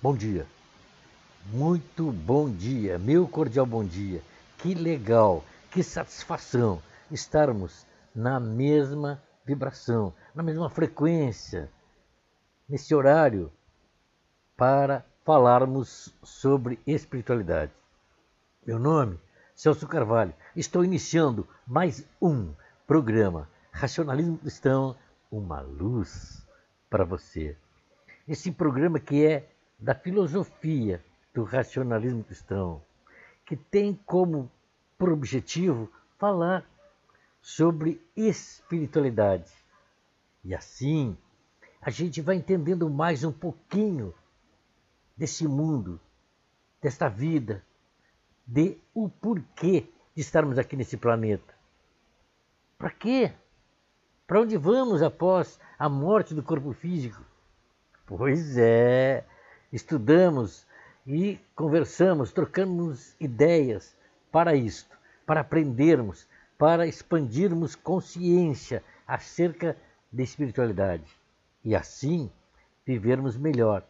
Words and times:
Bom 0.00 0.14
dia. 0.14 0.46
Muito 1.46 2.12
bom 2.12 2.48
dia, 2.48 3.00
meu 3.00 3.26
cordial 3.26 3.66
bom 3.66 3.84
dia. 3.84 4.22
Que 4.56 4.72
legal, 4.72 5.44
que 5.72 5.82
satisfação 5.82 6.80
estarmos 7.10 7.84
na 8.14 8.38
mesma 8.38 9.20
vibração, 9.44 10.14
na 10.32 10.40
mesma 10.40 10.70
frequência, 10.70 11.68
nesse 12.68 12.94
horário, 12.94 13.50
para 14.56 15.04
falarmos 15.24 16.14
sobre 16.22 16.78
espiritualidade. 16.86 17.72
Meu 18.64 18.78
nome, 18.78 19.18
Celso 19.52 19.88
Carvalho. 19.88 20.32
Estou 20.54 20.84
iniciando 20.84 21.44
mais 21.66 22.06
um 22.22 22.54
programa 22.86 23.48
Racionalismo 23.72 24.38
Cristão, 24.38 24.94
uma 25.28 25.60
luz 25.60 26.46
para 26.88 27.04
você. 27.04 27.56
Esse 28.28 28.52
programa 28.52 29.00
que 29.00 29.26
é 29.26 29.57
da 29.78 29.94
filosofia 29.94 31.04
do 31.32 31.44
racionalismo 31.44 32.24
cristão, 32.24 32.82
que 33.46 33.56
tem 33.56 33.94
como 34.04 34.50
por 34.96 35.12
objetivo 35.12 35.90
falar 36.18 36.68
sobre 37.40 38.04
espiritualidade. 38.16 39.52
E 40.44 40.54
assim, 40.54 41.16
a 41.80 41.90
gente 41.90 42.20
vai 42.20 42.36
entendendo 42.36 42.90
mais 42.90 43.22
um 43.22 43.32
pouquinho 43.32 44.12
desse 45.16 45.46
mundo, 45.46 46.00
desta 46.82 47.08
vida, 47.08 47.64
de 48.46 48.78
o 48.92 49.08
porquê 49.08 49.86
de 50.14 50.20
estarmos 50.20 50.58
aqui 50.58 50.74
nesse 50.74 50.96
planeta. 50.96 51.54
Para 52.76 52.90
quê? 52.90 53.32
Para 54.26 54.40
onde 54.40 54.56
vamos 54.56 55.02
após 55.02 55.60
a 55.78 55.88
morte 55.88 56.34
do 56.34 56.42
corpo 56.42 56.72
físico? 56.72 57.24
Pois 58.06 58.56
é, 58.56 59.24
estudamos 59.72 60.66
e 61.06 61.38
conversamos, 61.54 62.32
trocamos 62.32 63.14
ideias 63.18 63.96
para 64.30 64.54
isto, 64.54 64.96
para 65.26 65.40
aprendermos, 65.40 66.26
para 66.56 66.86
expandirmos 66.86 67.74
consciência 67.74 68.82
acerca 69.06 69.76
da 70.12 70.22
espiritualidade 70.22 71.10
e 71.64 71.74
assim 71.74 72.30
vivermos 72.84 73.36
melhor. 73.36 73.84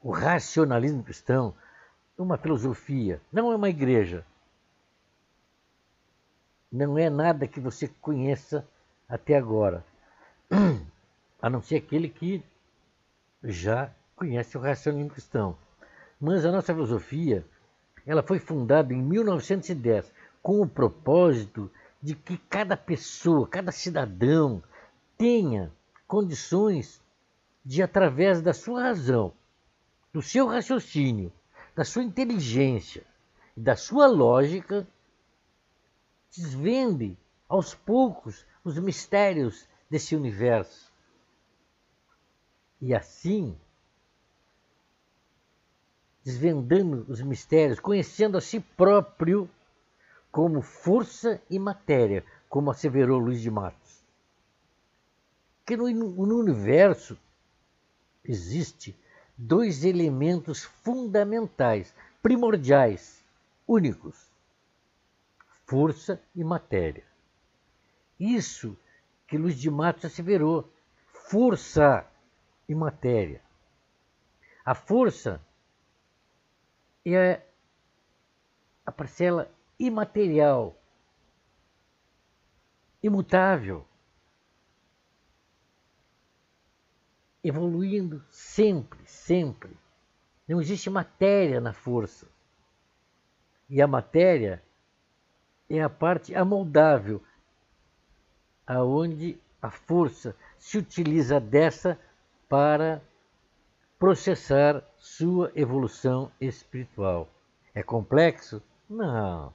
O 0.00 0.10
racionalismo 0.10 1.02
cristão 1.02 1.54
é 2.18 2.22
uma 2.22 2.38
filosofia, 2.38 3.20
não 3.32 3.52
é 3.52 3.56
uma 3.56 3.68
igreja. 3.68 4.24
Não 6.70 6.98
é 6.98 7.08
nada 7.08 7.46
que 7.46 7.60
você 7.60 7.88
conheça 8.00 8.66
até 9.08 9.36
agora, 9.36 9.84
a 11.40 11.48
não 11.48 11.62
ser 11.62 11.76
aquele 11.76 12.08
que 12.08 12.42
já 13.42 13.90
conhece 14.16 14.56
o 14.56 14.60
racionalismo 14.60 15.12
cristão. 15.12 15.56
Mas 16.18 16.44
a 16.44 16.50
nossa 16.50 16.72
filosofia, 16.72 17.44
ela 18.04 18.22
foi 18.22 18.38
fundada 18.38 18.92
em 18.92 19.02
1910 19.02 20.12
com 20.42 20.60
o 20.60 20.68
propósito 20.68 21.70
de 22.02 22.14
que 22.14 22.38
cada 22.38 22.76
pessoa, 22.76 23.46
cada 23.46 23.70
cidadão 23.70 24.62
tenha 25.18 25.70
condições 26.08 27.00
de 27.64 27.82
através 27.82 28.40
da 28.40 28.54
sua 28.54 28.82
razão, 28.82 29.32
do 30.12 30.22
seu 30.22 30.46
raciocínio, 30.46 31.32
da 31.74 31.84
sua 31.84 32.02
inteligência 32.02 33.04
e 33.56 33.60
da 33.60 33.76
sua 33.76 34.06
lógica, 34.06 34.86
desvende 36.34 37.16
aos 37.48 37.74
poucos 37.74 38.46
os 38.64 38.78
mistérios 38.78 39.68
desse 39.90 40.16
universo 40.16 40.90
e 42.80 42.94
assim, 42.94 43.56
desvendando 46.26 47.06
os 47.08 47.22
mistérios, 47.22 47.78
conhecendo 47.78 48.36
a 48.36 48.40
si 48.40 48.58
próprio 48.58 49.48
como 50.32 50.60
força 50.60 51.40
e 51.48 51.56
matéria, 51.56 52.24
como 52.48 52.68
asseverou 52.68 53.20
Luiz 53.20 53.40
de 53.40 53.48
Matos. 53.48 54.04
Que 55.64 55.76
no, 55.76 55.88
no 55.88 56.36
universo 56.40 57.16
existe 58.24 58.98
dois 59.38 59.84
elementos 59.84 60.64
fundamentais, 60.64 61.94
primordiais, 62.20 63.24
únicos: 63.64 64.28
força 65.64 66.20
e 66.34 66.42
matéria. 66.42 67.04
Isso 68.18 68.76
que 69.28 69.38
Luiz 69.38 69.56
de 69.56 69.70
Matos 69.70 70.06
asseverou. 70.06 70.68
Força 71.28 72.04
e 72.68 72.74
matéria. 72.74 73.40
A 74.64 74.74
força 74.74 75.40
é 77.14 77.46
a 78.84 78.90
parcela 78.90 79.50
imaterial, 79.78 80.76
imutável, 83.02 83.86
evoluindo 87.44 88.24
sempre, 88.30 88.98
sempre. 89.06 89.70
Não 90.48 90.60
existe 90.60 90.90
matéria 90.90 91.60
na 91.60 91.72
força. 91.72 92.26
E 93.68 93.82
a 93.82 93.86
matéria 93.86 94.62
é 95.68 95.82
a 95.82 95.90
parte 95.90 96.34
amoldável, 96.34 97.22
aonde 98.66 99.38
a 99.60 99.70
força 99.70 100.36
se 100.58 100.78
utiliza 100.78 101.40
dessa 101.40 101.98
para 102.48 103.02
processar 103.98 104.84
sua 105.06 105.52
evolução 105.54 106.32
espiritual. 106.40 107.28
É 107.72 107.80
complexo? 107.82 108.60
Não. 108.90 109.54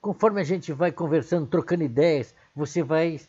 Conforme 0.00 0.40
a 0.40 0.44
gente 0.44 0.72
vai 0.72 0.90
conversando, 0.90 1.46
trocando 1.46 1.84
ideias, 1.84 2.34
você 2.56 2.82
vai 2.82 3.20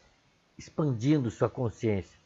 expandindo 0.58 1.29
sua 1.29 1.50
consciência. 1.50 2.18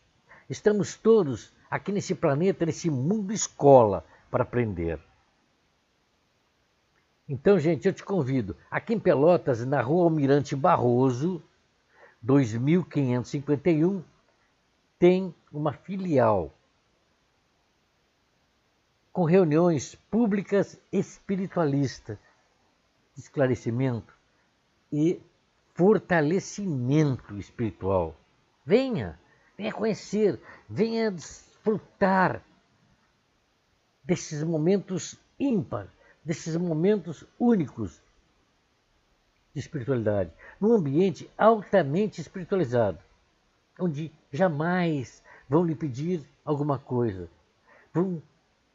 Estamos 0.48 0.96
todos 0.96 1.52
aqui 1.72 1.92
nesse 1.92 2.14
planeta, 2.14 2.68
nesse 2.68 2.90
mundo 2.90 3.34
escola, 3.34 4.06
para 4.30 4.44
aprender. 4.44 5.00
Então, 7.28 7.58
gente, 7.58 7.88
eu 7.88 7.94
te 7.94 8.04
convido. 8.04 8.56
Aqui 8.70 8.94
em 8.94 9.00
Pelotas, 9.00 9.66
na 9.66 9.82
rua 9.82 10.04
Almirante 10.04 10.56
Barroso, 10.56 11.42
2551, 12.22 14.04
tem 15.00 15.34
uma 15.52 15.74
filial 15.74 16.54
com 19.14 19.24
reuniões 19.26 19.96
públicas 20.10 20.78
espiritualistas, 20.92 22.18
de 23.14 23.22
esclarecimento 23.22 24.12
e 24.92 25.22
fortalecimento 25.76 27.38
espiritual. 27.38 28.16
Venha, 28.66 29.20
venha 29.56 29.72
conhecer, 29.72 30.42
venha 30.68 31.12
desfrutar 31.12 32.44
desses 34.04 34.44
momentos 34.44 35.16
ímpar, 35.40 35.88
desses 36.26 36.58
momentos 36.58 37.24
únicos 37.40 38.02
de 39.54 39.60
espiritualidade, 39.60 40.34
num 40.60 40.74
ambiente 40.74 41.30
altamente 41.38 42.20
espiritualizado 42.20 43.00
onde 43.80 44.12
jamais 44.32 45.24
vão 45.48 45.64
lhe 45.64 45.76
pedir 45.76 46.24
alguma 46.46 46.78
coisa, 46.80 47.30
vão 47.94 48.22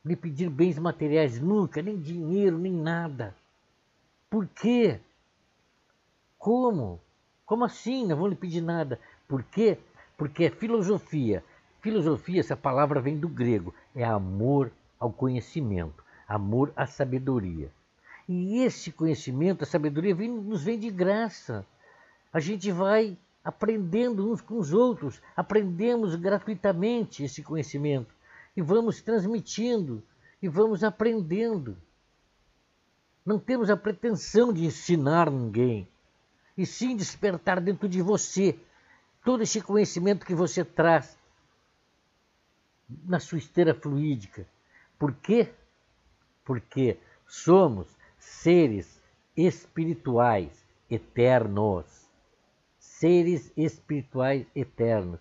lhe 0.09 0.17
pedir 0.17 0.49
bens 0.49 0.79
materiais 0.79 1.39
nunca, 1.39 1.83
nem 1.83 1.99
dinheiro, 1.99 2.59
nem 2.59 2.73
nada. 2.73 3.35
Por 4.31 4.47
quê? 4.47 4.99
Como? 6.39 6.99
Como 7.45 7.65
assim? 7.65 8.07
Não 8.07 8.17
vão 8.17 8.27
lhe 8.27 8.35
pedir 8.35 8.63
nada. 8.63 8.99
Por 9.29 9.43
quê? 9.43 9.79
Porque 10.17 10.45
é 10.45 10.51
filosofia. 10.51 11.45
Filosofia, 11.81 12.41
essa 12.41 12.57
palavra 12.57 13.01
vem 13.01 13.19
do 13.19 13.29
grego, 13.29 13.73
é 13.95 14.03
amor 14.05 14.73
ao 14.99 15.13
conhecimento, 15.13 16.03
amor 16.27 16.73
à 16.75 16.87
sabedoria. 16.87 17.71
E 18.29 18.59
esse 18.63 18.91
conhecimento, 18.91 19.63
a 19.63 19.67
sabedoria, 19.67 20.15
vem, 20.15 20.29
nos 20.29 20.65
vem 20.65 20.79
de 20.79 20.91
graça. 20.91 21.65
A 22.33 22.41
gente 22.41 22.73
vai 22.73 23.17
aprendendo 23.45 24.31
uns 24.31 24.41
com 24.41 24.59
os 24.59 24.73
outros, 24.73 25.23
aprendemos 25.37 26.17
gratuitamente 26.17 27.23
esse 27.23 27.43
conhecimento 27.43 28.18
e 28.57 28.63
vamos 28.63 29.01
transmitindo 29.01 30.03
e 30.43 30.49
vamos 30.49 30.85
aprendendo. 30.85 31.77
Não 33.25 33.39
temos 33.39 33.71
a 33.71 33.77
pretensão 33.77 34.53
de 34.53 34.65
ensinar 34.65 35.31
ninguém, 35.31 35.89
e 36.57 36.65
sim 36.65 36.97
despertar 36.97 37.61
dentro 37.61 37.89
de 37.89 38.01
você 38.01 38.59
todo 39.25 39.43
esse 39.43 39.61
conhecimento 39.61 40.25
que 40.25 40.35
você 40.35 40.65
traz 40.65 41.17
na 43.05 43.21
sua 43.21 43.39
esteira 43.39 43.75
fluídica. 43.75 44.47
Por 44.99 45.13
quê? 45.15 45.53
Porque 46.45 46.99
somos 47.27 47.87
seres 48.19 49.01
espirituais 49.37 50.51
eternos 50.91 52.09
seres 52.99 53.53
espirituais 53.57 54.45
eternos. 54.57 55.21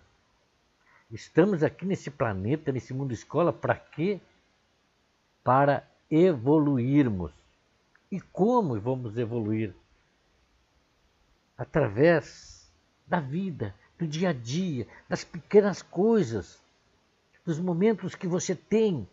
Estamos 1.10 1.62
aqui 1.62 1.86
nesse 1.86 2.10
planeta, 2.10 2.70
nesse 2.70 2.92
mundo 2.92 3.12
escola, 3.12 3.52
para 3.52 3.74
quê? 3.74 4.20
para 5.48 5.82
evoluirmos. 6.10 7.32
E 8.12 8.20
como 8.20 8.78
vamos 8.78 9.16
evoluir? 9.16 9.74
Através 11.56 12.70
da 13.06 13.18
vida, 13.18 13.74
do 13.98 14.06
dia 14.06 14.28
a 14.28 14.32
dia, 14.34 14.86
das 15.08 15.24
pequenas 15.24 15.80
coisas, 15.80 16.62
dos 17.46 17.58
momentos 17.58 18.14
que 18.14 18.28
você 18.28 18.54
tem 18.54 19.08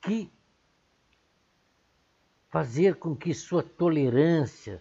que 0.00 0.30
fazer 2.50 2.94
com 2.94 3.16
que 3.16 3.34
sua 3.34 3.64
tolerância 3.64 4.80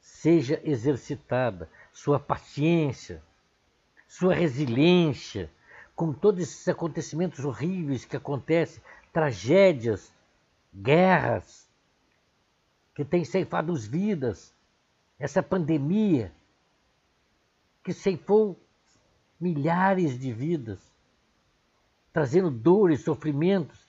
seja 0.00 0.60
exercitada, 0.62 1.68
sua 1.92 2.20
paciência, 2.20 3.20
sua 4.16 4.32
resiliência 4.32 5.50
com 5.96 6.12
todos 6.12 6.40
esses 6.40 6.68
acontecimentos 6.68 7.44
horríveis 7.44 8.04
que 8.04 8.16
acontecem, 8.16 8.80
tragédias, 9.12 10.14
guerras, 10.72 11.68
que 12.94 13.04
têm 13.04 13.24
ceifado 13.24 13.72
as 13.72 13.84
vidas, 13.84 14.54
essa 15.18 15.42
pandemia 15.42 16.32
que 17.82 17.92
ceifou 17.92 18.56
milhares 19.40 20.16
de 20.16 20.32
vidas, 20.32 20.78
trazendo 22.12 22.52
dores, 22.52 23.00
sofrimentos 23.02 23.84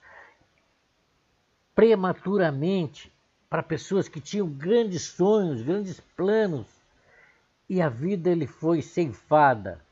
prematuramente 1.72 3.12
para 3.48 3.62
pessoas 3.62 4.08
que 4.08 4.20
tinham 4.20 4.48
grandes 4.48 5.02
sonhos, 5.02 5.62
grandes 5.62 6.00
planos, 6.16 6.66
e 7.68 7.80
a 7.80 7.88
vida 7.88 8.28
ele 8.28 8.48
foi 8.48 8.82
ceifada 8.82 9.85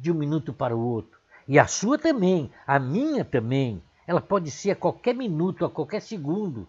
de 0.00 0.10
um 0.10 0.14
minuto 0.14 0.52
para 0.52 0.76
o 0.76 0.80
outro. 0.80 1.18
E 1.48 1.58
a 1.58 1.66
sua 1.66 1.98
também, 1.98 2.50
a 2.66 2.78
minha 2.78 3.24
também. 3.24 3.82
Ela 4.06 4.20
pode 4.20 4.50
ser 4.50 4.72
a 4.72 4.76
qualquer 4.76 5.14
minuto, 5.14 5.64
a 5.64 5.70
qualquer 5.70 6.00
segundo, 6.00 6.68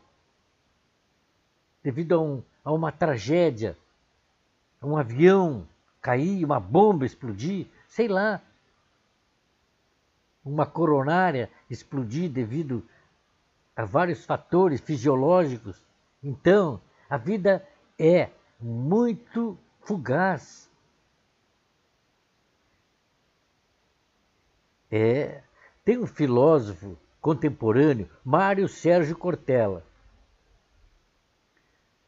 devido 1.84 2.16
a, 2.16 2.20
um, 2.20 2.44
a 2.64 2.72
uma 2.72 2.92
tragédia, 2.92 3.78
um 4.82 4.98
avião 4.98 5.68
cair, 6.02 6.44
uma 6.44 6.60
bomba 6.60 7.06
explodir, 7.06 7.68
sei 7.88 8.08
lá, 8.08 8.42
uma 10.44 10.66
coronária 10.66 11.50
explodir 11.70 12.30
devido 12.30 12.84
a 13.76 13.86
vários 13.86 14.26
fatores 14.26 14.82
fisiológicos. 14.82 15.84
Então, 16.24 16.82
a 17.10 17.18
vida 17.18 17.68
é 17.98 18.30
muito 18.60 19.58
fugaz. 19.82 20.71
É, 24.92 25.42
tem 25.86 25.98
um 25.98 26.06
filósofo 26.06 26.98
contemporâneo, 27.22 28.10
Mário 28.26 28.68
Sérgio 28.68 29.18
Cortella. 29.18 29.86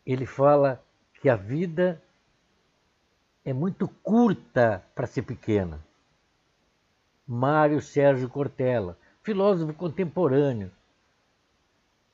Ele 0.05 0.25
fala 0.25 0.83
que 1.21 1.29
a 1.29 1.35
vida 1.37 2.03
é 3.45 3.53
muito 3.53 3.87
curta 3.87 4.83
para 4.93 5.07
ser 5.07 5.21
pequena. 5.21 5.81
Mário 7.25 7.81
Sérgio 7.81 8.27
Cortella, 8.27 8.97
filósofo 9.21 9.73
contemporâneo. 9.73 10.69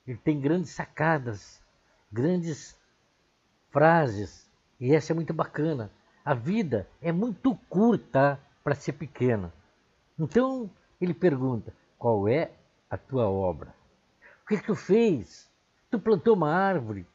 Ele 0.06 0.18
tem 0.18 0.40
grandes 0.40 0.70
sacadas, 0.70 1.60
grandes 2.12 2.78
frases, 3.72 4.48
e 4.80 4.94
essa 4.94 5.14
é 5.14 5.16
muito 5.16 5.34
bacana. 5.34 5.92
A 6.24 6.36
vida 6.36 6.88
é 7.02 7.12
muito 7.12 7.56
curta 7.68 8.40
para 8.64 8.76
ser 8.76 8.94
pequena. 8.94 9.52
Então 10.20 10.70
ele 11.00 11.14
pergunta: 11.14 11.74
qual 11.98 12.28
é 12.28 12.52
a 12.90 12.98
tua 12.98 13.30
obra? 13.30 13.74
O 14.44 14.48
que, 14.48 14.58
que 14.58 14.66
tu 14.66 14.76
fez? 14.76 15.50
Tu 15.90 15.98
plantou 15.98 16.36
uma 16.36 16.52
árvore? 16.52 17.08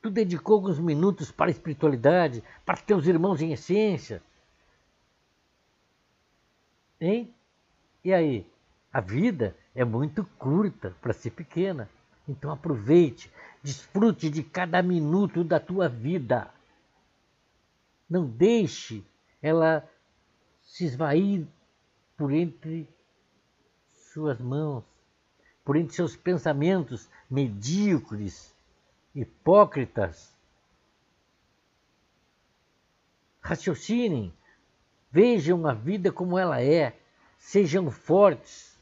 Tu 0.00 0.10
dedicou 0.10 0.56
alguns 0.56 0.78
minutos 0.78 1.32
para 1.32 1.46
a 1.46 1.50
espiritualidade, 1.50 2.44
para 2.64 2.76
teus 2.76 3.06
irmãos 3.06 3.42
em 3.42 3.52
essência? 3.52 4.22
Hein? 7.00 7.34
E 8.04 8.12
aí? 8.12 8.46
A 8.92 9.00
vida 9.00 9.54
é 9.74 9.84
muito 9.84 10.24
curta 10.38 10.96
para 11.02 11.12
ser 11.12 11.30
pequena. 11.30 11.90
Então 12.26 12.50
aproveite, 12.50 13.30
desfrute 13.62 14.30
de 14.30 14.42
cada 14.42 14.82
minuto 14.82 15.44
da 15.44 15.60
tua 15.60 15.88
vida. 15.88 16.50
Não 18.08 18.26
deixe 18.26 19.04
ela 19.42 19.86
se 20.66 20.84
esvair 20.84 21.46
por 22.16 22.32
entre 22.32 22.88
suas 24.12 24.40
mãos, 24.40 24.84
por 25.64 25.76
entre 25.76 25.94
seus 25.94 26.16
pensamentos 26.16 27.08
medíocres, 27.30 28.54
hipócritas. 29.14 30.34
Raciocinem, 33.40 34.34
vejam 35.10 35.66
a 35.66 35.72
vida 35.72 36.10
como 36.10 36.38
ela 36.38 36.60
é, 36.60 36.98
sejam 37.38 37.90
fortes, 37.90 38.76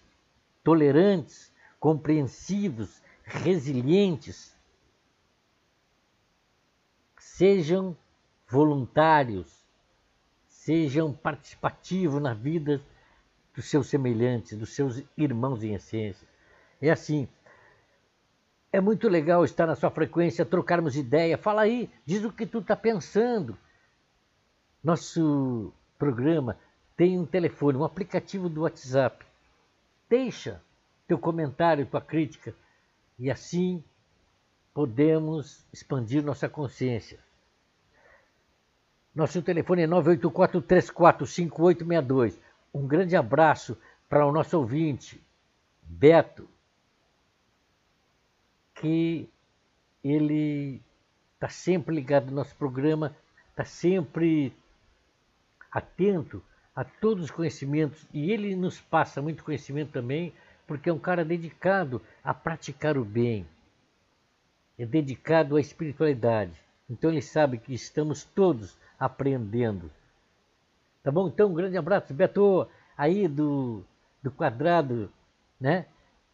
tolerantes, 0.64 1.52
compreensivos, 1.78 3.02
resilientes. 3.24 4.56
Sejam 7.18 7.96
voluntários, 8.48 9.63
sejam 10.64 11.12
participativos 11.12 12.22
na 12.22 12.32
vida 12.32 12.80
dos 13.54 13.66
seus 13.66 13.86
semelhantes, 13.86 14.56
dos 14.56 14.70
seus 14.70 15.02
irmãos 15.14 15.62
em 15.62 15.74
essência. 15.74 16.26
É 16.80 16.90
assim. 16.90 17.28
É 18.72 18.80
muito 18.80 19.06
legal 19.06 19.44
estar 19.44 19.66
na 19.66 19.76
sua 19.76 19.90
frequência, 19.90 20.44
trocarmos 20.44 20.96
ideia. 20.96 21.36
Fala 21.36 21.62
aí, 21.62 21.90
diz 22.06 22.24
o 22.24 22.32
que 22.32 22.46
tu 22.46 22.60
está 22.60 22.74
pensando. 22.74 23.56
Nosso 24.82 25.70
programa 25.98 26.58
tem 26.96 27.18
um 27.18 27.26
telefone, 27.26 27.76
um 27.76 27.84
aplicativo 27.84 28.48
do 28.48 28.62
WhatsApp. 28.62 29.24
Deixa 30.08 30.62
teu 31.06 31.18
comentário, 31.18 31.86
tua 31.86 32.00
crítica, 32.00 32.54
e 33.18 33.30
assim 33.30 33.84
podemos 34.72 35.64
expandir 35.72 36.24
nossa 36.24 36.48
consciência. 36.48 37.23
Nosso 39.14 39.42
telefone 39.42 39.82
é 39.82 39.86
984-345862. 39.86 42.38
Um 42.72 42.86
grande 42.86 43.14
abraço 43.14 43.76
para 44.08 44.24
o 44.26 44.32
nosso 44.32 44.58
ouvinte, 44.58 45.22
Beto, 45.82 46.48
que 48.74 49.28
ele 50.02 50.80
está 51.34 51.48
sempre 51.48 51.94
ligado 51.94 52.26
no 52.26 52.34
nosso 52.36 52.56
programa, 52.56 53.16
está 53.50 53.64
sempre 53.64 54.52
atento 55.70 56.42
a 56.74 56.82
todos 56.82 57.24
os 57.24 57.30
conhecimentos 57.30 58.04
e 58.12 58.32
ele 58.32 58.56
nos 58.56 58.80
passa 58.80 59.22
muito 59.22 59.44
conhecimento 59.44 59.92
também, 59.92 60.32
porque 60.66 60.90
é 60.90 60.92
um 60.92 60.98
cara 60.98 61.24
dedicado 61.24 62.02
a 62.22 62.34
praticar 62.34 62.98
o 62.98 63.04
bem, 63.04 63.46
é 64.78 64.84
dedicado 64.84 65.56
à 65.56 65.60
espiritualidade. 65.60 66.60
Então 66.94 67.10
ele 67.10 67.20
sabe 67.20 67.58
que 67.58 67.74
estamos 67.74 68.22
todos 68.22 68.78
aprendendo. 68.98 69.90
Tá 71.02 71.10
bom? 71.10 71.26
Então, 71.26 71.50
um 71.50 71.54
grande 71.54 71.76
abraço, 71.76 72.14
Beto, 72.14 72.68
aí 72.96 73.26
do, 73.26 73.82
do 74.22 74.30
quadrado, 74.30 75.10
né? 75.60 75.86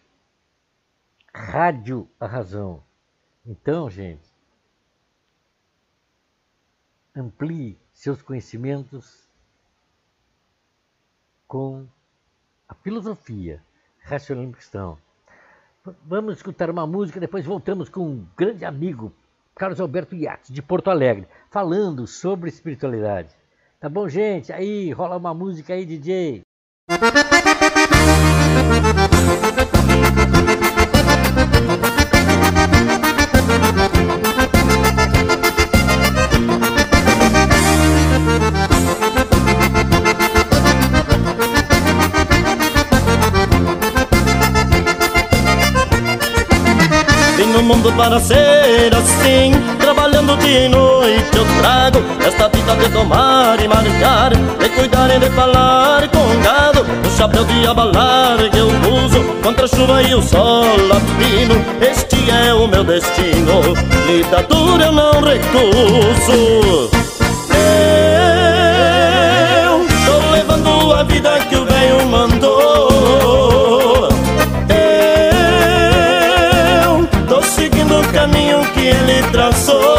Rádio 1.33 2.09
A 2.19 2.27
Razão. 2.27 2.83
Então, 3.47 3.89
gente, 3.89 4.34
amplie 7.15 7.79
seus 7.93 8.21
conhecimentos 8.21 9.29
com 11.47 11.87
a 12.69 12.75
filosofia, 12.75 13.63
Racionalismo 14.01 14.57
Cristão. 14.57 14.99
Vamos 16.05 16.37
escutar 16.37 16.71
uma 16.71 16.87
música, 16.87 17.21
depois 17.21 17.45
voltamos 17.45 17.89
com 17.89 18.09
um 18.09 18.27
grande 18.37 18.65
amigo, 18.65 19.13
Carlos 19.55 19.81
Alberto 19.81 20.17
Yates, 20.17 20.51
de 20.51 20.63
Porto 20.63 20.91
Alegre, 20.91 21.29
falando 21.51 22.07
sobre 22.07 22.49
espiritualidade. 22.49 23.35
Tá 23.79 23.89
bom, 23.89 24.09
gente? 24.09 24.53
Aí, 24.53 24.91
rola 24.93 25.17
uma 25.17 25.35
música 25.35 25.75
aí, 25.75 25.85
DJ. 25.85 26.43
Mundo 47.85 47.93
para 47.97 48.19
ser 48.19 48.95
assim. 48.95 49.53
Trabalhando 49.79 50.37
de 50.39 50.69
noite 50.69 51.37
eu 51.37 51.45
trago 51.61 52.03
Esta 52.27 52.49
vida 52.49 52.75
de 52.77 52.89
tomar 52.91 53.61
e 53.63 53.69
marcar 53.69 54.31
De 54.31 54.69
cuidar 54.71 55.15
e 55.15 55.19
de 55.19 55.31
falar 55.31 56.09
com 56.09 56.43
gado. 56.43 56.87
O 57.07 57.11
chapéu 57.17 57.45
de 57.45 57.67
abalar 57.67 58.39
que 58.51 58.59
eu 58.59 58.69
uso 58.69 59.23
Contra 59.43 59.67
a 59.67 59.69
chuva 59.69 60.03
e 60.03 60.15
o 60.15 60.23
sol 60.23 60.65
latino 60.89 61.55
Este 61.81 62.31
é 62.31 62.55
o 62.55 62.67
meu 62.67 62.85
destino 62.85 63.61
Lida 64.07 64.43
dura 64.45 64.87
eu 64.87 64.93
não 64.93 65.21
recuso. 65.21 66.91
Eu 69.63 69.87
tô 70.07 70.31
levando 70.31 70.93
a 70.93 71.03
vida 71.03 71.39
que 71.49 71.57
o 71.57 71.65
velho 71.65 72.07
mandou 72.07 73.64
que 79.35 79.41
ele 79.41 79.94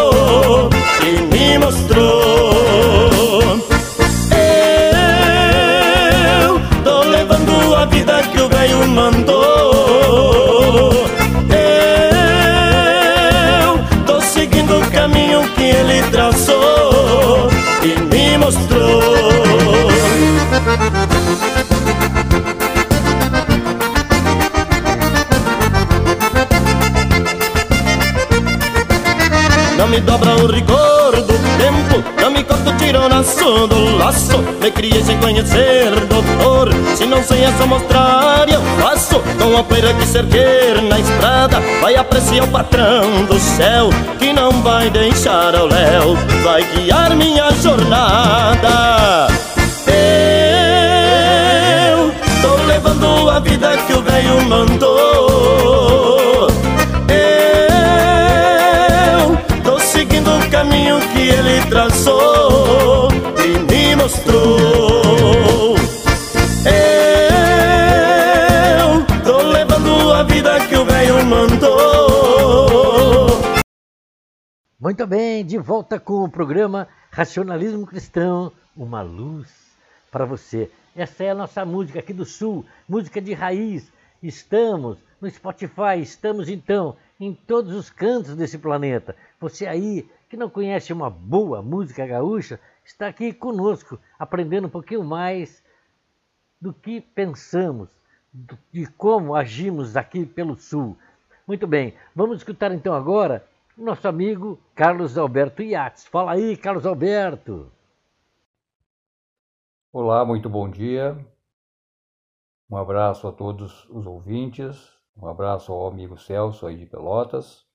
Me 34.65 34.71
criei 34.71 35.03
sem 35.03 35.15
conhecer 35.19 35.91
doutor 36.07 36.73
Se 36.95 37.05
não 37.05 37.21
sei 37.21 37.43
essa 37.43 37.67
mostrar 37.67 38.49
eu 38.49 38.59
faço 38.81 39.21
Com 39.37 39.55
a 39.55 39.63
poeira 39.63 39.93
que 39.93 40.07
cerquer 40.07 40.81
na 40.81 40.99
estrada. 40.99 41.61
Vai 41.81 41.95
apreciar 41.95 42.45
o 42.45 42.47
patrão 42.47 43.25
do 43.25 43.37
céu 43.37 43.91
Que 44.17 44.33
não 44.33 44.51
vai 44.63 44.89
deixar 44.89 45.53
ao 45.53 45.67
léu. 45.67 46.17
Vai 46.43 46.63
guiar 46.63 47.15
minha 47.15 47.51
jornada. 47.61 49.27
Eu 51.87 52.11
tô 52.41 52.55
levando 52.65 53.29
a 53.29 53.39
vida 53.39 53.77
que 53.85 53.93
o 53.93 54.01
velho 54.01 54.41
mandou 54.45 55.04
Muito 74.95 75.07
bem, 75.07 75.45
de 75.45 75.57
volta 75.57 75.99
com 75.99 76.23
o 76.23 76.29
programa 76.29 76.87
Racionalismo 77.11 77.85
Cristão, 77.85 78.49
uma 78.77 79.01
luz 79.01 79.75
para 80.09 80.23
você. 80.23 80.71
Essa 80.95 81.25
é 81.25 81.31
a 81.31 81.35
nossa 81.35 81.65
música 81.65 81.99
aqui 81.99 82.13
do 82.13 82.23
Sul, 82.23 82.65
música 82.87 83.19
de 83.19 83.33
raiz. 83.33 83.91
Estamos 84.23 84.97
no 85.19 85.29
Spotify, 85.29 85.99
estamos 86.01 86.47
então 86.47 86.95
em 87.19 87.33
todos 87.33 87.75
os 87.75 87.89
cantos 87.89 88.37
desse 88.37 88.57
planeta. 88.57 89.17
Você 89.37 89.67
aí 89.67 90.09
que 90.29 90.37
não 90.37 90.49
conhece 90.49 90.93
uma 90.93 91.09
boa 91.09 91.61
música 91.61 92.07
gaúcha, 92.07 92.57
está 92.85 93.07
aqui 93.07 93.33
conosco, 93.33 93.99
aprendendo 94.17 94.67
um 94.67 94.71
pouquinho 94.71 95.03
mais 95.03 95.61
do 96.61 96.71
que 96.71 97.01
pensamos, 97.01 97.89
de 98.71 98.87
como 98.91 99.35
agimos 99.35 99.97
aqui 99.97 100.25
pelo 100.25 100.55
Sul. 100.55 100.97
Muito 101.45 101.67
bem, 101.67 101.93
vamos 102.15 102.37
escutar 102.37 102.71
então 102.71 102.93
agora 102.93 103.45
nosso 103.77 104.07
amigo 104.07 104.59
Carlos 104.73 105.17
Alberto 105.17 105.61
Iates. 105.61 106.05
Fala 106.05 106.31
aí, 106.31 106.55
Carlos 106.55 106.85
Alberto. 106.85 107.71
Olá, 109.91 110.23
muito 110.23 110.49
bom 110.49 110.69
dia. 110.69 111.17
Um 112.69 112.77
abraço 112.77 113.27
a 113.27 113.31
todos 113.31 113.87
os 113.89 114.05
ouvintes. 114.05 114.93
Um 115.15 115.27
abraço 115.27 115.71
ao 115.71 115.87
amigo 115.87 116.17
Celso 116.17 116.65
aí 116.65 116.77
de 116.77 116.85
Pelotas. 116.85 117.65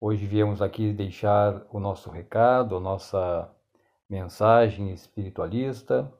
Hoje 0.00 0.26
viemos 0.26 0.62
aqui 0.62 0.92
deixar 0.92 1.66
o 1.70 1.78
nosso 1.78 2.10
recado, 2.10 2.76
a 2.76 2.80
nossa 2.80 3.50
mensagem 4.08 4.92
espiritualista, 4.92 6.12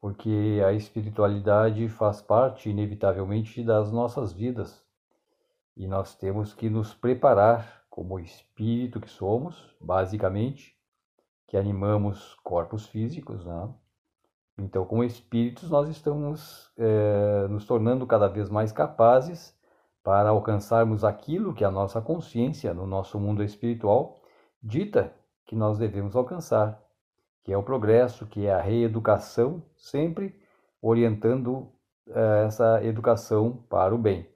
porque 0.00 0.60
a 0.66 0.72
espiritualidade 0.72 1.88
faz 1.88 2.20
parte, 2.20 2.68
inevitavelmente, 2.68 3.62
das 3.62 3.92
nossas 3.92 4.32
vidas 4.32 4.84
e 5.80 5.86
nós 5.86 6.14
temos 6.14 6.52
que 6.52 6.68
nos 6.68 6.92
preparar 6.92 7.79
como 7.90 8.20
espírito 8.20 9.00
que 9.00 9.10
somos, 9.10 9.76
basicamente, 9.80 10.74
que 11.48 11.56
animamos 11.56 12.36
corpos 12.44 12.86
físicos, 12.86 13.44
né? 13.44 13.68
Então, 14.56 14.84
como 14.84 15.02
espíritos, 15.02 15.70
nós 15.70 15.88
estamos 15.88 16.70
é, 16.76 17.48
nos 17.48 17.66
tornando 17.66 18.06
cada 18.06 18.28
vez 18.28 18.48
mais 18.48 18.70
capazes 18.70 19.58
para 20.02 20.28
alcançarmos 20.30 21.02
aquilo 21.04 21.54
que 21.54 21.64
a 21.64 21.70
nossa 21.70 22.00
consciência, 22.00 22.72
no 22.72 22.86
nosso 22.86 23.18
mundo 23.18 23.42
espiritual, 23.42 24.16
dita 24.62 25.12
que 25.46 25.56
nós 25.56 25.78
devemos 25.78 26.14
alcançar, 26.14 26.80
que 27.42 27.52
é 27.52 27.56
o 27.56 27.62
progresso, 27.62 28.26
que 28.26 28.46
é 28.46 28.52
a 28.52 28.60
reeducação, 28.60 29.62
sempre 29.76 30.38
orientando 30.80 31.72
eh, 32.08 32.44
essa 32.46 32.84
educação 32.84 33.64
para 33.68 33.94
o 33.94 33.98
bem. 33.98 34.28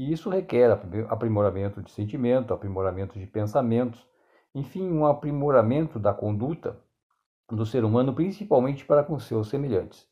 E 0.00 0.10
isso 0.10 0.30
requer 0.30 0.70
aprimoramento 1.10 1.82
de 1.82 1.90
sentimento, 1.90 2.54
aprimoramento 2.54 3.18
de 3.18 3.26
pensamentos, 3.26 4.08
enfim, 4.54 4.90
um 4.90 5.04
aprimoramento 5.04 5.98
da 5.98 6.14
conduta 6.14 6.80
do 7.50 7.66
ser 7.66 7.84
humano, 7.84 8.14
principalmente 8.14 8.82
para 8.82 9.04
com 9.04 9.18
seus 9.18 9.50
semelhantes. 9.50 10.08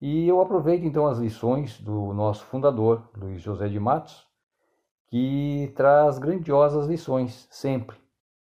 E 0.00 0.26
eu 0.26 0.40
aproveito 0.40 0.82
então 0.82 1.06
as 1.06 1.20
lições 1.20 1.80
do 1.80 2.12
nosso 2.12 2.44
fundador, 2.46 3.08
Luiz 3.16 3.40
José 3.40 3.68
de 3.68 3.78
Matos, 3.78 4.26
que 5.06 5.72
traz 5.76 6.18
grandiosas 6.18 6.88
lições 6.88 7.46
sempre, 7.48 7.96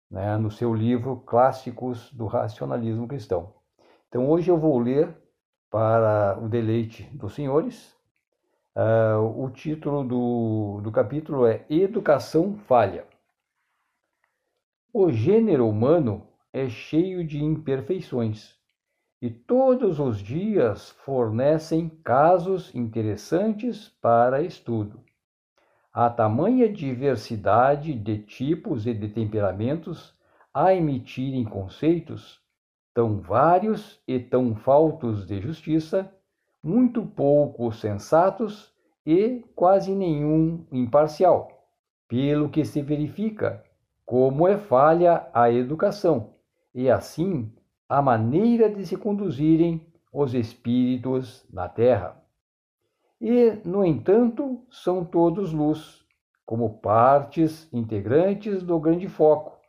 né, 0.10 0.38
no 0.38 0.50
seu 0.50 0.74
livro 0.74 1.18
Clássicos 1.26 2.10
do 2.14 2.26
Racionalismo 2.26 3.06
Cristão. 3.06 3.54
Então 4.08 4.30
hoje 4.30 4.50
eu 4.50 4.58
vou 4.58 4.80
ler 4.80 5.14
para 5.70 6.40
o 6.42 6.48
deleite 6.48 7.04
dos 7.12 7.36
senhores. 7.36 7.99
Uh, 8.80 9.44
o 9.44 9.50
título 9.50 10.06
do, 10.06 10.80
do 10.82 10.90
capítulo 10.90 11.46
é 11.46 11.66
Educação 11.70 12.56
Falha. 12.60 13.06
O 14.94 15.12
gênero 15.12 15.68
humano 15.68 16.26
é 16.54 16.70
cheio 16.70 17.28
de 17.28 17.44
imperfeições 17.44 18.56
e 19.22 19.30
todos 19.30 20.00
os 20.00 20.20
dias 20.20 20.92
fornecem 21.04 21.90
casos 21.90 22.74
interessantes 22.74 23.90
para 24.02 24.42
estudo. 24.44 25.04
Há 25.92 26.10
tamanha 26.10 26.72
diversidade 26.72 27.94
de 27.94 28.20
tipos 28.20 28.88
e 28.88 28.94
de 28.94 29.10
temperamentos 29.10 30.16
a 30.54 30.74
emitirem 30.74 31.44
conceitos 31.44 32.40
tão 32.94 33.20
vários 33.20 34.02
e 34.08 34.18
tão 34.22 34.56
faltos 34.56 35.26
de 35.28 35.42
justiça, 35.42 36.10
muito 36.64 37.06
pouco 37.06 37.72
sensatos 37.72 38.74
e 39.06 39.44
quase 39.56 39.94
nenhum 39.94 40.66
imparcial, 40.72 41.68
pelo 42.08 42.50
que 42.50 42.66
se 42.66 42.82
verifica 42.82 43.64
como 44.06 44.48
é 44.48 44.58
falha 44.58 45.28
a 45.34 45.52
educação 45.52 46.34
e 46.74 46.90
assim 46.90 47.54
a 47.88 48.02
maneira 48.02 48.70
de 48.70 48.86
se 48.86 48.98
conduzirem 48.98 49.86
os 50.12 50.34
espíritos 50.34 51.46
na 51.52 51.68
terra. 51.70 52.20
e, 53.22 53.60
no 53.66 53.84
entanto, 53.84 54.64
são 54.72 55.04
todos 55.04 55.52
luz, 55.52 56.06
como 56.46 56.80
partes 56.80 57.72
integrantes 57.74 58.64
do 58.64 58.80
grande 58.80 59.08
foco, 59.08 59.60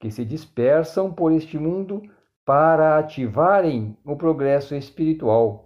que 0.00 0.10
se 0.10 0.24
dispersam 0.24 1.12
por 1.12 1.30
este 1.30 1.58
mundo 1.58 2.02
para 2.44 2.98
ativarem 2.98 3.96
o 4.04 4.16
progresso 4.16 4.74
espiritual, 4.74 5.63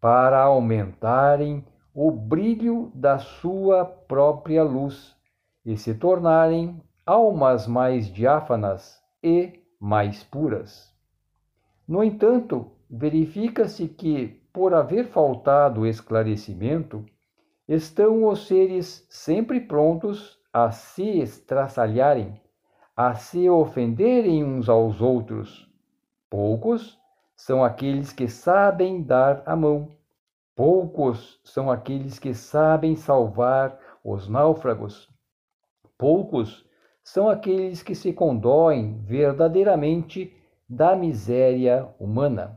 para 0.00 0.40
aumentarem 0.40 1.64
o 1.94 2.10
brilho 2.10 2.92
da 2.94 3.18
sua 3.18 3.84
própria 3.84 4.62
luz 4.62 5.16
e 5.64 5.76
se 5.76 5.94
tornarem 5.94 6.80
almas 7.04 7.66
mais 7.66 8.06
diáfanas 8.12 9.02
e 9.22 9.60
mais 9.80 10.22
puras. 10.22 10.94
No 11.86 12.04
entanto, 12.04 12.70
verifica-se 12.88 13.88
que, 13.88 14.40
por 14.52 14.74
haver 14.74 15.06
faltado 15.06 15.86
esclarecimento, 15.86 17.04
estão 17.66 18.26
os 18.26 18.46
seres 18.46 19.06
sempre 19.10 19.60
prontos 19.60 20.38
a 20.52 20.70
se 20.70 21.20
estraçalharem, 21.20 22.40
a 22.96 23.14
se 23.14 23.48
ofenderem 23.48 24.44
uns 24.44 24.68
aos 24.68 25.00
outros. 25.00 25.68
Poucos 26.30 26.98
são 27.38 27.64
aqueles 27.64 28.12
que 28.12 28.26
sabem 28.26 29.00
dar 29.00 29.44
a 29.46 29.54
mão. 29.54 29.96
Poucos 30.56 31.40
são 31.44 31.70
aqueles 31.70 32.18
que 32.18 32.34
sabem 32.34 32.96
salvar 32.96 33.78
os 34.02 34.28
náufragos. 34.28 35.08
Poucos 35.96 36.66
são 37.02 37.30
aqueles 37.30 37.80
que 37.80 37.94
se 37.94 38.12
condoem 38.12 38.98
verdadeiramente 39.04 40.36
da 40.68 40.96
miséria 40.96 41.88
humana. 41.96 42.56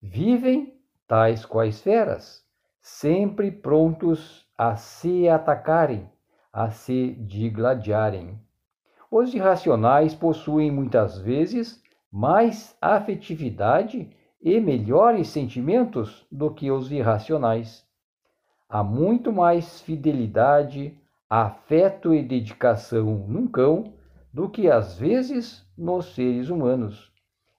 Vivem 0.00 0.80
tais 1.06 1.44
quais 1.44 1.82
feras, 1.82 2.42
sempre 2.80 3.50
prontos 3.52 4.48
a 4.56 4.74
se 4.74 5.28
atacarem, 5.28 6.10
a 6.50 6.70
se 6.70 7.12
digladiarem. 7.12 8.40
Os 9.10 9.34
irracionais 9.34 10.14
possuem 10.14 10.70
muitas 10.70 11.18
vezes 11.18 11.82
mais 12.10 12.76
afetividade 12.80 14.10
e 14.40 14.60
melhores 14.60 15.28
sentimentos 15.28 16.26
do 16.30 16.50
que 16.52 16.70
os 16.70 16.90
irracionais. 16.90 17.84
Há 18.68 18.82
muito 18.82 19.32
mais 19.32 19.80
fidelidade, 19.80 20.96
afeto 21.28 22.14
e 22.14 22.22
dedicação 22.22 23.26
num 23.26 23.46
cão 23.46 23.92
do 24.32 24.48
que 24.48 24.70
às 24.70 24.98
vezes 24.98 25.66
nos 25.76 26.14
seres 26.14 26.48
humanos. 26.48 27.10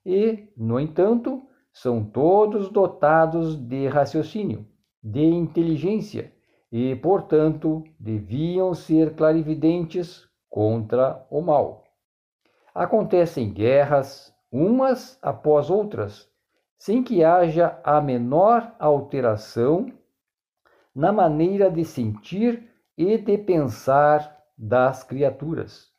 E, 0.05 0.47
no 0.55 0.79
entanto, 0.79 1.41
são 1.71 2.03
todos 2.03 2.69
dotados 2.69 3.55
de 3.55 3.87
raciocínio, 3.87 4.65
de 5.03 5.23
inteligência 5.23 6.33
e, 6.71 6.95
portanto, 6.95 7.83
deviam 7.99 8.73
ser 8.73 9.15
clarividentes 9.15 10.27
contra 10.49 11.25
o 11.29 11.41
mal. 11.41 11.83
Acontecem 12.73 13.51
guerras, 13.51 14.33
umas 14.51 15.17
após 15.21 15.69
outras, 15.69 16.29
sem 16.77 17.03
que 17.03 17.23
haja 17.23 17.79
a 17.83 18.01
menor 18.01 18.75
alteração 18.79 19.91
na 20.95 21.11
maneira 21.11 21.69
de 21.69 21.85
sentir 21.85 22.69
e 22.97 23.17
de 23.17 23.37
pensar 23.37 24.37
das 24.57 25.03
criaturas. 25.03 25.91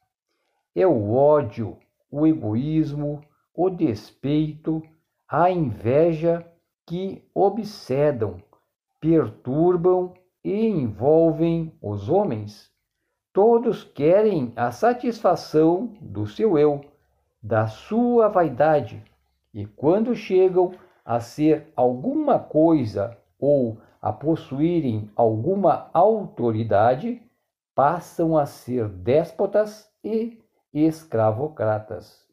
É 0.75 0.87
o 0.87 1.13
ódio, 1.13 1.79
o 2.11 2.27
egoísmo, 2.27 3.21
o 3.55 3.71
despeito, 3.71 4.83
a 5.29 5.51
inveja 5.51 6.47
que 6.87 7.25
obsedam, 7.35 8.43
perturbam 9.01 10.13
e 10.45 10.67
envolvem 10.67 11.73
os 11.81 12.09
homens. 12.09 12.71
Todos 13.33 13.85
querem 13.85 14.53
a 14.57 14.73
satisfação 14.73 15.95
do 16.01 16.27
seu 16.27 16.59
eu, 16.59 16.81
da 17.43 17.67
sua 17.67 18.29
vaidade, 18.29 19.03
e 19.53 19.67
quando 19.67 20.15
chegam 20.15 20.73
a 21.05 21.21
ser 21.21 21.73
alguma 21.75 22.39
coisa 22.39 23.17
ou 23.39 23.79
a 24.01 24.13
possuírem 24.13 25.11
alguma 25.17 25.91
autoridade, 25.93 27.23
passam 27.75 28.37
a 28.37 28.47
ser 28.47 28.89
déspotas 28.89 29.91
e 30.05 30.39
escravocratas. 30.73 32.27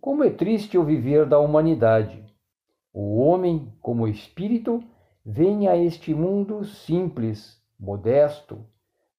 Como 0.00 0.24
é 0.24 0.30
triste 0.30 0.76
o 0.76 0.84
viver 0.84 1.26
da 1.26 1.38
humanidade. 1.38 2.24
O 2.92 3.20
homem, 3.20 3.72
como 3.80 4.08
espírito, 4.08 4.82
vem 5.24 5.68
a 5.68 5.76
este 5.76 6.12
mundo 6.12 6.64
simples, 6.64 7.62
modesto, 7.78 8.66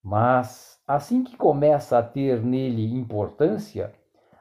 mas 0.04 0.78
assim 0.86 1.24
que 1.24 1.38
começa 1.38 1.98
a 1.98 2.04
ter 2.04 2.44
nele 2.44 2.94
importância, 2.94 3.94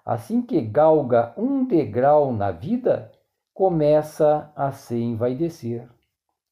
assim 0.05 0.43
que 0.43 0.61
galga 0.61 1.33
um 1.37 1.65
degrau 1.65 2.33
na 2.33 2.51
vida, 2.51 3.13
começa 3.55 4.51
a 4.57 4.73
se 4.73 4.97
envaidecer 4.97 5.89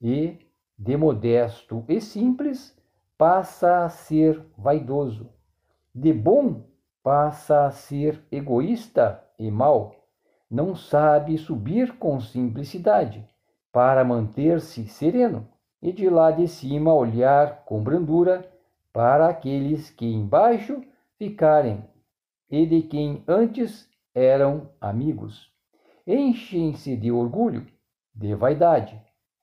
e, 0.00 0.38
de 0.78 0.96
modesto 0.96 1.84
e 1.88 2.00
simples, 2.00 2.76
passa 3.18 3.84
a 3.84 3.88
ser 3.88 4.42
vaidoso. 4.56 5.28
De 5.94 6.12
bom, 6.12 6.62
passa 7.02 7.66
a 7.66 7.70
ser 7.70 8.22
egoísta 8.30 9.22
e 9.38 9.50
mau. 9.50 9.94
Não 10.50 10.74
sabe 10.74 11.36
subir 11.38 11.98
com 11.98 12.20
simplicidade 12.20 13.26
para 13.72 14.04
manter-se 14.04 14.86
sereno 14.86 15.46
e 15.82 15.92
de 15.92 16.08
lá 16.08 16.30
de 16.30 16.46
cima 16.48 16.92
olhar 16.92 17.64
com 17.64 17.82
brandura 17.82 18.48
para 18.92 19.28
aqueles 19.28 19.90
que 19.90 20.06
embaixo 20.06 20.82
ficarem 21.16 21.84
e 22.50 22.66
de 22.66 22.82
quem 22.82 23.22
antes 23.28 23.88
eram 24.14 24.70
amigos. 24.80 25.50
Enchem-se 26.06 26.96
de 26.96 27.12
orgulho, 27.12 27.66
de 28.14 28.34
vaidade, 28.34 29.00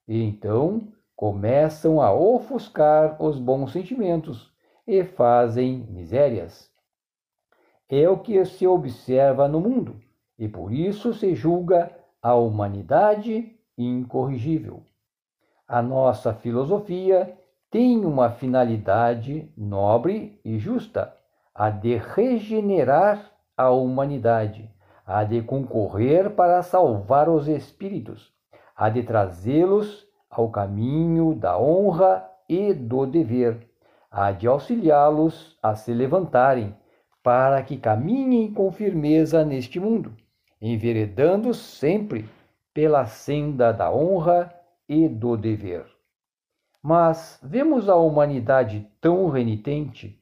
e 0.08 0.22
então 0.22 0.91
começam 1.15 2.02
a 2.02 2.13
ofuscar 2.13 3.22
os 3.22 3.39
bons 3.39 3.72
sentimentos 3.72 4.52
e 4.86 5.04
fazem 5.04 5.80
misérias. 5.89 6.70
É 7.89 8.10
o 8.10 8.20
que 8.20 8.43
se 8.46 8.67
observa 8.67 9.48
no 9.48 9.62
mundo, 9.62 9.96
e 10.38 10.48
por 10.48 10.74
isso 10.74 11.13
se 11.13 11.34
julga 11.34 11.91
a 12.22 12.36
humanidade 12.36 13.56
incorrigível. 13.78 14.84
A 15.67 15.82
nossa 15.82 16.34
filosofia 16.34 17.38
tem 17.70 18.06
uma 18.06 18.32
finalidade 18.32 19.52
nobre 19.58 20.39
e 20.43 20.58
justa, 20.58 21.15
a 21.58 21.72
de 21.72 21.98
regenerar 21.98 23.32
a 23.58 23.72
humanidade, 23.72 24.70
a 25.04 25.24
de 25.24 25.41
concorrer 25.41 26.30
para 26.30 26.62
salvar 26.62 27.28
os 27.28 27.48
espíritos, 27.48 28.32
a 28.76 28.89
de 28.89 29.02
trazê-los 29.02 30.06
ao 30.30 30.52
caminho 30.52 31.34
da 31.34 31.58
honra 31.58 32.24
e 32.48 32.76
do 32.76 33.08
dever, 33.08 33.67
há 34.12 34.32
de 34.32 34.46
auxiliá-los 34.46 35.58
a 35.63 35.74
se 35.74 35.91
levantarem, 35.96 36.76
para 37.24 37.63
que 37.63 37.76
caminhem 37.76 38.54
com 38.54 38.72
firmeza 38.72 39.43
neste 39.43 39.80
mundo, 39.80 40.13
enveredando 40.62 41.56
sempre 41.56 42.30
pela 42.72 43.08
senda 43.08 43.72
da 43.74 43.91
honra 43.91 44.54
e 44.88 45.10
do 45.10 45.36
dever. 45.36 45.86
Mas 46.84 47.39
vemos 47.41 47.89
a 47.89 47.96
humanidade 47.96 48.88
tão 49.02 49.28
renitente, 49.30 50.16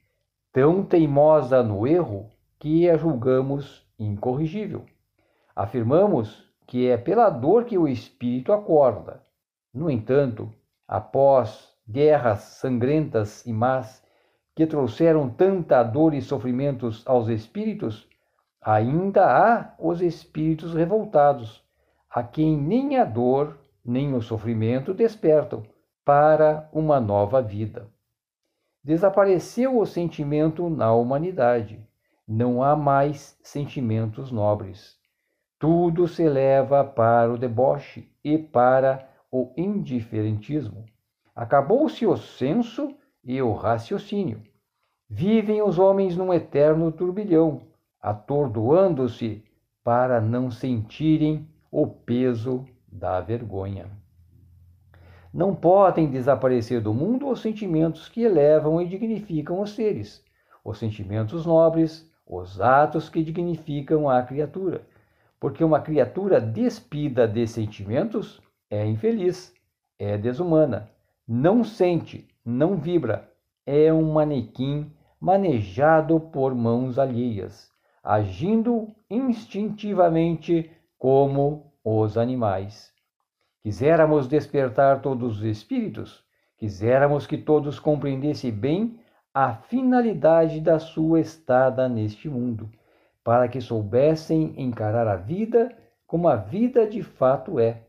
tão 0.56 0.86
teimosa 0.86 1.62
no 1.62 1.86
erro, 1.86 2.30
que 2.58 2.90
a 2.90 2.96
julgamos 2.96 3.86
incorrigível. 4.00 4.86
Afirmamos 5.54 6.50
que 6.66 6.88
é 6.88 6.96
pela 6.96 7.30
dor 7.30 7.66
que 7.66 7.78
o 7.78 7.90
espírito 7.90 8.54
acorda, 8.54 9.22
no 9.74 9.92
entanto, 9.92 10.50
após 10.88 11.76
guerras 11.86 12.40
sangrentas 12.40 13.46
e 13.46 13.52
más 13.52 14.02
que 14.56 14.66
trouxeram 14.66 15.30
tanta 15.30 15.84
dor 15.84 16.14
e 16.14 16.22
sofrimentos 16.22 17.06
aos 17.06 17.28
espíritos, 17.28 18.08
ainda 18.62 19.26
há 19.26 19.76
os 19.78 20.02
espíritos 20.02 20.74
revoltados, 20.74 21.62
a 22.10 22.24
quem 22.24 22.56
nem 22.56 22.98
a 22.98 23.04
dor 23.04 23.60
nem 23.84 24.14
o 24.14 24.22
sofrimento 24.22 24.94
despertam 24.94 25.64
para 26.06 26.70
uma 26.72 27.02
nova 27.02 27.42
vida. 27.42 27.94
Desapareceu 28.86 29.80
o 29.80 29.84
sentimento 29.88 30.70
na 30.70 30.94
humanidade. 30.94 31.84
Não 32.28 32.62
há 32.62 32.76
mais 32.76 33.36
sentimentos 33.42 34.32
nobres. 34.32 34.96
Tudo 35.58 36.08
se 36.08 36.30
leva 36.30 36.84
para 36.84 37.34
o 37.34 37.38
deboche 37.38 38.08
e 38.24 38.38
para 38.38 39.10
o 39.32 39.52
indiferentismo. 39.58 40.86
Acabou-se 41.36 42.06
o 42.06 42.16
senso 42.16 42.96
e 43.24 43.42
o 43.42 43.54
raciocínio. 43.54 44.44
Vivem 45.10 45.64
os 45.64 45.80
homens 45.80 46.16
num 46.16 46.32
eterno 46.32 46.92
turbilhão, 46.92 47.64
atordoando-se 48.00 49.44
para 49.84 50.22
não 50.22 50.52
sentirem 50.52 51.50
o 51.72 51.88
peso 51.88 52.64
da 52.88 53.20
vergonha. 53.20 53.90
Não 55.36 55.54
podem 55.54 56.10
desaparecer 56.10 56.80
do 56.80 56.94
mundo 56.94 57.28
os 57.28 57.42
sentimentos 57.42 58.08
que 58.08 58.22
elevam 58.22 58.82
e 58.82 58.88
dignificam 58.88 59.60
os 59.60 59.72
seres, 59.72 60.24
os 60.64 60.78
sentimentos 60.78 61.46
nobres, 61.46 62.10
os 62.26 62.62
atos 62.62 63.10
que 63.10 63.22
dignificam 63.22 64.10
a 64.10 64.24
criatura. 64.24 64.88
Porque 65.38 65.62
uma 65.62 65.82
criatura 65.82 66.40
despida 66.40 67.28
de 67.28 67.46
sentimentos 67.48 68.42
é 68.70 68.86
infeliz, 68.86 69.54
é 70.00 70.18
desumana, 70.18 70.90
não 71.28 71.66
sente, 71.66 72.30
não 72.46 72.78
vibra, 72.78 73.30
é 73.66 73.92
um 73.92 74.14
manequim 74.14 74.90
manejado 75.20 76.18
por 76.18 76.56
mãos 76.56 76.98
alheias, 76.98 77.70
agindo 78.02 78.88
instintivamente 79.10 80.72
como 80.98 81.74
os 81.84 82.18
animais. 82.18 82.95
Quiséramos 83.66 84.28
despertar 84.28 85.02
todos 85.02 85.40
os 85.40 85.44
espíritos, 85.44 86.24
quiséramos 86.56 87.26
que 87.26 87.36
todos 87.36 87.80
compreendessem 87.80 88.52
bem 88.52 89.00
a 89.34 89.56
finalidade 89.56 90.62
da 90.62 90.78
sua 90.78 91.20
estada 91.20 91.90
neste 91.90 92.30
mundo, 92.30 92.70
para 93.24 93.48
que 93.48 93.60
soubessem 93.60 94.54
encarar 94.56 95.08
a 95.08 95.16
vida 95.16 95.76
como 96.06 96.28
a 96.28 96.36
vida 96.36 96.86
de 96.86 97.02
fato 97.02 97.60
é, 97.60 97.82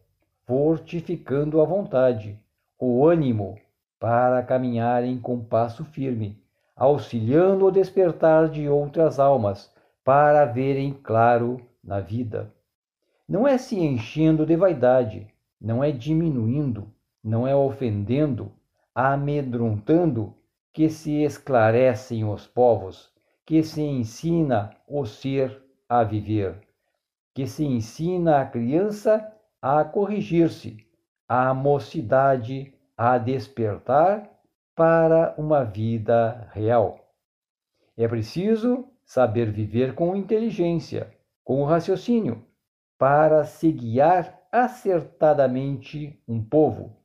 fortificando 0.46 1.60
a 1.60 1.66
vontade, 1.66 2.40
o 2.80 3.06
ânimo, 3.06 3.58
para 4.00 4.42
caminharem 4.42 5.18
com 5.18 5.44
passo 5.44 5.84
firme, 5.84 6.42
auxiliando 6.74 7.66
o 7.66 7.70
despertar 7.70 8.48
de 8.48 8.66
outras 8.66 9.20
almas, 9.20 9.70
para 10.02 10.46
verem 10.46 10.94
claro 10.94 11.60
na 11.84 12.00
vida. 12.00 12.50
Não 13.28 13.46
é 13.46 13.58
se 13.58 13.78
enchendo 13.78 14.46
de 14.46 14.56
vaidade, 14.56 15.35
não 15.60 15.82
é 15.82 15.90
diminuindo, 15.90 16.92
não 17.22 17.46
é 17.46 17.54
ofendendo, 17.54 18.52
amedrontando 18.94 20.34
que 20.72 20.88
se 20.88 21.22
esclarecem 21.22 22.24
os 22.24 22.46
povos, 22.46 23.10
que 23.44 23.62
se 23.62 23.80
ensina 23.80 24.70
o 24.86 25.04
ser 25.06 25.62
a 25.88 26.04
viver, 26.04 26.60
que 27.34 27.46
se 27.46 27.64
ensina 27.64 28.40
a 28.40 28.46
criança 28.46 29.32
a 29.60 29.84
corrigir-se, 29.84 30.76
a 31.28 31.52
mocidade 31.54 32.72
a 32.96 33.18
despertar 33.18 34.30
para 34.74 35.34
uma 35.38 35.64
vida 35.64 36.48
real. 36.52 37.12
É 37.96 38.06
preciso 38.06 38.86
saber 39.04 39.50
viver 39.50 39.94
com 39.94 40.14
inteligência, 40.14 41.10
com 41.42 41.64
raciocínio, 41.64 42.44
para 42.98 43.44
se 43.44 43.70
guiar 43.70 44.45
acertadamente 44.50 46.18
um 46.26 46.42
povo. 46.42 46.96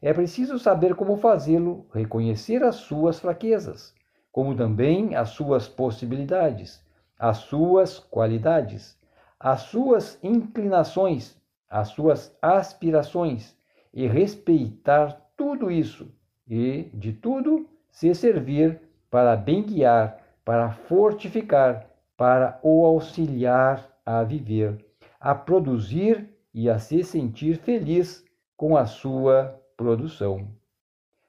É 0.00 0.12
preciso 0.12 0.58
saber 0.58 0.94
como 0.94 1.16
fazê-lo, 1.16 1.86
reconhecer 1.92 2.62
as 2.62 2.76
suas 2.76 3.18
fraquezas, 3.18 3.94
como 4.30 4.54
também 4.54 5.16
as 5.16 5.30
suas 5.30 5.66
possibilidades, 5.68 6.84
as 7.18 7.38
suas 7.38 7.98
qualidades, 7.98 8.96
as 9.40 9.62
suas 9.62 10.18
inclinações, 10.22 11.36
as 11.68 11.88
suas 11.88 12.36
aspirações 12.40 13.56
e 13.92 14.06
respeitar 14.06 15.20
tudo 15.36 15.70
isso 15.70 16.12
e, 16.48 16.90
de 16.94 17.12
tudo, 17.12 17.68
se 17.90 18.14
servir 18.14 18.80
para 19.10 19.36
bem 19.36 19.62
guiar, 19.62 20.18
para 20.44 20.70
fortificar, 20.70 21.86
para 22.16 22.58
o 22.62 22.84
auxiliar 22.84 23.88
a 24.04 24.22
viver, 24.22 24.84
a 25.20 25.34
produzir 25.34 26.28
e 26.52 26.68
a 26.68 26.78
se 26.78 27.02
sentir 27.02 27.58
feliz 27.58 28.24
com 28.56 28.76
a 28.76 28.86
sua 28.86 29.60
produção. 29.76 30.48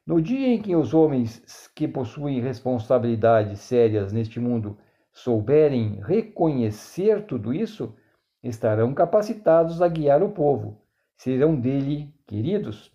No 0.05 0.21
dia 0.21 0.47
em 0.47 0.61
que 0.61 0.75
os 0.75 0.93
homens 0.93 1.69
que 1.75 1.87
possuem 1.87 2.41
responsabilidades 2.41 3.59
sérias 3.59 4.11
neste 4.11 4.39
mundo 4.39 4.77
souberem 5.11 5.99
reconhecer 6.01 7.25
tudo 7.25 7.53
isso, 7.53 7.95
estarão 8.41 8.93
capacitados 8.93 9.81
a 9.81 9.87
guiar 9.87 10.23
o 10.23 10.29
povo, 10.29 10.81
serão 11.15 11.55
dele 11.55 12.11
queridos, 12.25 12.91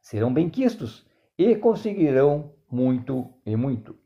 serão 0.00 0.32
benquistos 0.32 1.06
e 1.38 1.54
conseguirão 1.54 2.52
muito 2.70 3.28
e 3.46 3.54
muito. 3.54 3.96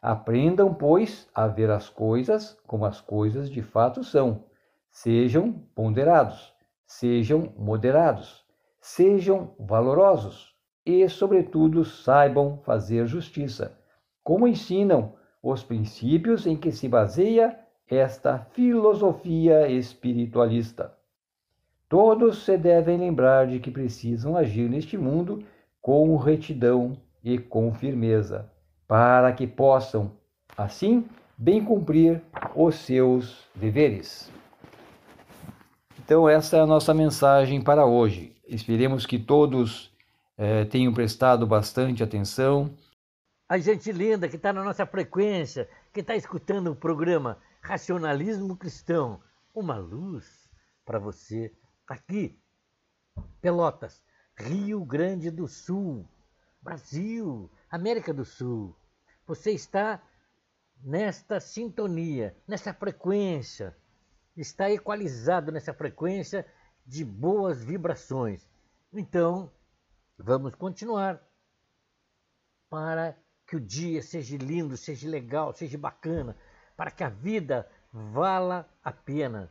Aprendam, 0.00 0.72
pois, 0.72 1.28
a 1.34 1.48
ver 1.48 1.70
as 1.70 1.88
coisas 1.88 2.56
como 2.66 2.84
as 2.84 3.00
coisas 3.00 3.50
de 3.50 3.62
fato 3.62 4.04
são. 4.04 4.44
Sejam 4.90 5.52
ponderados, 5.74 6.54
sejam 6.86 7.52
moderados, 7.58 8.44
sejam 8.80 9.54
valorosos 9.58 10.54
e, 10.84 11.08
sobretudo, 11.08 11.84
saibam 11.84 12.58
fazer 12.64 13.06
justiça, 13.06 13.78
como 14.22 14.46
ensinam 14.46 15.14
os 15.42 15.62
princípios 15.62 16.46
em 16.46 16.56
que 16.56 16.70
se 16.70 16.88
baseia 16.88 17.58
esta 17.88 18.38
filosofia 18.52 19.68
espiritualista. 19.68 20.94
Todos 21.88 22.44
se 22.44 22.56
devem 22.56 22.98
lembrar 22.98 23.46
de 23.46 23.60
que 23.60 23.70
precisam 23.70 24.36
agir 24.36 24.68
neste 24.68 24.98
mundo 24.98 25.44
com 25.80 26.16
retidão 26.16 26.96
e 27.22 27.38
com 27.38 27.72
firmeza, 27.72 28.50
para 28.88 29.32
que 29.32 29.46
possam, 29.46 30.12
assim, 30.56 31.04
bem 31.38 31.64
cumprir 31.64 32.20
os 32.56 32.74
seus 32.76 33.48
deveres. 33.54 34.35
Então, 36.06 36.28
essa 36.28 36.56
é 36.56 36.60
a 36.60 36.66
nossa 36.66 36.94
mensagem 36.94 37.60
para 37.60 37.84
hoje. 37.84 38.40
Esperemos 38.46 39.04
que 39.04 39.18
todos 39.18 39.92
eh, 40.38 40.64
tenham 40.66 40.94
prestado 40.94 41.44
bastante 41.44 42.00
atenção. 42.00 42.72
A 43.48 43.58
gente 43.58 43.90
linda 43.90 44.28
que 44.28 44.36
está 44.36 44.52
na 44.52 44.62
nossa 44.62 44.86
frequência, 44.86 45.68
que 45.92 45.98
está 45.98 46.14
escutando 46.14 46.70
o 46.70 46.76
programa 46.76 47.38
Racionalismo 47.60 48.56
Cristão, 48.56 49.20
uma 49.52 49.78
luz 49.78 50.48
para 50.84 51.00
você 51.00 51.52
aqui, 51.88 52.38
Pelotas, 53.40 54.00
Rio 54.38 54.84
Grande 54.84 55.28
do 55.28 55.48
Sul, 55.48 56.08
Brasil, 56.62 57.50
América 57.68 58.14
do 58.14 58.24
Sul. 58.24 58.76
Você 59.26 59.50
está 59.50 60.00
nesta 60.84 61.40
sintonia, 61.40 62.36
nessa 62.46 62.72
frequência, 62.72 63.76
está 64.36 64.70
equalizado 64.70 65.50
nessa 65.50 65.72
frequência 65.72 66.46
de 66.84 67.04
boas 67.04 67.64
vibrações. 67.64 68.46
Então, 68.92 69.50
vamos 70.18 70.54
continuar 70.54 71.20
para 72.68 73.16
que 73.46 73.56
o 73.56 73.60
dia 73.60 74.02
seja 74.02 74.36
lindo, 74.36 74.76
seja 74.76 75.08
legal, 75.08 75.52
seja 75.52 75.78
bacana, 75.78 76.36
para 76.76 76.90
que 76.90 77.02
a 77.02 77.08
vida 77.08 77.68
vala 77.92 78.68
a 78.82 78.92
pena. 78.92 79.50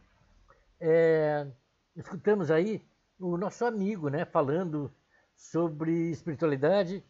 É, 0.80 1.48
escutamos 1.96 2.52
aí 2.52 2.86
o 3.20 3.38
nosso 3.38 3.66
amigo 3.66 4.10
né, 4.10 4.26
falando 4.26 4.94
sobre 5.36 6.12
espiritualidade 6.12 7.04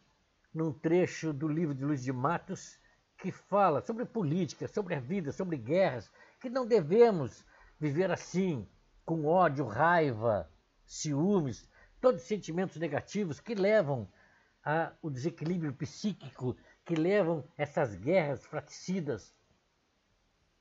num 0.54 0.72
trecho 0.72 1.32
do 1.32 1.48
livro 1.48 1.74
de 1.74 1.84
Luiz 1.84 2.02
de 2.02 2.12
Matos 2.12 2.78
que 3.18 3.30
fala 3.30 3.80
sobre 3.80 4.04
política, 4.04 4.68
sobre 4.68 4.94
a 4.94 5.00
vida, 5.00 5.32
sobre 5.32 5.56
guerras, 5.56 6.10
que 6.40 6.48
não 6.48 6.66
devemos 6.66 7.44
viver 7.78 8.10
assim, 8.10 8.66
com 9.04 9.26
ódio, 9.26 9.66
raiva, 9.66 10.50
ciúmes, 10.84 11.68
todos 12.00 12.22
os 12.22 12.28
sentimentos 12.28 12.76
negativos 12.76 13.40
que 13.40 13.54
levam 13.54 14.08
ao 14.62 15.10
desequilíbrio 15.10 15.72
psíquico, 15.72 16.56
que 16.84 16.94
levam 16.94 17.44
essas 17.56 17.94
guerras 17.94 18.44
fratricidas. 18.44 19.34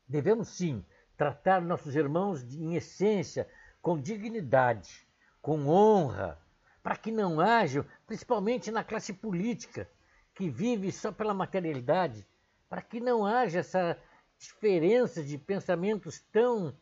Devemos 0.08 0.50
sim 0.50 0.86
tratar 1.18 1.62
nossos 1.62 1.96
irmãos 1.96 2.44
em 2.54 2.76
essência 2.76 3.48
com 3.82 4.00
dignidade, 4.00 5.08
com 5.42 5.68
honra, 5.68 6.40
para 6.84 6.96
que 6.96 7.12
não 7.12 7.40
haja, 7.40 7.86
principalmente 8.06 8.70
na 8.70 8.84
classe 8.84 9.14
política, 9.14 9.90
que 10.36 10.50
vive 10.50 10.92
só 10.92 11.12
pela 11.12 11.34
materialidade, 11.34 12.28
para 12.70 12.82
que 12.82 13.00
não 13.00 13.26
haja 13.26 13.60
essa 13.60 13.98
diferença 14.38 15.24
de 15.24 15.38
pensamentos 15.38 16.20
tão 16.32 16.76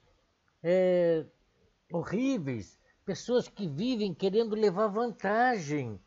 é, 0.63 1.25
horríveis, 1.91 2.79
pessoas 3.05 3.47
que 3.47 3.67
vivem 3.67 4.13
querendo 4.13 4.55
levar 4.55 4.87
vantagem. 4.87 5.99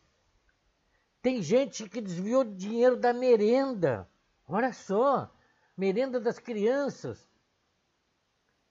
Tem 1.21 1.41
gente 1.41 1.87
que 1.87 2.01
desviou 2.01 2.43
dinheiro 2.43 2.97
da 2.97 3.13
merenda. 3.13 4.09
Olha 4.47 4.73
só, 4.73 5.31
merenda 5.75 6.19
das 6.19 6.39
crianças. 6.39 7.29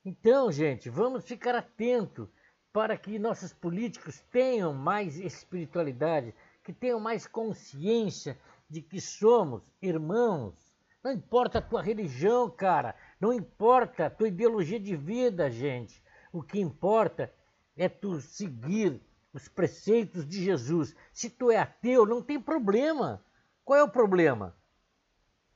Então, 0.04 0.50
gente, 0.50 0.88
vamos 0.88 1.24
ficar 1.24 1.54
atento 1.54 2.30
para 2.72 2.96
que 2.96 3.18
nossos 3.18 3.52
políticos 3.52 4.20
tenham 4.30 4.72
mais 4.72 5.18
espiritualidade, 5.18 6.34
que 6.62 6.72
tenham 6.72 7.00
mais 7.00 7.26
consciência 7.26 8.38
de 8.68 8.82
que 8.82 9.00
somos 9.00 9.62
irmãos. 9.80 10.54
Não 11.02 11.12
importa 11.12 11.58
a 11.58 11.62
tua 11.62 11.82
religião, 11.82 12.50
cara, 12.50 12.94
não 13.20 13.32
importa 13.32 14.06
a 14.06 14.10
tua 14.10 14.28
ideologia 14.28 14.78
de 14.78 14.94
vida, 14.94 15.50
gente. 15.50 16.02
O 16.32 16.42
que 16.42 16.60
importa 16.60 17.32
é 17.76 17.88
tu 17.88 18.20
seguir 18.20 19.00
os 19.32 19.48
preceitos 19.48 20.26
de 20.26 20.42
Jesus. 20.42 20.94
Se 21.12 21.30
tu 21.30 21.50
é 21.50 21.58
ateu, 21.58 22.06
não 22.06 22.22
tem 22.22 22.40
problema. 22.40 23.24
Qual 23.64 23.78
é 23.78 23.82
o 23.82 23.90
problema? 23.90 24.56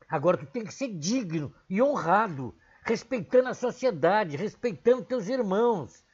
Agora 0.08 0.36
tu 0.36 0.46
tem 0.46 0.64
que 0.64 0.74
ser 0.74 0.88
digno 0.88 1.54
e 1.68 1.80
honrado, 1.80 2.54
respeitando 2.82 3.48
a 3.48 3.54
sociedade, 3.54 4.36
respeitando 4.36 5.04
teus 5.04 5.28
irmãos. 5.28 6.04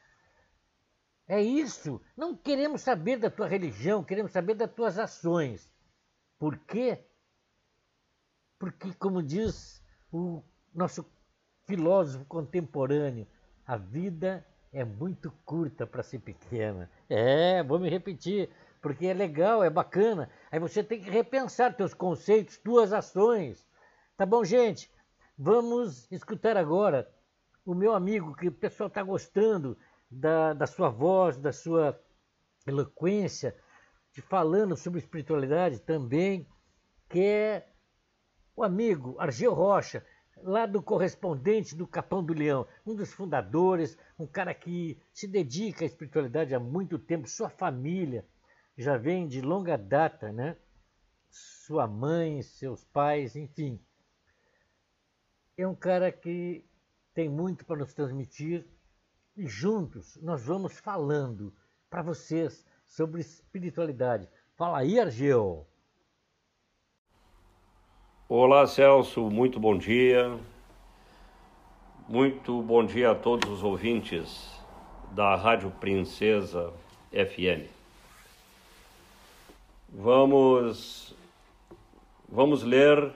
É 1.27 1.41
isso. 1.41 2.01
Não 2.15 2.35
queremos 2.35 2.81
saber 2.81 3.17
da 3.17 3.29
tua 3.29 3.47
religião, 3.47 4.03
queremos 4.03 4.31
saber 4.31 4.53
das 4.53 4.71
tuas 4.71 4.99
ações. 4.99 5.71
Por 6.37 6.57
quê? 6.59 7.03
Porque, 8.59 8.93
como 8.93 9.23
diz 9.23 9.83
o 10.11 10.43
nosso 10.73 11.03
filósofo 11.67 12.25
contemporâneo, 12.25 13.27
a 13.65 13.75
vida 13.75 14.45
é 14.71 14.83
muito 14.85 15.31
curta 15.45 15.85
para 15.85 16.01
ser 16.01 16.19
pequena. 16.19 16.89
É, 17.09 17.61
vou 17.61 17.77
me 17.77 17.89
repetir, 17.89 18.49
porque 18.81 19.07
é 19.07 19.13
legal, 19.13 19.63
é 19.63 19.69
bacana. 19.69 20.29
Aí 20.49 20.59
você 20.59 20.81
tem 20.81 21.01
que 21.01 21.09
repensar 21.09 21.75
teus 21.75 21.93
conceitos, 21.93 22.57
tuas 22.57 22.93
ações. 22.93 23.67
Tá 24.15 24.25
bom, 24.25 24.43
gente? 24.43 24.89
Vamos 25.37 26.09
escutar 26.11 26.55
agora 26.55 27.07
o 27.65 27.75
meu 27.75 27.93
amigo, 27.93 28.35
que 28.35 28.47
o 28.47 28.51
pessoal 28.51 28.87
está 28.87 29.03
gostando 29.03 29.77
da, 30.09 30.53
da 30.53 30.65
sua 30.65 30.89
voz, 30.89 31.37
da 31.37 31.51
sua 31.51 31.99
eloquência, 32.65 33.53
de 34.13 34.21
falando 34.21 34.75
sobre 34.77 34.99
espiritualidade 34.99 35.79
também, 35.81 36.47
que 37.09 37.19
é 37.19 37.67
o 38.55 38.63
amigo 38.63 39.15
Argel 39.19 39.53
Rocha 39.53 40.03
lá 40.43 40.65
do 40.65 40.81
correspondente 40.81 41.75
do 41.75 41.87
Capão 41.87 42.23
do 42.23 42.33
Leão, 42.33 42.67
um 42.85 42.95
dos 42.95 43.11
fundadores, 43.11 43.97
um 44.17 44.27
cara 44.27 44.53
que 44.53 44.97
se 45.13 45.27
dedica 45.27 45.83
à 45.83 45.87
espiritualidade 45.87 46.53
há 46.53 46.59
muito 46.59 46.97
tempo, 46.97 47.27
sua 47.27 47.49
família 47.49 48.25
já 48.77 48.97
vem 48.97 49.27
de 49.27 49.41
longa 49.41 49.77
data, 49.77 50.31
né? 50.31 50.55
Sua 51.29 51.87
mãe, 51.87 52.41
seus 52.41 52.83
pais, 52.85 53.35
enfim. 53.35 53.79
É 55.57 55.67
um 55.67 55.75
cara 55.75 56.11
que 56.11 56.63
tem 57.13 57.27
muito 57.27 57.65
para 57.65 57.77
nos 57.77 57.93
transmitir 57.93 58.65
e 59.35 59.47
juntos 59.47 60.17
nós 60.21 60.45
vamos 60.45 60.79
falando 60.79 61.53
para 61.89 62.03
vocês 62.03 62.65
sobre 62.85 63.21
espiritualidade. 63.21 64.29
Fala 64.55 64.79
aí, 64.79 64.99
Argel! 64.99 65.67
Olá, 68.29 68.67
Celso, 68.67 69.29
muito 69.29 69.57
bom 69.57 69.77
dia. 69.77 70.37
Muito 72.09 72.61
bom 72.61 72.85
dia 72.85 73.11
a 73.11 73.15
todos 73.15 73.49
os 73.49 73.63
ouvintes 73.63 74.51
da 75.11 75.33
Rádio 75.33 75.71
Princesa 75.79 76.73
FM. 77.13 77.71
Vamos 79.87 81.15
vamos 82.27 82.63
ler 82.63 83.13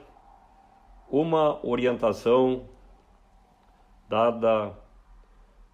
uma 1.10 1.60
orientação 1.62 2.66
dada 4.08 4.74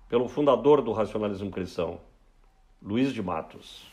pelo 0.09 0.27
fundador 0.27 0.83
do 0.83 0.91
racionalismo 0.91 1.53
cristão, 1.53 2.01
Luiz 2.83 3.15
de 3.15 3.23
Matos. 3.23 3.87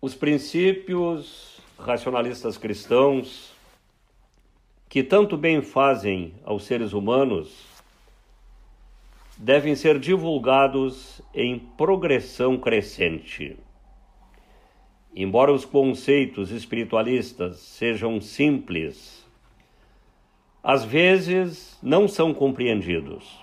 Os 0.00 0.16
princípios 0.16 1.61
racionalistas 1.82 2.56
cristãos 2.56 3.52
que 4.88 5.02
tanto 5.02 5.36
bem 5.36 5.62
fazem 5.62 6.34
aos 6.44 6.64
seres 6.64 6.92
humanos 6.92 7.66
devem 9.36 9.74
ser 9.74 9.98
divulgados 9.98 11.20
em 11.34 11.58
progressão 11.58 12.58
crescente. 12.58 13.56
Embora 15.14 15.52
os 15.52 15.64
conceitos 15.64 16.50
espiritualistas 16.50 17.58
sejam 17.58 18.20
simples, 18.20 19.26
às 20.62 20.84
vezes 20.84 21.78
não 21.82 22.06
são 22.06 22.32
compreendidos. 22.32 23.42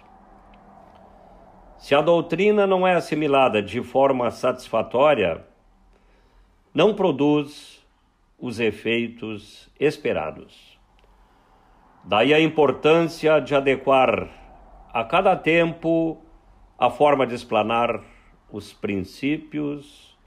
Se 1.78 1.96
a 1.96 2.02
doutrina 2.02 2.66
não 2.66 2.88
é 2.88 2.96
assimilada 2.96 3.62
de 3.62 3.82
forma 3.82 4.32
satisfatória, 4.32 5.46
não 6.74 6.94
produz 6.94 7.79
os 8.40 8.60
efeitos 8.60 9.70
esperados. 9.80 10.80
Daí 12.04 12.34
a 12.34 12.40
importância 12.40 13.40
de 13.40 13.54
adequar 13.54 14.30
a 14.94 15.04
cada 15.04 15.36
tempo 15.36 16.18
a 16.78 16.90
forma 16.90 17.28
de 17.28 17.36
explanar 17.36 18.02
os 18.52 18.72
princípios 18.72 20.18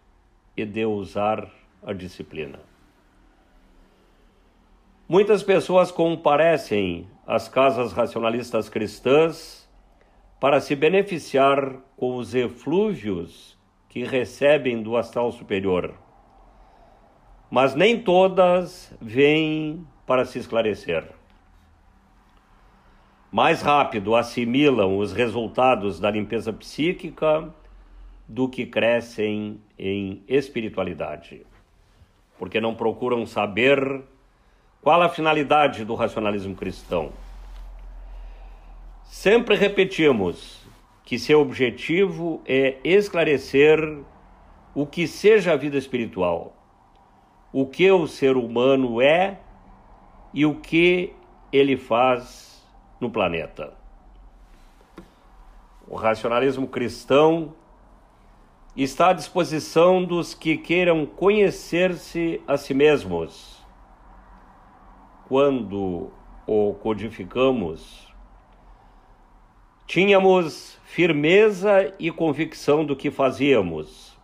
e 0.57 0.64
de 0.64 0.85
usar 0.85 1.51
a 1.83 1.92
disciplina. 1.92 2.61
Muitas 5.09 5.42
pessoas 5.42 5.90
comparecem 5.90 7.09
às 7.27 7.48
casas 7.48 7.92
racionalistas 7.92 8.68
cristãs 8.68 9.68
para 10.38 10.61
se 10.61 10.77
beneficiar 10.77 11.77
com 11.96 12.16
os 12.16 12.35
eflúvios 12.35 13.59
que 13.88 14.05
recebem 14.05 14.83
do 14.83 14.96
astral 14.96 15.33
superior 15.33 16.02
mas 17.53 17.75
nem 17.75 18.01
todas 18.01 18.91
vêm 18.99 19.87
para 20.07 20.25
se 20.25 20.38
esclarecer. 20.38 21.05
Mais 23.31 23.61
rápido 23.61 24.17
assimilam 24.17 24.97
os 24.97 25.12
resultados 25.12 26.01
da 26.01 26.11
limpeza 26.11 26.51
psíquica 26.51 27.53
do 28.27 28.49
que 28.49 28.65
crescem 28.65 29.61
em 29.79 30.25
espiritualidade, 30.27 31.45
porque 32.38 32.59
não 32.59 32.75
procuram 32.75 33.27
saber 33.27 34.01
qual 34.81 35.03
a 35.03 35.11
finalidade 35.11 35.85
do 35.85 35.95
racionalismo 35.95 36.55
cristão. 36.55 37.12
Sempre 39.05 39.57
repetimos 39.57 40.67
que 41.05 41.19
seu 41.19 41.43
objetivo 41.43 42.41
é 42.47 42.79
esclarecer 42.83 43.79
o 44.75 44.87
que 44.87 45.07
seja 45.07 45.53
a 45.53 45.57
vida 45.57 45.77
espiritual 45.77 46.57
o 47.53 47.67
que 47.67 47.91
o 47.91 48.07
ser 48.07 48.37
humano 48.37 49.01
é 49.01 49.38
e 50.33 50.47
o 50.47 50.55
que 50.55 51.12
ele 51.53 51.77
faz 51.77 52.65
no 52.99 53.11
planeta. 53.11 53.75
O 55.87 55.97
racionalismo 55.97 56.67
cristão 56.67 57.53
está 58.75 59.11
à 59.11 59.12
disposição 59.12 60.03
dos 60.03 60.33
que 60.33 60.57
queiram 60.57 61.05
conhecer-se 61.05 62.41
a 62.49 62.57
si 62.57 62.73
mesmos. 62.73 63.61
Quando 65.29 66.11
o 66.47 66.75
codificamos, 66.75 68.09
tínhamos 69.87 70.79
firmeza 70.85 71.95
e 71.99 72.11
convicção 72.11 72.85
do 72.85 72.97
que 72.97 73.11
fazíamos, 73.11 74.17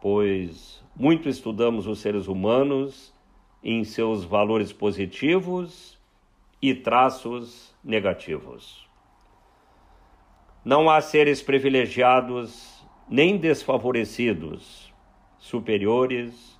pois 0.00 0.83
muito 0.96 1.28
estudamos 1.28 1.86
os 1.86 1.98
seres 1.98 2.28
humanos 2.28 3.12
em 3.62 3.82
seus 3.82 4.24
valores 4.24 4.72
positivos 4.72 5.98
e 6.60 6.74
traços 6.74 7.74
negativos. 7.82 8.88
Não 10.64 10.88
há 10.88 11.00
seres 11.00 11.42
privilegiados 11.42 12.82
nem 13.08 13.36
desfavorecidos, 13.36 14.92
superiores 15.38 16.58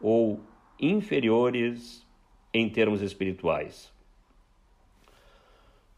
ou 0.00 0.40
inferiores 0.78 2.06
em 2.52 2.68
termos 2.68 3.00
espirituais. 3.00 3.92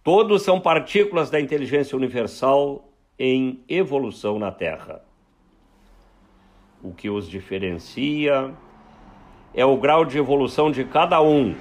Todos 0.04 0.42
são 0.42 0.60
partículas 0.60 1.30
da 1.30 1.40
inteligência 1.40 1.96
universal 1.96 2.88
em 3.18 3.62
evolução 3.68 4.38
na 4.38 4.52
Terra. 4.52 5.04
O 6.82 6.92
que 6.92 7.10
os 7.10 7.28
diferencia 7.28 8.54
é 9.54 9.64
o 9.64 9.76
grau 9.76 10.04
de 10.04 10.18
evolução 10.18 10.70
de 10.70 10.84
cada 10.84 11.20
um. 11.20 11.54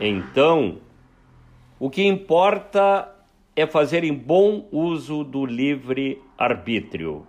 Então, 0.00 0.78
o 1.78 1.88
que 1.88 2.04
importa 2.04 3.14
é 3.54 3.66
fazerem 3.66 4.12
bom 4.12 4.66
uso 4.72 5.22
do 5.22 5.46
livre 5.46 6.20
arbítrio, 6.36 7.24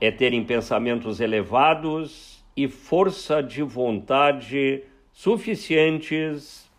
é 0.00 0.10
terem 0.10 0.44
pensamentos 0.44 1.20
elevados 1.20 2.42
e 2.56 2.66
força 2.68 3.42
de 3.42 3.62
vontade 3.62 4.82
suficientes 5.12 6.70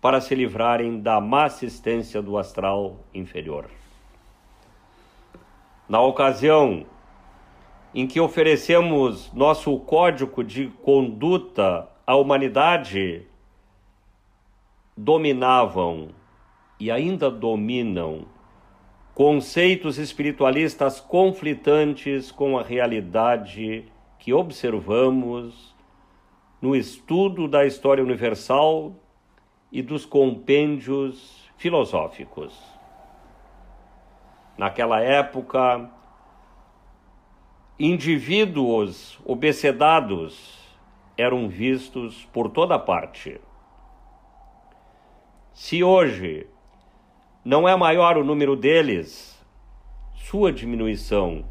para 0.00 0.20
se 0.20 0.34
livrarem 0.34 1.00
da 1.00 1.20
má 1.20 1.44
assistência 1.44 2.20
do 2.20 2.36
astral 2.36 2.98
inferior. 3.14 3.66
Na 5.88 6.00
ocasião 6.00 6.84
em 7.94 8.06
que 8.06 8.20
oferecemos 8.20 9.32
nosso 9.32 9.78
código 9.80 10.42
de 10.42 10.68
conduta 10.82 11.88
à 12.06 12.16
humanidade, 12.16 13.26
dominavam 14.96 16.08
e 16.80 16.90
ainda 16.90 17.30
dominam 17.30 18.26
conceitos 19.14 19.98
espiritualistas 19.98 21.00
conflitantes 21.00 22.30
com 22.30 22.58
a 22.58 22.62
realidade 22.62 23.84
que 24.18 24.32
observamos 24.32 25.74
no 26.60 26.74
estudo 26.74 27.46
da 27.46 27.66
história 27.66 28.02
universal 28.02 28.94
e 29.70 29.82
dos 29.82 30.06
compêndios 30.06 31.50
filosóficos. 31.56 32.58
Naquela 34.56 35.00
época, 35.00 35.90
indivíduos 37.84 39.18
obecedados 39.24 40.56
eram 41.18 41.48
vistos 41.48 42.24
por 42.32 42.48
toda 42.48 42.78
parte. 42.78 43.40
Se 45.52 45.82
hoje 45.82 46.46
não 47.44 47.68
é 47.68 47.74
maior 47.74 48.16
o 48.16 48.22
número 48.22 48.54
deles, 48.54 49.36
sua 50.14 50.52
diminuição 50.52 51.44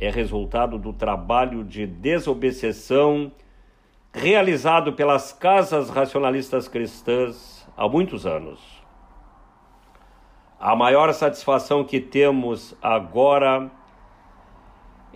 é 0.00 0.08
resultado 0.08 0.78
do 0.78 0.94
trabalho 0.94 1.62
de 1.62 1.86
desobsessão 1.86 3.30
realizado 4.14 4.94
pelas 4.94 5.30
casas 5.30 5.90
racionalistas 5.90 6.66
cristãs 6.68 7.68
há 7.76 7.86
muitos 7.86 8.24
anos. 8.24 8.58
A 10.58 10.74
maior 10.74 11.12
satisfação 11.12 11.84
que 11.84 12.00
temos 12.00 12.74
agora 12.80 13.70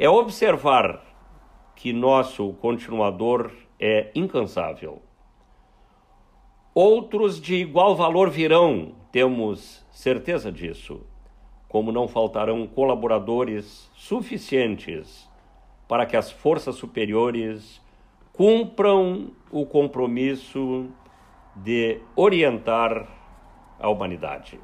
é 0.01 0.09
observar 0.09 1.03
que 1.77 1.93
nosso 1.93 2.55
continuador 2.55 3.53
é 3.79 4.11
incansável. 4.15 5.03
Outros 6.75 7.39
de 7.39 7.57
igual 7.57 7.95
valor 7.95 8.31
virão, 8.31 8.95
temos 9.13 9.85
certeza 9.91 10.51
disso, 10.51 11.03
como 11.69 11.93
não 11.93 12.09
faltarão 12.09 12.67
colaboradores 12.67 13.91
suficientes 13.95 15.29
para 15.87 16.07
que 16.07 16.17
as 16.17 16.31
forças 16.31 16.77
superiores 16.77 17.79
cumpram 18.33 19.33
o 19.51 19.67
compromisso 19.67 20.89
de 21.55 22.01
orientar 22.17 23.07
a 23.79 23.91
humanidade. 23.91 24.59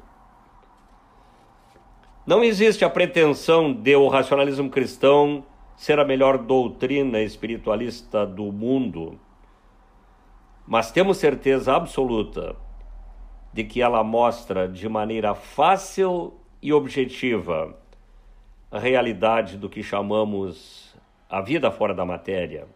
Não 2.27 2.43
existe 2.43 2.83
a 2.83 2.89
pretensão 2.89 3.71
de 3.71 3.95
o 3.95 4.09
racionalismo 4.09 4.69
cristão 4.69 5.45
ser 5.77 5.97
a 5.97 6.03
melhor 6.03 6.37
doutrina 6.37 7.21
espiritualista 7.21 8.25
do 8.27 8.51
mundo, 8.51 9.17
mas 10.67 10.91
temos 10.91 11.19
certeza 11.19 11.73
absoluta 11.73 12.53
de 13.53 13.63
que 13.63 13.81
ela 13.81 14.03
mostra 14.03 14.67
de 14.67 14.89
maneira 14.89 15.33
fácil 15.33 16.33
e 16.61 16.73
objetiva 16.73 17.73
a 18.69 18.77
realidade 18.77 19.55
do 19.55 19.69
que 19.69 19.81
chamamos 19.81 20.93
a 21.29 21.39
vida 21.39 21.71
fora 21.71 21.93
da 21.93 22.03
matéria, 22.03 22.67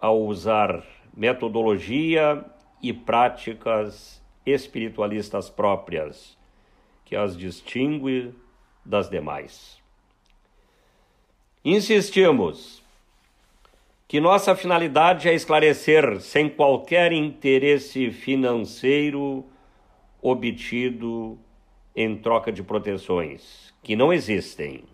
ao 0.00 0.20
usar 0.20 0.82
metodologia 1.16 2.44
e 2.82 2.92
práticas 2.92 4.20
espiritualistas 4.44 5.48
próprias 5.48 6.36
que 7.06 7.16
as 7.16 7.36
distingue 7.36 8.34
das 8.84 9.08
demais. 9.08 9.78
Insistimos 11.64 12.82
que 14.08 14.20
nossa 14.20 14.54
finalidade 14.54 15.28
é 15.28 15.34
esclarecer, 15.34 16.20
sem 16.20 16.48
qualquer 16.48 17.12
interesse 17.12 18.10
financeiro 18.10 19.44
obtido 20.20 21.38
em 21.94 22.16
troca 22.16 22.52
de 22.52 22.62
proteções, 22.62 23.72
que 23.82 23.96
não 23.96 24.12
existem. 24.12 24.84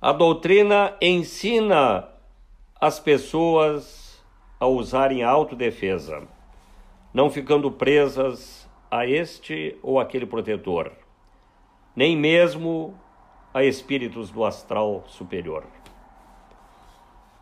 A 0.00 0.12
doutrina 0.12 0.94
ensina 1.00 2.08
as 2.80 3.00
pessoas 3.00 4.22
a 4.60 4.66
usarem 4.66 5.22
autodefesa, 5.22 6.26
não 7.12 7.30
ficando 7.30 7.70
presas 7.70 8.67
a 8.90 9.06
este 9.06 9.76
ou 9.82 10.00
aquele 10.00 10.26
protetor, 10.26 10.92
nem 11.94 12.16
mesmo 12.16 12.94
a 13.52 13.64
espíritos 13.64 14.30
do 14.30 14.44
astral 14.44 15.04
superior. 15.06 15.64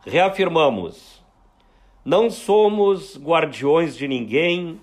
Reafirmamos: 0.04 1.22
não 2.04 2.30
somos 2.30 3.18
guardiões 3.18 3.96
de 3.96 4.06
ninguém 4.06 4.80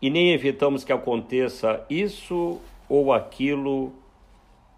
e 0.00 0.08
nem 0.08 0.32
evitamos 0.32 0.84
que 0.84 0.92
aconteça 0.92 1.84
isso 1.90 2.60
ou 2.88 3.12
aquilo 3.12 3.92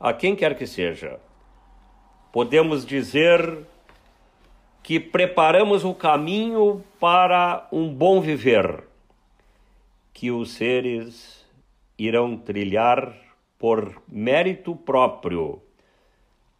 a 0.01 0.13
quem 0.13 0.35
quer 0.35 0.57
que 0.57 0.67
seja. 0.67 1.21
Podemos 2.33 2.85
dizer 2.85 3.67
que 4.83 4.99
preparamos 4.99 5.85
o 5.85 5.95
caminho 5.95 6.83
para 6.99 7.69
um 7.71 7.93
bom 7.93 8.21
viver, 8.21 8.83
que 10.13 10.31
os 10.31 10.53
seres 10.53 11.45
irão 11.99 12.37
trilhar 12.37 13.15
por 13.59 14.03
mérito 14.09 14.75
próprio 14.75 15.63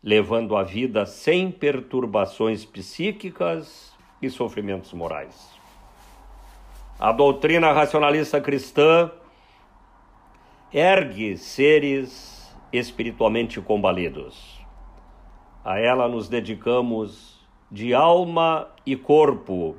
levando 0.03 0.57
a 0.57 0.65
vida 0.65 1.07
sem 1.07 1.51
perturbações 1.51 2.65
psíquicas 2.65 3.95
e 4.21 4.29
sofrimentos 4.29 4.93
morais. 4.93 5.51
A 6.99 7.13
doutrina 7.13 7.73
racionalista 7.73 8.41
cristã 8.41 9.11
ergue 10.73 11.37
seres 11.37 12.53
espiritualmente 12.73 13.61
combalidos. 13.61 14.61
A 15.65 15.79
ela 15.79 16.09
nos 16.09 16.29
dedicamos 16.29 17.41
de 17.71 17.95
alma 17.95 18.69
e 18.85 18.97
corpo, 18.97 19.77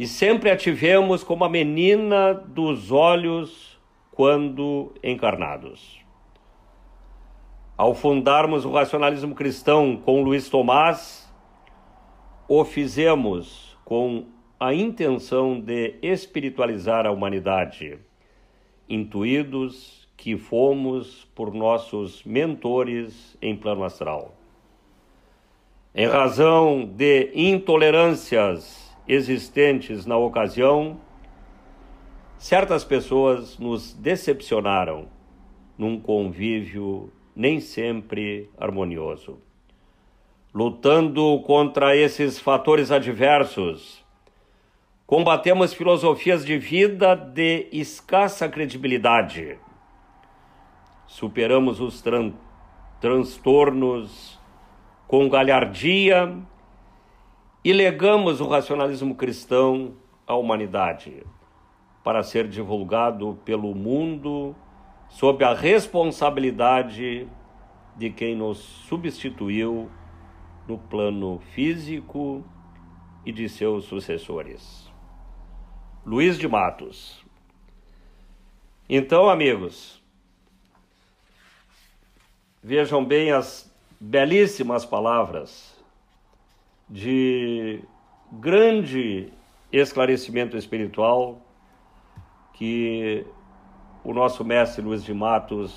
e 0.00 0.06
sempre 0.06 0.50
a 0.50 0.56
tivemos 0.56 1.22
como 1.22 1.44
a 1.44 1.48
menina 1.50 2.32
dos 2.32 2.90
olhos 2.90 3.78
quando 4.10 4.94
encarnados. 5.04 6.00
Ao 7.76 7.94
fundarmos 7.94 8.64
o 8.64 8.72
racionalismo 8.72 9.34
cristão 9.34 9.98
com 10.02 10.22
Luiz 10.22 10.48
Tomás, 10.48 11.30
o 12.48 12.64
fizemos 12.64 13.76
com 13.84 14.24
a 14.58 14.72
intenção 14.72 15.60
de 15.60 15.96
espiritualizar 16.00 17.04
a 17.06 17.10
humanidade, 17.10 17.98
intuídos 18.88 20.08
que 20.16 20.34
fomos 20.34 21.28
por 21.34 21.52
nossos 21.52 22.24
mentores 22.24 23.36
em 23.42 23.54
plano 23.54 23.84
astral. 23.84 24.34
Em 25.94 26.06
razão 26.06 26.86
de 26.86 27.32
intolerâncias 27.34 28.79
existentes 29.12 30.06
na 30.06 30.16
ocasião, 30.16 31.00
certas 32.38 32.84
pessoas 32.84 33.58
nos 33.58 33.92
decepcionaram 33.92 35.08
num 35.76 35.98
convívio 35.98 37.12
nem 37.34 37.58
sempre 37.60 38.48
harmonioso. 38.56 39.40
Lutando 40.54 41.40
contra 41.40 41.96
esses 41.96 42.38
fatores 42.38 42.92
adversos, 42.92 44.04
combatemos 45.06 45.74
filosofias 45.74 46.44
de 46.44 46.56
vida 46.56 47.16
de 47.16 47.68
escassa 47.72 48.48
credibilidade. 48.48 49.58
Superamos 51.06 51.80
os 51.80 52.00
tran 52.00 52.32
transtornos 53.00 54.38
com 55.08 55.28
galhardia 55.28 56.36
e 57.62 57.72
legamos 57.72 58.40
o 58.40 58.48
racionalismo 58.48 59.14
cristão 59.14 59.94
à 60.26 60.34
humanidade 60.34 61.22
para 62.02 62.22
ser 62.22 62.48
divulgado 62.48 63.38
pelo 63.44 63.74
mundo 63.74 64.56
sob 65.10 65.44
a 65.44 65.52
responsabilidade 65.52 67.28
de 67.96 68.10
quem 68.10 68.34
nos 68.34 68.58
substituiu 68.58 69.90
no 70.66 70.78
plano 70.78 71.40
físico 71.52 72.42
e 73.26 73.32
de 73.32 73.48
seus 73.48 73.84
sucessores. 73.84 74.88
Luiz 76.06 76.38
de 76.38 76.48
Matos. 76.48 77.22
Então, 78.88 79.28
amigos, 79.28 80.02
vejam 82.62 83.04
bem 83.04 83.32
as 83.32 83.70
belíssimas 84.00 84.86
palavras 84.86 85.79
de 86.90 87.84
grande 88.32 89.32
esclarecimento 89.72 90.56
espiritual 90.56 91.40
que 92.52 93.24
o 94.02 94.12
nosso 94.12 94.44
mestre 94.44 94.82
Luiz 94.82 95.04
de 95.04 95.14
Matos 95.14 95.72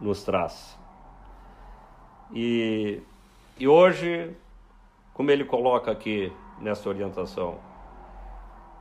nos 0.00 0.24
traz. 0.24 0.76
E, 2.34 3.00
e 3.56 3.68
hoje, 3.68 4.34
como 5.14 5.30
ele 5.30 5.44
coloca 5.44 5.92
aqui 5.92 6.32
nessa 6.60 6.88
orientação, 6.88 7.60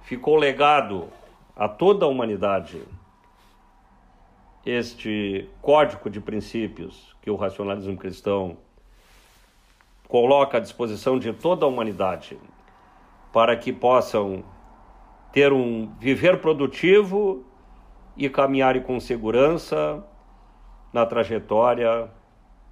ficou 0.01 0.35
legado 0.35 1.09
a 1.55 1.69
toda 1.69 2.05
a 2.05 2.09
humanidade 2.09 2.81
este 4.65 5.47
código 5.61 6.09
de 6.09 6.19
princípios 6.19 7.15
que 7.21 7.29
o 7.29 7.35
racionalismo 7.35 7.95
cristão 7.97 8.57
coloca 10.07 10.57
à 10.57 10.59
disposição 10.59 11.17
de 11.17 11.33
toda 11.33 11.65
a 11.65 11.67
humanidade 11.67 12.37
para 13.33 13.55
que 13.55 13.73
possam 13.73 14.43
ter 15.31 15.51
um 15.51 15.91
viver 15.99 16.39
produtivo 16.39 17.43
e 18.15 18.29
caminharem 18.29 18.81
com 18.81 18.99
segurança 18.99 20.03
na 20.93 21.05
trajetória 21.05 22.09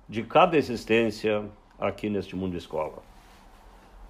de 0.07 0.23
cada 0.23 0.55
existência 0.57 1.43
aqui 1.77 2.09
neste 2.09 2.36
mundo 2.36 2.55
escola. 2.55 3.03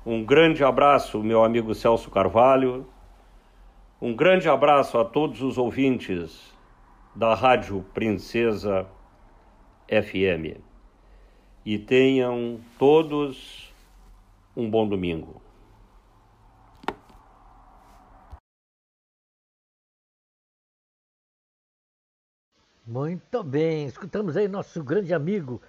Um 0.05 0.23
grande 0.23 0.63
abraço, 0.63 1.23
meu 1.23 1.43
amigo 1.43 1.73
Celso 1.73 2.11
Carvalho. 2.11 2.85
Um 4.01 4.13
grande 4.13 4.49
abraço 4.49 4.99
a 4.99 5.05
todos 5.05 5.41
os 5.41 5.57
ouvintes 5.57 6.53
da 7.15 7.33
Rádio 7.33 7.83
Princesa 7.93 8.85
FM. 9.87 10.72
E 11.65 11.79
tenham 11.79 12.59
todos 12.77 13.73
um 14.55 14.69
bom 14.69 14.87
domingo. 14.87 15.41
Muito 22.85 23.41
bem, 23.41 23.85
escutamos 23.85 24.35
aí 24.35 24.47
nosso 24.49 24.83
grande 24.83 25.13
amigo 25.13 25.61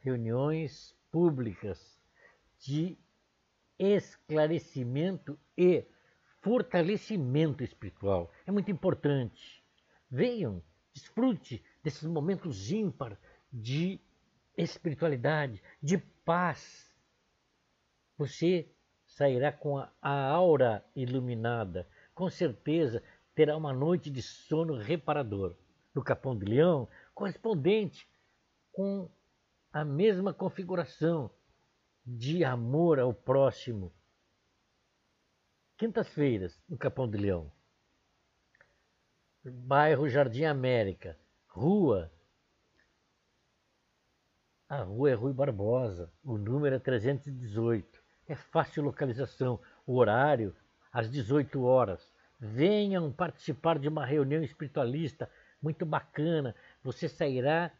reuniões 0.00 0.92
públicas 1.08 1.96
de 2.58 2.98
esclarecimento 3.78 5.38
e 5.56 5.86
fortalecimento 6.40 7.62
espiritual. 7.62 8.32
É 8.44 8.50
muito 8.50 8.72
importante. 8.72 9.62
Venham, 10.10 10.60
desfrute 10.92 11.62
desses 11.84 12.08
momentos 12.08 12.72
ímpar 12.72 13.16
de 13.52 14.00
espiritualidade, 14.56 15.62
de 15.80 15.98
paz. 16.24 16.92
Você 18.18 18.68
sairá 19.06 19.52
com 19.52 19.78
a, 19.78 19.90
aura 20.02 20.84
iluminada. 20.94 21.86
Com 22.20 22.28
certeza 22.28 23.02
terá 23.34 23.56
uma 23.56 23.72
noite 23.72 24.10
de 24.10 24.20
sono 24.20 24.76
reparador. 24.76 25.56
No 25.94 26.04
Capão 26.04 26.36
de 26.36 26.44
Leão, 26.44 26.86
correspondente 27.14 28.06
com 28.70 29.10
a 29.72 29.86
mesma 29.86 30.34
configuração 30.34 31.30
de 32.04 32.44
amor 32.44 33.00
ao 33.00 33.14
próximo. 33.14 33.90
Quintas-feiras, 35.78 36.62
no 36.68 36.76
Capão 36.76 37.08
de 37.08 37.16
Leão. 37.16 37.50
Bairro 39.42 40.06
Jardim 40.06 40.44
América. 40.44 41.18
Rua. 41.48 42.12
A 44.68 44.82
rua 44.82 45.10
é 45.10 45.14
Rui 45.14 45.32
Barbosa. 45.32 46.12
O 46.22 46.36
número 46.36 46.76
é 46.76 46.78
318. 46.78 47.98
É 48.28 48.36
fácil 48.36 48.82
localização. 48.82 49.58
O 49.86 49.96
horário, 49.96 50.54
às 50.92 51.10
18 51.10 51.62
horas. 51.62 52.09
Venham 52.40 53.12
participar 53.12 53.78
de 53.78 53.86
uma 53.86 54.06
reunião 54.06 54.42
espiritualista 54.42 55.30
muito 55.60 55.84
bacana. 55.84 56.54
Você 56.82 57.06
sairá 57.06 57.70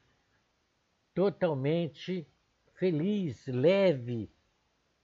totalmente 1.14 2.26
feliz, 2.74 3.46
leve, 3.46 4.30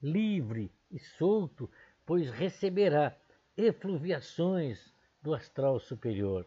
livre 0.02 0.70
e 0.90 0.98
solto, 0.98 1.70
pois 2.04 2.30
receberá 2.30 3.16
efluviações 3.56 4.92
do 5.22 5.34
astral 5.34 5.80
superior. 5.80 6.46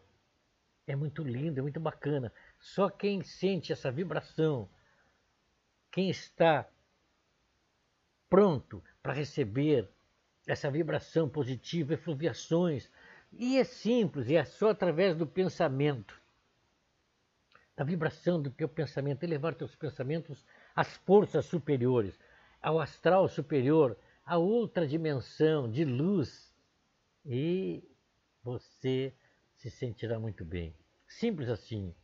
É 0.86 0.94
muito 0.94 1.22
lindo, 1.22 1.58
é 1.58 1.62
muito 1.62 1.80
bacana. 1.80 2.32
Só 2.58 2.88
quem 2.88 3.22
sente 3.22 3.72
essa 3.72 3.90
vibração, 3.90 4.68
quem 5.90 6.08
está 6.08 6.68
pronto 8.28 8.82
para 9.02 9.12
receber 9.12 9.88
essa 10.46 10.70
vibração 10.70 11.28
positiva, 11.28 11.94
efluviações, 11.94 12.90
e 13.32 13.58
é 13.58 13.64
simples, 13.64 14.28
é 14.30 14.44
só 14.44 14.70
através 14.70 15.16
do 15.16 15.26
pensamento 15.26 16.20
da 17.80 17.84
vibração 17.84 18.42
do 18.42 18.50
teu 18.50 18.68
pensamento, 18.68 19.24
elevar 19.24 19.54
teus 19.54 19.74
pensamentos 19.74 20.44
às 20.76 20.98
forças 20.98 21.46
superiores, 21.46 22.14
ao 22.60 22.78
astral 22.78 23.26
superior, 23.26 23.96
a 24.22 24.36
outra 24.36 24.86
dimensão 24.86 25.66
de 25.66 25.82
luz. 25.82 26.54
E 27.24 27.82
você 28.42 29.14
se 29.56 29.70
sentirá 29.70 30.20
muito 30.20 30.44
bem. 30.44 30.76
Simples 31.08 31.48
assim. 31.48 31.94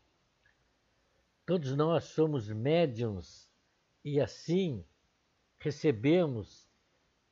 Todos 1.45 1.77
nós 1.77 2.05
somos 2.05 2.49
médiums 2.49 3.47
e 4.03 4.19
assim 4.19 4.83
recebemos 5.59 6.67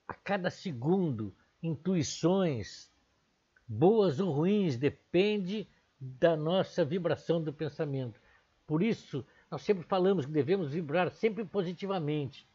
a 0.06 0.12
cada 0.12 0.50
segundo 0.50 1.34
intuições, 1.62 2.92
boas 3.66 4.20
ou 4.20 4.30
ruins, 4.30 4.76
depende 4.76 5.68
da 5.98 6.36
nossa 6.36 6.84
vibração 6.84 7.42
do 7.42 7.52
pensamento. 7.52 8.20
Por 8.66 8.82
isso, 8.82 9.24
nós 9.50 9.62
sempre 9.62 9.84
falamos 9.84 10.26
que 10.26 10.32
devemos 10.32 10.72
vibrar 10.72 11.10
sempre 11.10 11.44
positivamente. 11.44 12.48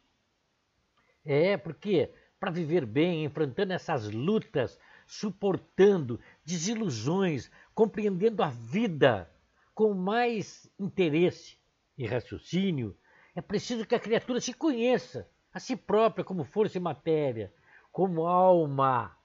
É, 1.26 1.57
porque 1.57 2.12
para 2.39 2.51
viver 2.51 2.86
bem, 2.86 3.26
enfrentando 3.26 3.74
essas 3.74 4.10
lutas, 4.10 4.80
suportando 5.05 6.20
desilusões, 6.45 7.51
compreendendo 7.74 8.41
a 8.41 8.49
vida 8.49 9.30
com 9.74 9.93
mais 9.93 10.72
interesse 10.80 11.57
e 11.97 12.05
raciocínio, 12.05 12.97
é 13.36 13.41
preciso 13.41 13.86
que 13.86 13.95
a 13.95 13.99
criatura 13.99 14.39
se 14.39 14.53
conheça 14.53 15.30
a 15.53 15.60
si 15.60 15.76
própria 15.76 16.24
como 16.24 16.43
força 16.43 16.78
e 16.78 16.82
matéria, 16.82 17.53
como 17.91 18.26
alma. 18.26 19.18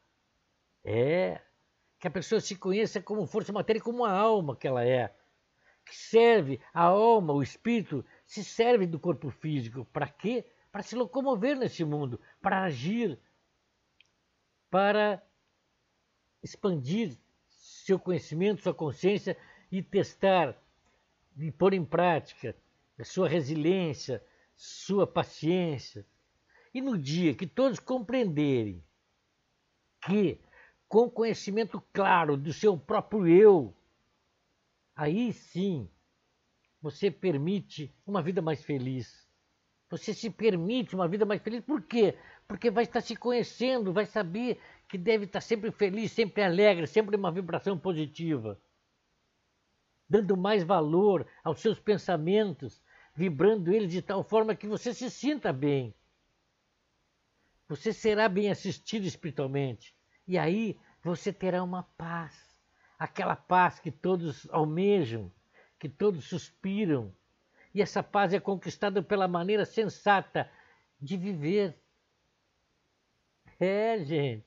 É, 0.84 1.40
que 2.04 2.08
a 2.08 2.10
pessoa 2.10 2.38
se 2.38 2.54
conheça 2.54 3.00
como 3.00 3.26
força 3.26 3.50
matéria, 3.50 3.80
como 3.80 4.04
a 4.04 4.12
alma 4.12 4.54
que 4.54 4.68
ela 4.68 4.84
é 4.84 5.10
que 5.86 5.96
serve 5.96 6.60
a 6.74 6.82
alma, 6.82 7.32
o 7.32 7.42
espírito, 7.42 8.04
se 8.26 8.44
serve 8.44 8.86
do 8.86 9.00
corpo 9.00 9.30
físico. 9.30 9.86
Para 9.86 10.06
quê? 10.06 10.44
Para 10.70 10.82
se 10.82 10.94
locomover 10.94 11.56
nesse 11.56 11.82
mundo, 11.82 12.20
para 12.42 12.62
agir, 12.62 13.18
para 14.68 15.22
expandir 16.42 17.16
seu 17.48 17.98
conhecimento, 17.98 18.60
sua 18.60 18.74
consciência 18.74 19.34
e 19.72 19.82
testar 19.82 20.62
e 21.38 21.50
pôr 21.50 21.72
em 21.72 21.86
prática 21.86 22.54
a 22.98 23.04
sua 23.04 23.30
resiliência, 23.30 24.22
sua 24.54 25.06
paciência. 25.06 26.06
E 26.74 26.82
no 26.82 26.98
dia 26.98 27.34
que 27.34 27.46
todos 27.46 27.78
compreenderem 27.78 28.84
que, 30.04 30.38
com 30.88 31.10
conhecimento 31.10 31.82
claro 31.92 32.36
do 32.36 32.52
seu 32.52 32.78
próprio 32.78 33.26
eu, 33.26 33.74
aí 34.94 35.32
sim 35.32 35.88
você 36.80 37.10
permite 37.10 37.94
uma 38.06 38.22
vida 38.22 38.42
mais 38.42 38.62
feliz. 38.62 39.26
Você 39.90 40.12
se 40.12 40.28
permite 40.28 40.94
uma 40.94 41.08
vida 41.08 41.24
mais 41.24 41.42
feliz. 41.42 41.64
Por 41.64 41.82
quê? 41.82 42.16
Porque 42.46 42.70
vai 42.70 42.84
estar 42.84 43.00
se 43.00 43.16
conhecendo, 43.16 43.92
vai 43.92 44.06
saber 44.06 44.60
que 44.88 44.98
deve 44.98 45.24
estar 45.24 45.40
sempre 45.40 45.70
feliz, 45.70 46.12
sempre 46.12 46.42
alegre, 46.42 46.86
sempre 46.86 47.16
uma 47.16 47.32
vibração 47.32 47.78
positiva. 47.78 48.60
Dando 50.08 50.36
mais 50.36 50.62
valor 50.62 51.26
aos 51.42 51.60
seus 51.60 51.80
pensamentos, 51.80 52.82
vibrando 53.14 53.72
eles 53.72 53.90
de 53.90 54.02
tal 54.02 54.22
forma 54.22 54.54
que 54.54 54.66
você 54.66 54.92
se 54.92 55.10
sinta 55.10 55.52
bem. 55.52 55.94
Você 57.68 57.92
será 57.92 58.28
bem 58.28 58.50
assistido 58.50 59.06
espiritualmente. 59.06 59.96
E 60.26 60.38
aí 60.38 60.78
você 61.02 61.32
terá 61.32 61.62
uma 61.62 61.82
paz. 61.96 62.62
Aquela 62.98 63.36
paz 63.36 63.78
que 63.78 63.90
todos 63.90 64.48
almejam, 64.50 65.30
que 65.78 65.88
todos 65.88 66.24
suspiram. 66.24 67.14
E 67.74 67.82
essa 67.82 68.02
paz 68.02 68.32
é 68.32 68.40
conquistada 68.40 69.02
pela 69.02 69.28
maneira 69.28 69.64
sensata 69.64 70.50
de 71.00 71.16
viver. 71.16 71.78
É, 73.58 73.98
gente. 73.98 74.46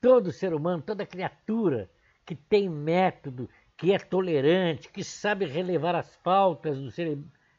Todo 0.00 0.32
ser 0.32 0.54
humano, 0.54 0.82
toda 0.82 1.06
criatura 1.06 1.90
que 2.24 2.34
tem 2.34 2.68
método, 2.68 3.48
que 3.76 3.92
é 3.92 3.98
tolerante, 3.98 4.90
que 4.90 5.04
sabe 5.04 5.46
relevar 5.46 5.94
as 5.94 6.14
faltas 6.16 6.78
do, 6.78 6.90
ser, 6.90 7.18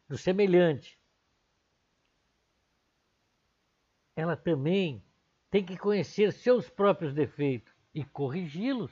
do 0.10 0.18
semelhante, 0.18 0.99
ela 4.16 4.36
também 4.36 5.03
tem 5.50 5.64
que 5.64 5.78
conhecer 5.78 6.32
seus 6.34 6.70
próprios 6.70 7.14
defeitos 7.14 7.74
e 7.93 8.04
corrigi-los. 8.04 8.91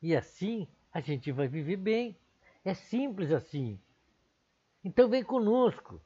E 0.00 0.14
assim 0.14 0.66
a 0.92 1.00
gente 1.00 1.32
vai 1.32 1.48
viver 1.48 1.76
bem. 1.76 2.16
É 2.64 2.74
simples 2.74 3.30
assim. 3.32 3.78
Então 4.84 5.08
vem 5.08 5.22
conosco, 5.22 6.00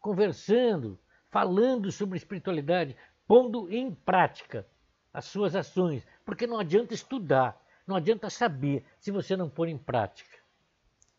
conversando, 0.00 0.98
falando 1.30 1.90
sobre 1.90 2.16
espiritualidade, 2.16 2.96
pondo 3.26 3.70
em 3.70 3.92
prática 3.92 4.66
as 5.12 5.24
suas 5.24 5.56
ações, 5.56 6.06
porque 6.24 6.46
não 6.46 6.58
adianta 6.58 6.94
estudar, 6.94 7.60
não 7.86 7.96
adianta 7.96 8.30
saber 8.30 8.84
se 8.98 9.10
você 9.10 9.36
não 9.36 9.48
pôr 9.48 9.68
em 9.68 9.78
prática. 9.78 10.38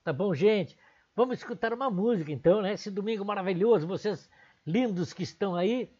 Tá 0.04 0.14
bom, 0.14 0.34
gente? 0.34 0.78
Vamos 1.16 1.40
escutar 1.40 1.74
uma 1.74 1.90
música 1.90 2.32
então, 2.32 2.62
né? 2.62 2.74
Esse 2.74 2.92
domingo 2.92 3.26
maravilhoso, 3.26 3.88
vocês 3.88 4.30
lindos 4.66 5.14
que 5.14 5.24
estão 5.24 5.56
aí 5.56 5.92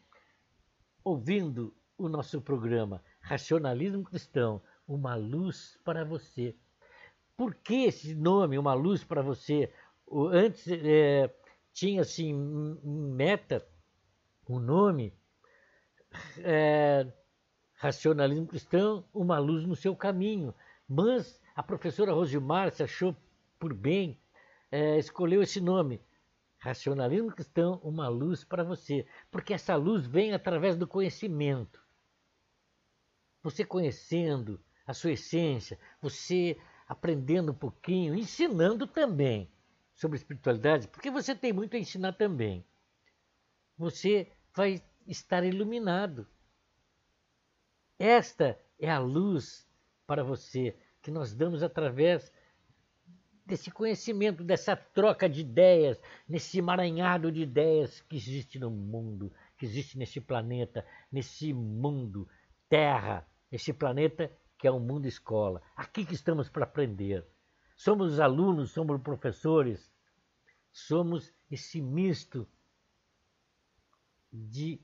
ouvindo 1.04 1.74
o 1.96 2.08
nosso 2.08 2.40
programa 2.40 3.02
Racionalismo 3.20 4.04
Cristão, 4.04 4.62
uma 4.86 5.14
luz 5.14 5.78
para 5.84 6.04
você. 6.04 6.54
Por 7.36 7.54
que 7.54 7.84
esse 7.84 8.14
nome, 8.14 8.58
uma 8.58 8.74
luz 8.74 9.04
para 9.04 9.22
você? 9.22 9.72
Antes 10.32 10.66
é, 10.68 11.32
tinha 11.72 12.02
assim 12.02 12.32
meta, 12.82 13.66
o 14.46 14.56
um 14.56 14.60
nome 14.60 15.12
é, 16.38 17.06
racionalismo 17.74 18.46
cristão, 18.46 19.04
uma 19.12 19.38
luz 19.38 19.64
no 19.66 19.76
seu 19.76 19.94
caminho. 19.94 20.54
Mas 20.88 21.40
a 21.54 21.62
professora 21.62 22.12
Rosimar 22.12 22.70
se 22.70 22.82
achou 22.82 23.14
por 23.58 23.74
bem, 23.74 24.18
é, 24.70 24.98
escolheu 24.98 25.42
esse 25.42 25.60
nome, 25.60 26.00
Racionalismo 26.58 27.32
cristão, 27.32 27.80
uma 27.82 28.08
luz 28.08 28.44
para 28.44 28.64
você. 28.64 29.06
Porque 29.30 29.54
essa 29.54 29.76
luz 29.76 30.06
vem 30.06 30.32
através 30.32 30.76
do 30.76 30.86
conhecimento. 30.86 31.80
Você 33.42 33.64
conhecendo 33.64 34.60
a 34.86 34.92
sua 34.92 35.12
essência, 35.12 35.78
você 36.00 36.58
aprendendo 36.86 37.52
um 37.52 37.54
pouquinho, 37.54 38.14
ensinando 38.14 38.86
também 38.86 39.50
sobre 39.94 40.16
espiritualidade, 40.16 40.88
porque 40.88 41.10
você 41.10 41.34
tem 41.34 41.52
muito 41.52 41.76
a 41.76 41.78
ensinar 41.78 42.12
também. 42.12 42.64
Você 43.76 44.30
vai 44.54 44.82
estar 45.06 45.44
iluminado. 45.44 46.26
Esta 47.98 48.58
é 48.78 48.90
a 48.90 48.98
luz 48.98 49.68
para 50.06 50.24
você 50.24 50.76
que 51.02 51.10
nós 51.10 51.34
damos 51.34 51.62
através 51.62 52.32
desse 53.48 53.70
conhecimento, 53.70 54.44
dessa 54.44 54.76
troca 54.76 55.28
de 55.28 55.40
ideias, 55.40 56.00
nesse 56.28 56.58
emaranhado 56.58 57.32
de 57.32 57.42
ideias 57.42 58.00
que 58.02 58.16
existe 58.16 58.58
no 58.58 58.70
mundo, 58.70 59.32
que 59.56 59.64
existe 59.64 59.98
nesse 59.98 60.20
planeta, 60.20 60.86
nesse 61.10 61.52
mundo, 61.52 62.28
Terra, 62.68 63.26
esse 63.50 63.72
planeta 63.72 64.30
que 64.58 64.68
é 64.68 64.72
um 64.72 64.78
mundo 64.78 65.06
escola. 65.06 65.62
Aqui 65.74 66.04
que 66.04 66.14
estamos 66.14 66.48
para 66.48 66.64
aprender. 66.64 67.26
Somos 67.74 68.20
alunos, 68.20 68.72
somos 68.72 69.00
professores, 69.00 69.90
somos 70.70 71.32
esse 71.50 71.80
misto 71.80 72.46
de 74.32 74.80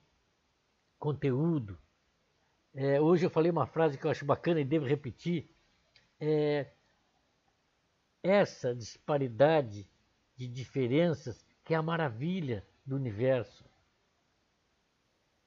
conteúdo, 0.98 1.78
é, 2.74 3.00
hoje 3.00 3.24
eu 3.24 3.30
falei 3.30 3.52
uma 3.52 3.66
frase 3.66 3.96
que 3.96 4.04
eu 4.04 4.10
acho 4.10 4.24
bacana 4.24 4.60
e 4.60 4.64
devo 4.64 4.84
repetir. 4.84 5.48
É, 6.18 6.72
essa 8.24 8.74
disparidade 8.74 9.86
de 10.34 10.48
diferenças 10.48 11.46
que 11.62 11.74
é 11.74 11.76
a 11.76 11.82
maravilha 11.82 12.66
do 12.84 12.96
universo. 12.96 13.64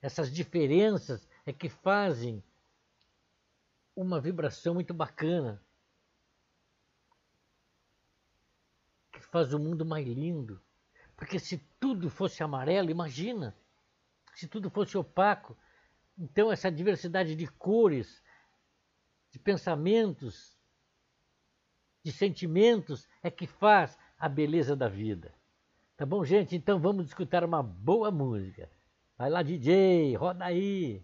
Essas 0.01 0.31
diferenças 0.31 1.27
é 1.45 1.51
que 1.51 1.67
fazem 1.67 2.41
uma 3.95 4.21
vibração 4.21 4.75
muito 4.75 4.93
bacana, 4.93 5.61
que 9.11 9.19
faz 9.19 9.53
o 9.53 9.59
mundo 9.59 9.83
mais 9.83 10.07
lindo. 10.07 10.61
Porque 11.15 11.39
se 11.39 11.57
tudo 11.79 12.09
fosse 12.11 12.43
amarelo, 12.43 12.91
imagina, 12.91 13.57
se 14.35 14.47
tudo 14.47 14.69
fosse 14.69 14.95
opaco, 14.95 15.57
então, 16.17 16.51
essa 16.51 16.71
diversidade 16.71 17.35
de 17.35 17.45
cores, 17.45 18.23
de 19.29 19.37
pensamentos, 19.37 20.56
de 22.07 22.13
sentimentos 22.13 23.05
é 23.21 23.29
que 23.29 23.45
faz 23.45 23.97
a 24.17 24.29
beleza 24.29 24.77
da 24.77 24.87
vida. 24.87 25.33
Tá 25.97 26.05
bom, 26.05 26.23
gente? 26.23 26.55
Então 26.55 26.79
vamos 26.79 27.07
escutar 27.07 27.43
uma 27.43 27.61
boa 27.61 28.09
música. 28.09 28.69
Vai 29.17 29.29
lá, 29.29 29.43
DJ, 29.43 30.15
roda 30.15 30.45
aí. 30.45 31.03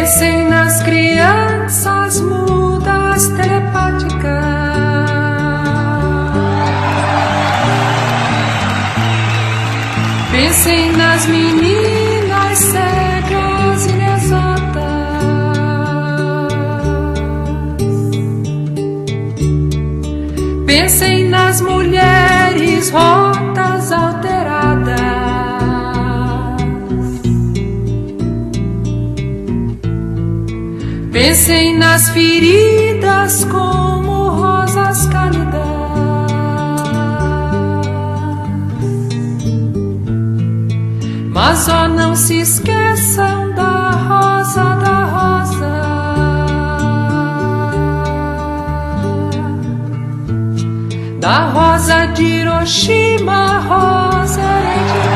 Pensem 0.00 0.48
nas 0.48 0.82
crianças 0.82 2.22
mudas 2.22 3.28
telepáticas. 3.28 4.24
Pensem 10.30 10.92
nas 10.92 11.26
meninas 11.26 12.58
cegas 12.58 13.86
e 13.86 14.00
exatas. 14.14 14.80
Pensem 20.66 21.28
nas 21.28 21.60
mulheres 21.60 22.88
Pensem 31.30 31.78
nas 31.78 32.10
feridas 32.10 33.44
como 33.44 34.30
rosas 34.30 35.06
cálidas. 35.06 35.60
Mas 41.32 41.68
ó, 41.68 41.86
não 41.86 42.16
se 42.16 42.40
esqueçam 42.40 43.54
da 43.54 43.90
rosa, 43.90 44.64
da 44.74 45.04
rosa. 45.04 45.72
Da 51.20 51.50
rosa 51.50 52.06
de 52.06 52.24
Hiroshima, 52.24 53.60
rosa 53.60 54.40
hereditária. 54.40 55.09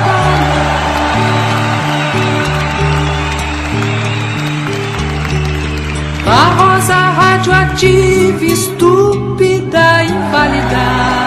Tive 7.76 8.52
estúpida 8.52 10.02
invalidar. 10.04 11.24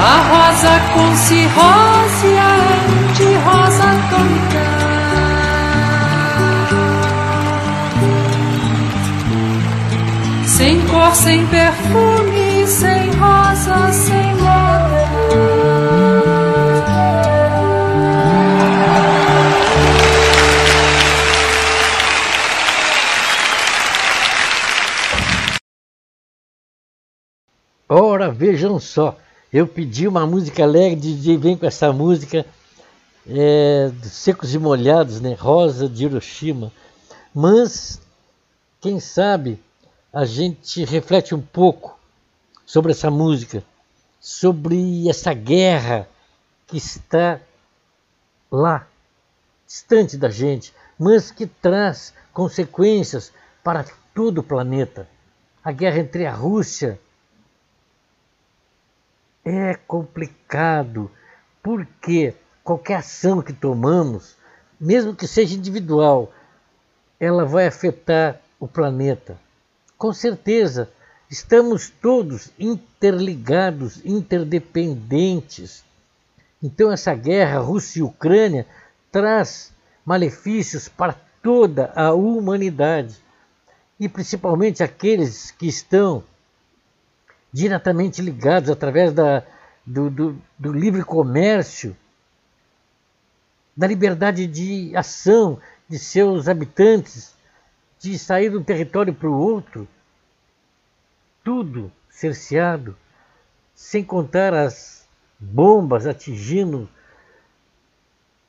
A 0.00 0.16
rosa 0.30 0.80
com 0.94 1.16
cirrose, 1.16 2.30
a 2.38 2.54
anti-rosa 3.04 3.84
atômica. 3.84 4.64
Sem 10.46 10.80
cor, 10.86 11.14
sem 11.14 11.46
perfume, 11.46 12.66
sem 12.66 13.10
rosa, 13.12 13.92
sem 13.92 14.27
Vejam 28.78 28.80
só, 28.80 29.18
eu 29.52 29.66
pedi 29.66 30.06
uma 30.06 30.26
música 30.26 30.62
alegre, 30.62 31.00
DJ 31.00 31.36
vem 31.36 31.56
com 31.56 31.66
essa 31.66 31.92
música 31.92 32.46
é, 33.26 33.90
Secos 34.04 34.54
e 34.54 34.58
Molhados, 34.58 35.20
né? 35.20 35.34
Rosa 35.34 35.88
de 35.88 36.04
Hiroshima. 36.04 36.72
Mas, 37.34 38.00
quem 38.80 39.00
sabe, 39.00 39.60
a 40.12 40.24
gente 40.24 40.84
reflete 40.84 41.34
um 41.34 41.40
pouco 41.40 41.98
sobre 42.64 42.92
essa 42.92 43.10
música, 43.10 43.64
sobre 44.20 45.08
essa 45.08 45.34
guerra 45.34 46.08
que 46.66 46.76
está 46.76 47.40
lá, 48.50 48.86
distante 49.66 50.16
da 50.16 50.30
gente, 50.30 50.72
mas 50.98 51.30
que 51.30 51.46
traz 51.46 52.14
consequências 52.32 53.32
para 53.64 53.84
todo 54.14 54.38
o 54.38 54.44
planeta. 54.44 55.08
A 55.64 55.72
guerra 55.72 55.98
entre 55.98 56.26
a 56.26 56.32
Rússia 56.32 56.98
é 59.48 59.74
complicado, 59.74 61.10
porque 61.62 62.34
qualquer 62.62 62.96
ação 62.96 63.40
que 63.40 63.52
tomamos, 63.52 64.36
mesmo 64.78 65.14
que 65.14 65.26
seja 65.26 65.56
individual, 65.56 66.30
ela 67.18 67.46
vai 67.46 67.66
afetar 67.66 68.40
o 68.60 68.68
planeta. 68.68 69.38
Com 69.96 70.12
certeza, 70.12 70.90
estamos 71.30 71.88
todos 71.88 72.50
interligados, 72.58 74.04
interdependentes. 74.04 75.82
Então, 76.62 76.92
essa 76.92 77.14
guerra 77.14 77.60
Rússia 77.60 78.00
e 78.00 78.02
Ucrânia 78.02 78.66
traz 79.10 79.72
malefícios 80.04 80.88
para 80.88 81.16
toda 81.42 81.90
a 81.96 82.12
humanidade 82.12 83.16
e 83.98 84.08
principalmente 84.08 84.82
aqueles 84.82 85.50
que 85.52 85.66
estão 85.66 86.22
diretamente 87.52 88.20
ligados 88.20 88.70
através 88.70 89.12
da, 89.12 89.42
do, 89.84 90.10
do, 90.10 90.42
do 90.58 90.72
livre 90.72 91.02
comércio, 91.02 91.96
da 93.76 93.86
liberdade 93.86 94.46
de 94.46 94.94
ação 94.96 95.60
de 95.88 95.98
seus 95.98 96.48
habitantes, 96.48 97.34
de 97.98 98.18
sair 98.18 98.50
de 98.50 98.56
um 98.56 98.62
território 98.62 99.14
para 99.14 99.28
o 99.28 99.38
outro, 99.38 99.88
tudo 101.42 101.90
cerceado, 102.10 102.96
sem 103.74 104.04
contar 104.04 104.52
as 104.52 105.06
bombas 105.38 106.06
atingindo 106.06 106.88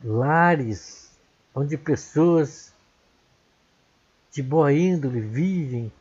lares 0.03 1.11
onde 1.53 1.77
pessoas 1.77 2.73
de 4.31 4.41
boa 4.41 4.73
índole 4.73 5.21
vivem 5.21 5.91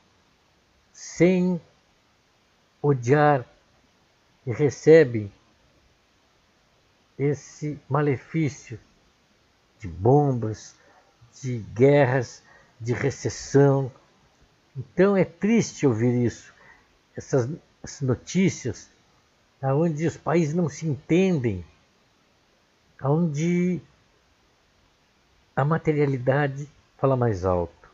sem 0.93 1.61
odiar 2.83 3.45
e 4.47 4.53
recebem 4.53 5.31
esse 7.19 7.79
malefício 7.89 8.79
de 9.79 9.89
bombas, 9.89 10.77
de 11.43 11.59
guerras, 11.75 12.43
de 12.81 12.93
recessão. 12.93 13.91
Então 14.77 15.17
é 15.17 15.25
triste 15.25 15.87
ouvir 15.87 16.25
isso, 16.25 16.53
essas, 17.17 17.49
essas 17.83 18.01
notícias, 18.01 18.89
onde 19.63 20.07
os 20.07 20.17
países 20.17 20.55
não 20.55 20.69
se 20.69 20.87
entendem, 20.87 21.65
onde 23.03 23.81
a 25.55 25.65
materialidade 25.65 26.69
fala 26.97 27.17
mais 27.17 27.45
alto. 27.45 27.91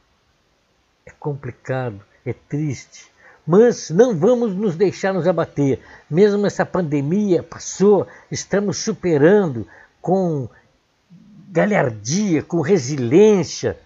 É 1.06 1.10
complicado, 1.10 2.04
é 2.24 2.32
triste. 2.32 3.10
Mas 3.46 3.90
não 3.90 4.16
vamos 4.16 4.54
nos 4.54 4.74
deixar 4.74 5.12
nos 5.12 5.26
abater. 5.26 5.80
Mesmo 6.08 6.46
essa 6.46 6.64
pandemia 6.64 7.42
passou, 7.42 8.06
estamos 8.30 8.78
superando 8.78 9.66
com 10.00 10.48
galhardia, 11.50 12.42
com 12.42 12.60
resiliência, 12.60 13.78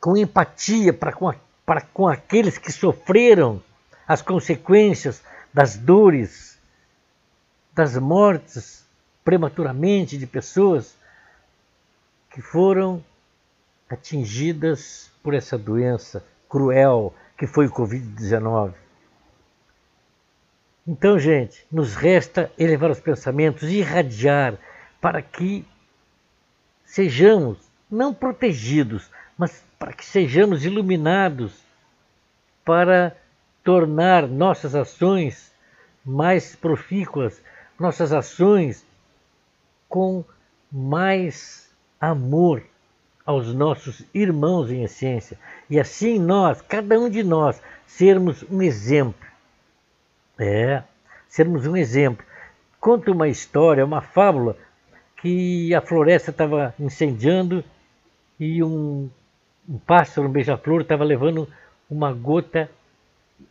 com 0.00 0.16
empatia 0.16 0.92
para 0.92 1.12
com, 1.12 1.32
para 1.64 1.80
com 1.80 2.08
aqueles 2.08 2.56
que 2.56 2.72
sofreram 2.72 3.62
as 4.08 4.22
consequências 4.22 5.22
das 5.52 5.76
dores, 5.76 6.58
das 7.74 7.96
mortes 7.96 8.84
prematuramente 9.24 10.16
de 10.16 10.26
pessoas 10.26 10.94
que 12.30 12.40
foram 12.40 13.04
atingidas 13.88 15.10
por 15.22 15.34
essa 15.34 15.58
doença 15.58 16.24
cruel 16.48 17.12
que 17.36 17.46
foi 17.46 17.66
o 17.66 17.70
Covid-19. 17.70 18.74
Então, 20.86 21.18
gente, 21.18 21.66
nos 21.70 21.94
resta 21.94 22.50
elevar 22.56 22.90
os 22.90 23.00
pensamentos 23.00 23.64
e 23.64 23.78
irradiar 23.78 24.56
para 25.00 25.20
que 25.20 25.66
sejamos 26.84 27.58
não 27.90 28.14
protegidos, 28.14 29.10
mas 29.36 29.64
para 29.78 29.92
que 29.92 30.04
sejamos 30.04 30.64
iluminados 30.64 31.60
para 32.64 33.16
tornar 33.64 34.28
nossas 34.28 34.74
ações 34.74 35.52
mais 36.04 36.54
profícuas, 36.54 37.42
nossas 37.78 38.12
ações 38.12 38.86
com 39.88 40.24
mais 40.70 41.68
amor 42.00 42.62
aos 43.26 43.52
nossos 43.52 44.04
irmãos 44.14 44.70
em 44.70 44.84
essência. 44.84 45.36
E 45.68 45.80
assim 45.80 46.18
nós, 46.18 46.62
cada 46.62 46.98
um 46.98 47.10
de 47.10 47.24
nós, 47.24 47.60
sermos 47.84 48.44
um 48.48 48.62
exemplo. 48.62 49.26
É, 50.38 50.82
sermos 51.28 51.66
um 51.66 51.76
exemplo. 51.76 52.24
Conta 52.80 53.10
uma 53.10 53.28
história, 53.28 53.84
uma 53.84 54.00
fábula, 54.00 54.56
que 55.16 55.74
a 55.74 55.80
floresta 55.80 56.30
estava 56.30 56.72
incendiando 56.78 57.64
e 58.38 58.62
um, 58.62 59.10
um 59.68 59.78
pássaro, 59.78 60.28
um 60.28 60.30
beija-flor, 60.30 60.82
estava 60.82 61.02
levando 61.02 61.48
uma 61.90 62.12
gota 62.12 62.70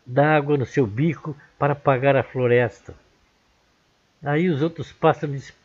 d'água 0.05 0.57
no 0.57 0.65
seu 0.65 0.87
bico 0.87 1.35
para 1.59 1.73
apagar 1.73 2.15
a 2.15 2.23
floresta. 2.23 2.93
Aí 4.23 4.49
os 4.49 4.61
outros 4.61 4.91
pássaros 4.91 5.35
disseram, 5.35 5.59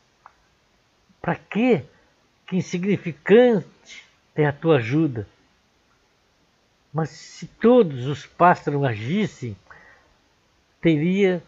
para 1.21 1.37
quê? 1.37 1.85
Que 2.51 2.57
insignificante 2.57 4.05
é 4.35 4.45
a 4.45 4.53
tua 4.53 4.79
ajuda. 4.79 5.25
Mas 6.93 7.11
se 7.11 7.47
todos 7.47 8.09
os 8.09 8.27
pássaros 8.27 8.83
agissem, 8.83 9.57
teria 10.81 11.41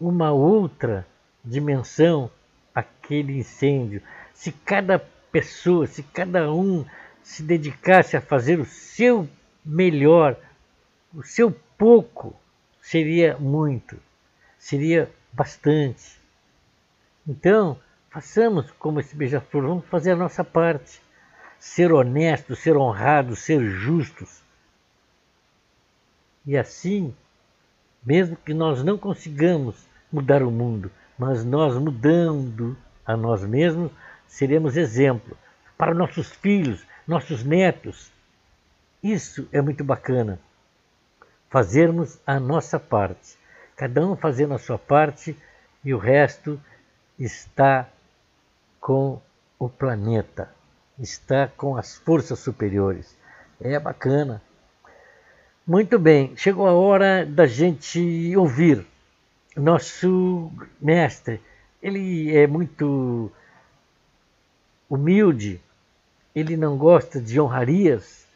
uma 0.00 0.32
outra 0.32 1.06
dimensão 1.44 2.30
aquele 2.74 3.36
incêndio. 3.36 4.00
Se 4.32 4.50
cada 4.50 4.98
pessoa, 5.30 5.86
se 5.86 6.02
cada 6.02 6.50
um 6.50 6.82
se 7.22 7.42
dedicasse 7.42 8.16
a 8.16 8.22
fazer 8.22 8.58
o 8.58 8.64
seu 8.64 9.28
melhor, 9.62 10.38
o 11.12 11.22
seu 11.22 11.52
pouco, 11.76 12.34
seria 12.80 13.36
muito, 13.36 13.98
seria 14.58 15.12
bastante. 15.34 16.18
Então, 17.28 17.78
façamos 18.14 18.70
como 18.78 19.00
esse 19.00 19.16
beija-flor, 19.16 19.66
vamos 19.66 19.86
fazer 19.86 20.12
a 20.12 20.16
nossa 20.16 20.44
parte 20.44 21.02
ser 21.58 21.92
honestos, 21.92 22.60
ser 22.60 22.76
honrados, 22.76 23.40
ser 23.40 23.60
justos. 23.68 24.40
E 26.46 26.56
assim, 26.56 27.12
mesmo 28.06 28.36
que 28.36 28.54
nós 28.54 28.84
não 28.84 28.96
consigamos 28.96 29.88
mudar 30.12 30.44
o 30.44 30.50
mundo, 30.50 30.92
mas 31.18 31.44
nós 31.44 31.76
mudando 31.76 32.76
a 33.04 33.16
nós 33.16 33.44
mesmos, 33.44 33.90
seremos 34.28 34.76
exemplo 34.76 35.36
para 35.76 35.92
nossos 35.92 36.30
filhos, 36.30 36.86
nossos 37.08 37.42
netos. 37.42 38.12
Isso 39.02 39.48
é 39.50 39.60
muito 39.60 39.82
bacana. 39.82 40.38
Fazermos 41.50 42.20
a 42.24 42.38
nossa 42.38 42.78
parte. 42.78 43.36
Cada 43.74 44.06
um 44.06 44.14
fazendo 44.14 44.54
a 44.54 44.58
sua 44.58 44.78
parte 44.78 45.36
e 45.84 45.92
o 45.92 45.98
resto 45.98 46.60
está 47.18 47.88
com 48.84 49.18
o 49.58 49.66
planeta. 49.66 50.50
está 50.98 51.48
com 51.48 51.74
as 51.74 51.96
forças 51.96 52.38
superiores. 52.38 53.16
É 53.58 53.80
bacana. 53.80 54.42
Muito 55.66 55.98
bem, 55.98 56.36
chegou 56.36 56.66
a 56.66 56.74
hora 56.74 57.24
da 57.24 57.46
gente 57.46 58.36
ouvir 58.36 58.84
nosso 59.56 60.52
mestre. 60.78 61.40
Ele 61.82 62.36
é 62.36 62.46
muito 62.46 63.32
humilde, 64.90 65.58
ele 66.34 66.54
não 66.54 66.76
gosta 66.76 67.18
de 67.22 67.40
honrarias, 67.40 68.26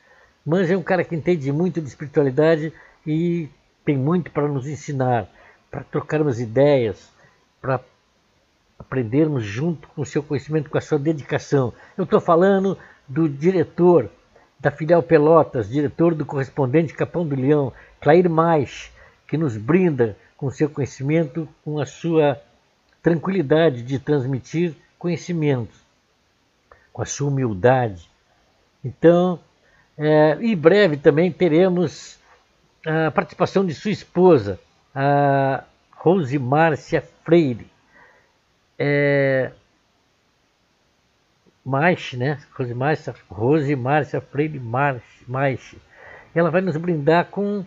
mas 0.47 0.71
é 0.71 0.77
um 0.79 0.83
cara 0.83 1.05
que 1.05 1.15
entende 1.15 1.53
muito 1.53 1.79
de 1.79 1.89
espiritualidade 1.89 2.73
e 3.07 3.51
tem 3.85 3.99
muito 3.99 4.31
para 4.31 4.49
nos 4.49 4.67
ensinar, 4.67 5.29
para 5.71 5.85
trocarmos 5.85 6.41
ideias, 6.41 7.13
para 7.61 7.81
aprendermos 8.79 9.45
junto 9.45 9.89
com 9.89 10.03
o 10.03 10.07
seu 10.07 10.23
conhecimento, 10.23 10.71
com 10.71 10.79
a 10.79 10.81
sua 10.81 10.99
dedicação. 10.99 11.73
Eu 11.97 12.05
estou 12.05 12.21
falando 12.21 12.79
do 13.07 13.29
diretor 13.29 14.11
da 14.61 14.71
filial 14.71 15.03
Pelotas, 15.03 15.69
diretor 15.69 16.15
do 16.15 16.25
correspondente 16.25 16.95
Capão 16.95 17.27
do 17.27 17.35
Leão, 17.35 17.73
Clair 18.01 18.29
Mais, 18.29 18.93
que 19.27 19.37
nos 19.37 19.57
brinda 19.57 20.17
com 20.37 20.47
o 20.47 20.51
seu 20.53 20.69
conhecimento, 20.69 21.49
com 21.65 21.79
a 21.79 21.87
sua 21.87 22.41
tranquilidade 23.03 23.83
de 23.83 23.99
transmitir 23.99 24.75
conhecimentos, 24.99 25.77
com 26.93 27.03
a 27.03 27.07
sua 27.07 27.29
humildade. 27.29 28.09
Então, 28.85 29.39
é, 29.97 30.39
em 30.41 30.57
breve 30.57 30.97
também 30.97 31.31
teremos 31.31 32.19
a 32.87 33.11
participação 33.11 33.67
de 33.67 33.75
sua 33.75 33.91
esposa, 33.91 34.59
a 34.95 35.65
Rose 35.93 36.39
Márcia 36.39 37.03
Freire. 37.25 37.67
É, 38.79 39.51
Maiche, 41.69 42.17
né? 42.17 42.39
Rose 42.55 42.75
Márcia, 42.75 43.15
Rose 43.29 43.77
Márcia 43.77 44.21
Freire 44.21 44.61
Maiche. 45.27 45.79
Ela 46.35 46.51
vai 46.51 46.63
nos 46.63 46.77
brindar 46.77 47.27
com 47.27 47.65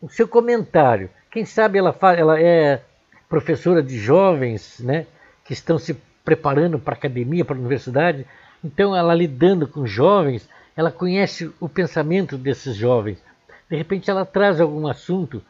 o 0.00 0.08
seu 0.08 0.28
comentário. 0.28 1.08
Quem 1.30 1.44
sabe 1.44 1.78
ela, 1.78 1.96
ela 2.16 2.40
é 2.40 2.82
professora 3.28 3.82
de 3.82 3.98
jovens, 3.98 4.78
né? 4.80 5.06
Que 5.44 5.54
estão 5.54 5.78
se 5.78 5.94
preparando 6.24 6.78
para 6.78 6.94
a 6.94 6.98
academia, 6.98 7.44
para 7.44 7.56
a 7.56 7.58
universidade. 7.58 8.26
Então, 8.62 8.94
ela 8.94 9.14
lidando 9.14 9.66
com 9.66 9.86
jovens, 9.86 10.48
ela 10.76 10.90
conhece 10.90 11.50
o 11.60 11.68
pensamento 11.68 12.36
desses 12.36 12.76
jovens. 12.76 13.22
De 13.70 13.76
repente, 13.76 14.10
ela 14.10 14.26
traz 14.26 14.60
algum 14.60 14.86
assunto, 14.86 15.42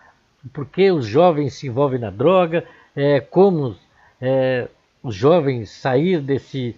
por 0.52 0.66
que 0.66 0.90
os 0.90 1.06
jovens 1.06 1.54
se 1.54 1.66
envolvem 1.66 1.98
na 1.98 2.10
droga, 2.10 2.64
é, 2.94 3.20
como 3.20 3.76
é, 4.20 4.68
os 5.02 5.14
jovens 5.14 5.70
sair 5.70 6.20
desse 6.20 6.76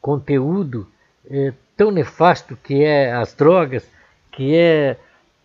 conteúdo 0.00 0.88
é, 1.30 1.52
tão 1.76 1.90
nefasto 1.90 2.56
que 2.56 2.82
é 2.82 3.12
as 3.12 3.34
drogas, 3.34 3.86
que 4.30 4.54
é 4.54 4.96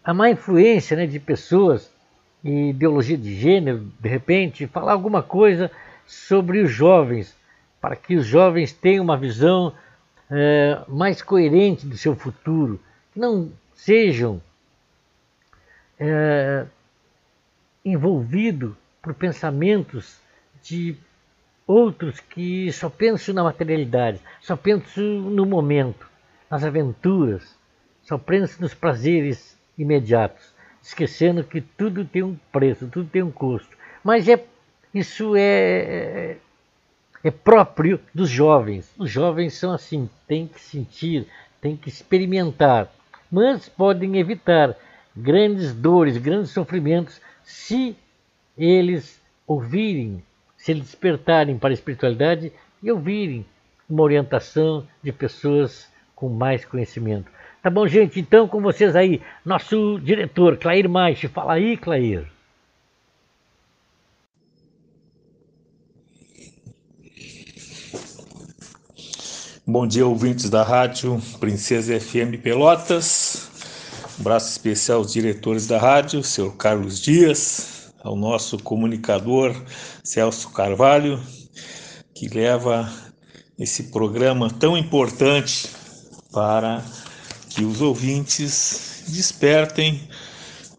a 0.03 0.13
má 0.13 0.29
influência 0.29 0.95
né, 0.95 1.05
de 1.05 1.19
pessoas 1.19 1.91
e 2.43 2.69
ideologia 2.69 3.17
de 3.17 3.35
gênero, 3.35 3.91
de 3.99 4.09
repente, 4.09 4.67
falar 4.67 4.93
alguma 4.93 5.21
coisa 5.21 5.69
sobre 6.05 6.59
os 6.59 6.71
jovens, 6.71 7.35
para 7.81 7.95
que 7.95 8.15
os 8.15 8.25
jovens 8.25 8.71
tenham 8.71 9.03
uma 9.03 9.17
visão 9.17 9.73
é, 10.29 10.79
mais 10.87 11.21
coerente 11.21 11.85
do 11.85 11.97
seu 11.97 12.15
futuro, 12.15 12.79
que 13.13 13.19
não 13.19 13.51
sejam 13.75 14.41
é, 15.99 16.65
envolvidos 17.83 18.73
por 19.01 19.13
pensamentos 19.13 20.19
de 20.63 20.95
outros 21.67 22.21
que 22.21 22.71
só 22.71 22.89
pensam 22.89 23.35
na 23.35 23.43
materialidade, 23.43 24.21
só 24.41 24.55
pensam 24.55 25.03
no 25.03 25.45
momento, 25.45 26.09
nas 26.49 26.63
aventuras, 26.63 27.57
só 28.03 28.17
pensam 28.17 28.61
nos 28.61 28.73
prazeres 28.73 29.57
imediatos, 29.77 30.53
esquecendo 30.81 31.43
que 31.43 31.59
tudo 31.59 32.05
tem 32.05 32.23
um 32.23 32.37
preço, 32.51 32.87
tudo 32.87 33.09
tem 33.09 33.21
um 33.21 33.31
custo. 33.31 33.75
Mas 34.01 34.29
é, 34.29 34.41
isso 34.93 35.35
é, 35.35 35.41
é, 35.41 36.37
é 37.25 37.31
próprio 37.31 37.99
dos 38.13 38.29
jovens. 38.29 38.89
Os 38.97 39.11
jovens 39.11 39.53
são 39.53 39.73
assim, 39.73 40.09
têm 40.25 40.47
que 40.47 40.61
sentir, 40.61 41.27
têm 41.59 41.75
que 41.75 41.89
experimentar, 41.89 42.89
mas 43.29 43.67
podem 43.67 44.17
evitar 44.17 44.73
grandes 45.15 45.73
dores, 45.73 46.17
grandes 46.17 46.51
sofrimentos 46.51 47.19
se 47.43 47.97
eles 48.57 49.21
ouvirem, 49.45 50.23
se 50.57 50.71
eles 50.71 50.83
despertarem 50.83 51.57
para 51.57 51.69
a 51.69 51.73
espiritualidade 51.73 52.51
e 52.83 52.91
ouvirem 52.91 53.45
uma 53.89 54.03
orientação 54.03 54.85
de 55.01 55.11
pessoas 55.13 55.87
com 56.15 56.27
mais 56.27 56.65
conhecimento. 56.65 57.31
Tá 57.61 57.69
bom, 57.69 57.87
gente? 57.87 58.19
Então, 58.19 58.47
com 58.47 58.61
vocês 58.61 58.95
aí, 58.95 59.21
nosso 59.45 59.99
diretor, 59.99 60.57
Clair 60.57 60.89
Maiche. 60.89 61.27
Fala 61.27 61.53
aí, 61.53 61.77
Clair. 61.77 62.27
Bom 69.69 69.85
dia, 69.85 70.07
ouvintes 70.07 70.49
da 70.49 70.63
rádio 70.63 71.21
Princesa 71.41 71.99
FM 71.99 72.41
Pelotas. 72.41 73.49
Um 74.17 74.21
abraço 74.21 74.49
especial 74.49 74.99
aos 74.99 75.11
diretores 75.11 75.67
da 75.67 75.77
rádio, 75.77 76.23
senhor 76.23 76.55
Carlos 76.55 77.01
Dias, 77.01 77.76
ao 78.07 78.15
nosso 78.15 78.57
comunicador 78.59 79.53
Celso 80.01 80.49
Carvalho, 80.51 81.19
que 82.15 82.29
leva 82.29 82.89
esse 83.59 83.83
programa 83.83 84.49
tão 84.49 84.77
importante 84.77 85.67
para 86.31 86.81
que 87.49 87.65
os 87.65 87.81
ouvintes 87.81 89.03
despertem 89.09 90.07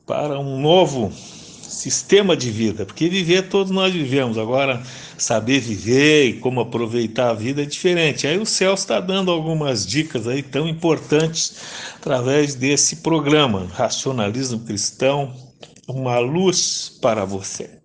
para 0.07 0.41
um 0.41 0.59
novo 0.59 1.13
sistema 1.13 2.35
de 2.35 2.51
vida, 2.51 2.87
porque 2.87 3.11
viver 3.11 3.49
todos 3.49 3.71
nós 3.71 3.93
vivemos, 3.93 4.39
agora 4.39 4.83
saber 5.19 5.61
viver 5.61 6.29
e 6.29 6.33
como 6.41 6.61
aproveitar 6.61 7.31
a 7.31 7.35
vida 7.35 7.63
é 7.63 7.67
diferente. 7.67 8.27
Aí 8.27 8.39
o 8.39 8.47
Celso 8.47 8.85
está 8.85 9.01
dando 9.01 9.31
algumas 9.31 9.87
dicas 9.87 10.27
aí 10.27 10.43
tão 10.43 10.67
importantes 10.67 11.57
através 11.97 12.55
desse 12.55 12.97
programa, 12.97 13.67
Racionalismo 13.75 14.61
Cristão, 14.61 15.48
uma 15.89 16.19
luz 16.19 16.99
para 17.01 17.25
você. 17.25 17.81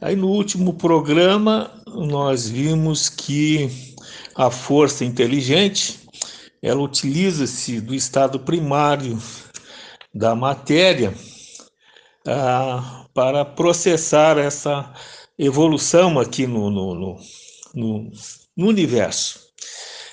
Aí 0.00 0.16
no 0.16 0.28
último 0.28 0.74
programa 0.74 1.72
nós 1.86 2.48
vimos 2.48 3.08
que 3.08 3.70
a 4.34 4.50
força 4.50 5.04
inteligente 5.04 6.00
ela 6.62 6.80
utiliza-se 6.80 7.80
do 7.80 7.94
estado 7.94 8.40
primário 8.40 9.18
da 10.14 10.34
matéria 10.34 11.14
ah, 12.26 13.06
para 13.14 13.44
processar 13.44 14.38
essa 14.38 14.92
evolução 15.38 16.18
aqui 16.18 16.46
no, 16.46 16.70
no, 16.70 16.94
no, 16.94 17.16
no, 17.74 18.10
no 18.56 18.66
universo. 18.66 19.40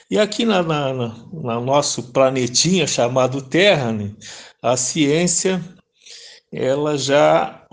E 0.09 0.19
aqui 0.19 0.45
na, 0.45 0.61
na, 0.61 0.93
na, 0.93 1.59
nosso 1.59 2.11
planetinha 2.11 2.86
chamado 2.86 3.41
Terra, 3.41 3.91
né, 3.91 4.11
a 4.61 4.77
ciência 4.77 5.59
ela 6.56 6.97
já 6.97 7.66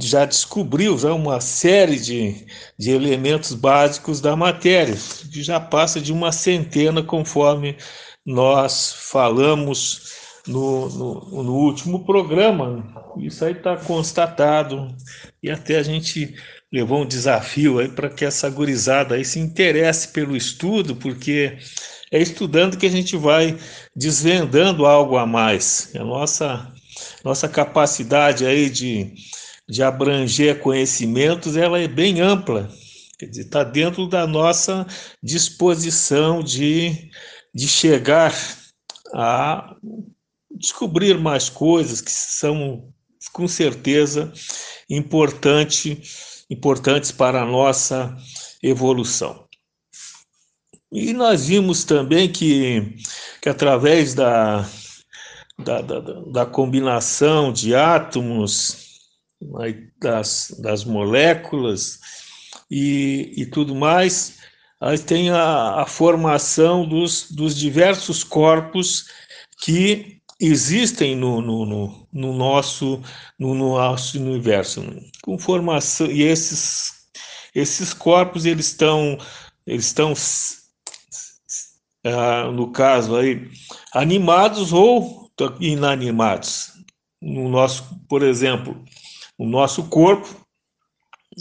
já 0.00 0.24
descobriu 0.24 0.98
já 0.98 1.14
uma 1.14 1.40
série 1.40 1.96
de, 1.96 2.44
de 2.76 2.90
elementos 2.90 3.54
básicos 3.54 4.20
da 4.20 4.34
matéria, 4.34 4.96
que 5.32 5.44
já 5.44 5.60
passa 5.60 6.00
de 6.00 6.12
uma 6.12 6.32
centena, 6.32 7.04
conforme 7.04 7.76
nós 8.26 8.92
falamos 8.92 10.12
no, 10.46 10.88
no, 10.88 11.42
no 11.44 11.54
último 11.54 12.04
programa. 12.04 12.84
Isso 13.18 13.44
aí 13.44 13.52
está 13.52 13.76
constatado 13.76 14.88
e 15.40 15.48
até 15.50 15.78
a 15.78 15.82
gente 15.84 16.34
levou 16.72 17.02
um 17.02 17.06
desafio 17.06 17.78
aí 17.78 17.88
para 17.88 18.08
que 18.08 18.24
essa 18.24 18.50
gurizada 18.50 19.14
aí 19.14 19.24
se 19.24 19.38
interesse 19.38 20.08
pelo 20.08 20.36
estudo, 20.36 20.96
porque 20.96 21.58
é 22.10 22.20
estudando 22.20 22.76
que 22.76 22.86
a 22.86 22.90
gente 22.90 23.16
vai 23.16 23.56
desvendando 23.94 24.84
algo 24.84 25.16
a 25.16 25.26
mais. 25.26 25.92
A 25.94 26.02
nossa 26.02 26.71
nossa 27.24 27.48
capacidade 27.48 28.44
aí 28.44 28.68
de, 28.68 29.14
de 29.68 29.82
abranger 29.82 30.58
conhecimentos 30.60 31.56
ela 31.56 31.78
é 31.78 31.88
bem 31.88 32.20
ampla, 32.20 32.68
está 33.20 33.62
dentro 33.62 34.08
da 34.08 34.26
nossa 34.26 34.86
disposição 35.22 36.42
de, 36.42 37.10
de 37.54 37.68
chegar 37.68 38.34
a 39.14 39.76
descobrir 40.50 41.18
mais 41.18 41.48
coisas 41.48 42.00
que 42.00 42.10
são 42.10 42.92
com 43.32 43.46
certeza 43.46 44.32
importante, 44.90 46.02
importantes 46.50 47.12
para 47.12 47.42
a 47.42 47.46
nossa 47.46 48.14
evolução. 48.62 49.46
E 50.92 51.14
nós 51.14 51.46
vimos 51.46 51.84
também 51.84 52.30
que, 52.30 52.96
que 53.40 53.48
através 53.48 54.12
da, 54.12 54.68
da, 55.62 55.80
da, 55.80 56.00
da 56.00 56.46
combinação 56.46 57.52
de 57.52 57.74
átomos, 57.74 58.82
das, 60.00 60.54
das 60.60 60.84
moléculas 60.84 61.98
e, 62.70 63.32
e 63.36 63.46
tudo 63.46 63.74
mais, 63.74 64.38
aí 64.80 64.98
tem 64.98 65.30
a, 65.30 65.82
a 65.82 65.86
formação 65.86 66.86
dos, 66.86 67.30
dos 67.30 67.56
diversos 67.56 68.22
corpos 68.22 69.06
que 69.60 70.20
existem 70.40 71.14
no, 71.16 71.40
no, 71.40 71.64
no, 71.64 72.08
no, 72.12 72.32
nosso, 72.32 73.00
no 73.38 73.54
nosso 73.54 74.18
universo. 74.18 74.84
Com 75.22 75.38
formação, 75.38 76.06
e 76.10 76.22
esses, 76.22 76.92
esses 77.54 77.94
corpos 77.94 78.44
eles 78.44 78.66
estão, 78.66 79.18
eles 79.66 79.86
estão 79.86 80.14
ah, 82.04 82.50
no 82.52 82.72
caso 82.72 83.16
aí, 83.16 83.48
animados 83.94 84.72
ou 84.72 85.21
inanimados. 85.60 86.72
No 87.20 87.48
nosso, 87.48 87.84
por 88.08 88.22
exemplo, 88.22 88.82
o 89.38 89.46
nosso 89.46 89.84
corpo, 89.84 90.28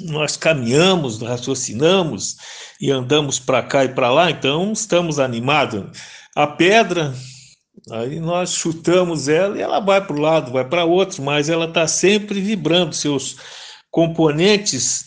nós 0.05 0.37
caminhamos, 0.37 1.21
raciocinamos 1.21 2.37
e 2.79 2.91
andamos 2.91 3.39
para 3.39 3.63
cá 3.63 3.83
e 3.83 3.89
para 3.89 4.11
lá, 4.11 4.31
então 4.31 4.71
estamos 4.71 5.19
animados. 5.19 5.97
A 6.35 6.47
pedra 6.47 7.13
Aí 7.89 8.19
nós 8.19 8.53
chutamos 8.53 9.27
ela 9.27 9.57
e 9.57 9.61
ela 9.61 9.79
vai 9.79 10.05
para 10.05 10.15
o 10.15 10.19
lado, 10.19 10.51
vai 10.51 10.67
para 10.67 10.85
outro, 10.85 11.23
mas 11.23 11.49
ela 11.49 11.65
está 11.65 11.87
sempre 11.87 12.39
vibrando, 12.39 12.93
seus 12.93 13.37
componentes 13.89 15.05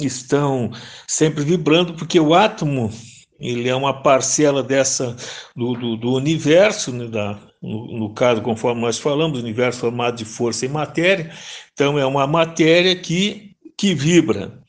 estão 0.00 0.70
sempre 1.06 1.44
vibrando, 1.44 1.94
porque 1.94 2.18
o 2.18 2.34
átomo 2.34 2.90
ele 3.38 3.68
é 3.68 3.74
uma 3.74 4.02
parcela 4.02 4.62
dessa 4.62 5.14
do, 5.54 5.74
do, 5.74 5.96
do 5.96 6.12
universo, 6.14 6.92
né, 6.92 7.06
da, 7.06 7.38
no, 7.62 7.98
no, 7.98 8.14
caso, 8.14 8.40
conforme 8.42 8.80
nós 8.80 8.98
falamos, 8.98 9.38
o 9.38 9.42
universo 9.42 9.80
formado 9.80 10.16
de 10.16 10.24
força 10.24 10.64
e 10.64 10.68
matéria, 10.68 11.30
então 11.72 11.98
é 11.98 12.06
uma 12.06 12.26
matéria 12.26 12.94
que, 12.96 13.56
que 13.76 13.94
vibra. 13.94 14.62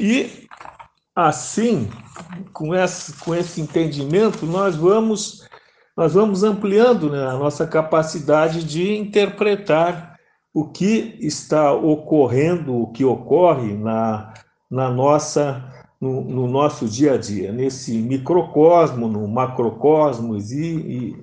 E 0.00 0.46
assim, 1.14 1.88
com 2.52 2.74
esse, 2.74 3.12
com 3.14 3.34
esse 3.34 3.60
entendimento, 3.60 4.46
nós 4.46 4.76
vamos 4.76 5.48
nós 5.96 6.14
vamos 6.14 6.44
ampliando 6.44 7.10
né, 7.10 7.26
a 7.26 7.32
nossa 7.32 7.66
capacidade 7.66 8.62
de 8.62 8.96
interpretar 8.96 10.16
o 10.54 10.64
que 10.64 11.16
está 11.20 11.72
ocorrendo, 11.72 12.72
o 12.72 12.92
que 12.92 13.04
ocorre 13.04 13.74
na, 13.74 14.32
na 14.70 14.90
nossa, 14.92 15.68
no, 16.00 16.22
no 16.22 16.46
nosso 16.46 16.86
dia 16.86 17.14
a 17.14 17.16
dia, 17.16 17.50
nesse 17.50 17.98
microcosmo, 17.98 19.08
no 19.08 19.26
macrocosmos 19.26 20.52
e, 20.52 20.64
e, 20.64 21.16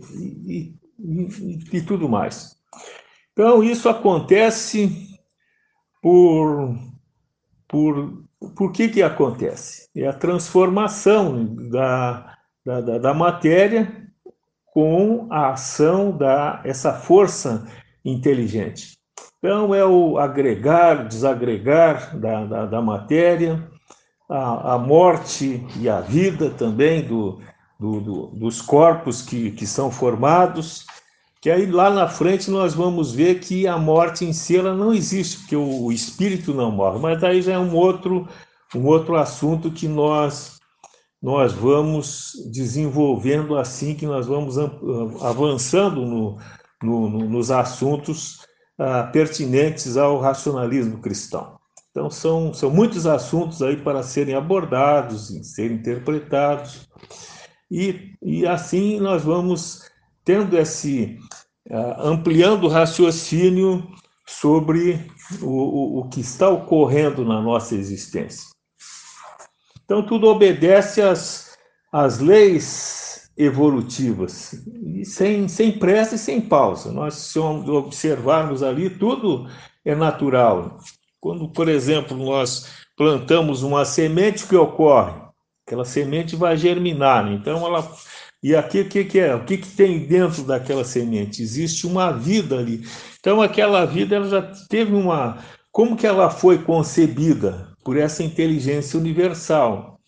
e, 0.46 0.76
e, 1.06 1.78
e 1.78 1.82
tudo 1.82 2.10
mais. 2.10 2.56
Então, 3.34 3.64
isso 3.64 3.88
acontece 3.90 5.10
por. 6.02 6.76
por 7.68 8.26
por 8.56 8.72
que, 8.72 8.90
que 8.90 9.02
acontece? 9.02 9.90
É 9.96 10.08
a 10.08 10.14
transformação 10.14 11.56
da, 11.70 12.36
da, 12.66 12.98
da 13.00 13.14
matéria 13.14 14.06
com 14.74 15.28
a 15.32 15.52
ação 15.52 16.16
da 16.16 16.62
essa 16.66 16.94
força 16.94 17.66
inteligente. 18.04 18.98
Então, 19.40 19.74
é 19.74 19.86
o 19.86 20.18
agregar, 20.18 21.08
desagregar 21.08 22.18
da, 22.20 22.46
da, 22.46 22.66
da 22.66 22.82
matéria, 22.82 23.64
a, 24.30 24.74
a, 24.74 24.80
morte 24.80 25.66
e 25.80 25.88
a 25.88 26.02
vida 26.02 26.50
também 26.50 27.04
do, 27.04 27.40
do, 27.80 28.02
do, 28.02 28.28
dos 28.28 28.62
corpos 28.62 29.22
que, 29.22 29.52
que 29.52 29.68
são 29.68 29.92
formados, 29.92 30.86
que 31.46 31.52
aí 31.52 31.68
lá 31.68 31.92
na 31.92 32.08
frente 32.08 32.50
nós 32.50 32.74
vamos 32.74 33.12
ver 33.14 33.40
que 33.40 33.68
a 33.68 33.78
morte 33.78 34.26
em 34.26 34.34
si 34.34 34.58
ela 34.58 34.74
não 34.74 34.92
existe, 34.92 35.38
porque 35.42 35.56
o, 35.56 35.92
espírito 35.92 36.56
não 36.56 36.72
morre, 36.72 36.98
mas 36.98 37.24
aí 37.24 37.40
já 37.40 37.54
é 37.54 37.60
um 37.60 37.76
outro, 37.76 38.28
um 38.74 38.84
outro 38.88 39.16
assunto 39.16 39.70
que 39.70 39.88
nós 39.88 40.58
nós 41.22 41.54
vamos 41.54 42.32
desenvolvendo 42.52 43.56
assim 43.56 43.94
que 43.94 44.08
nós 44.08 44.26
vamos 44.26 44.58
avançando 45.22 46.04
no, 46.04 46.40
no, 46.82 47.10
no, 47.12 47.30
nos 47.30 47.52
assuntos 47.52 48.40
ah, 48.80 49.04
pertinentes 49.04 49.98
ao 49.98 50.20
racionalismo 50.20 51.00
cristão. 51.00 51.60
Então, 51.92 52.10
são, 52.10 52.56
são 52.56 52.72
muitos 52.72 53.06
assuntos 53.06 53.62
aí 53.62 53.78
para 53.78 54.02
serem 54.02 54.34
abordados, 54.34 55.30
e 55.30 55.44
serem 55.44 55.78
interpretados, 55.78 56.90
e, 57.70 58.14
e 58.24 58.48
assim 58.48 59.00
nós 59.00 59.24
vamos 59.24 59.86
tendo 60.26 60.58
esse, 60.58 61.20
ampliando 61.72 62.66
o 62.66 62.70
raciocínio 62.70 63.88
sobre 64.28 65.00
o, 65.42 65.48
o, 65.48 66.00
o 66.00 66.10
que 66.10 66.22
está 66.22 66.50
ocorrendo 66.50 67.26
na 67.26 67.42
nossa 67.42 67.76
existência. 67.76 68.50
Então, 69.84 70.04
tudo 70.04 70.28
obedece 70.28 71.02
às, 71.02 71.56
às 71.92 72.20
leis 72.20 73.32
evolutivas, 73.38 74.54
e 74.96 75.06
sem, 75.06 75.48
sem 75.48 75.78
pressa 75.78 76.16
e 76.16 76.20
sem 76.20 76.40
pausa. 76.42 76.92
Nós, 76.92 77.16
se 77.16 77.38
observarmos 77.38 78.64
ali, 78.64 78.90
tudo 78.90 79.48
é 79.84 79.94
natural. 79.94 80.78
Quando, 81.20 81.50
por 81.50 81.68
exemplo, 81.68 82.16
nós 82.18 82.68
plantamos 82.96 83.62
uma 83.62 83.84
semente, 83.84 84.46
o 84.46 84.48
que 84.48 84.56
ocorre? 84.56 85.14
Aquela 85.68 85.84
semente 85.84 86.36
vai 86.36 86.56
germinar, 86.56 87.26
né? 87.26 87.34
então 87.34 87.66
ela 87.66 87.92
e 88.46 88.56
aqui 88.56 88.82
o 88.82 88.90
que, 88.90 89.04
que, 89.04 89.20
é? 89.20 89.36
O 89.36 89.44
que, 89.44 89.58
que 89.58 89.68
tem 89.68 90.06
dentro 90.06 90.44
daquela 90.44 90.84
semente? 90.84 91.42
Existe 91.42 91.88
uma 91.88 92.12
vida 92.12 92.58
ali. 92.58 92.82
Então 93.20 93.42
aquela 93.42 93.86
vida 93.86 94.16
ela 94.16 94.30
já 94.30 94.42
teve 94.70 94.94
uma. 94.94 95.40
Como 95.72 95.98
que 95.98 96.08
ela 96.08 96.30
foi 96.30 96.60
concebida? 96.60 97.76
por 97.86 97.96
essa 97.98 98.24
inteligência 98.24 99.00
universal. 99.00 100.00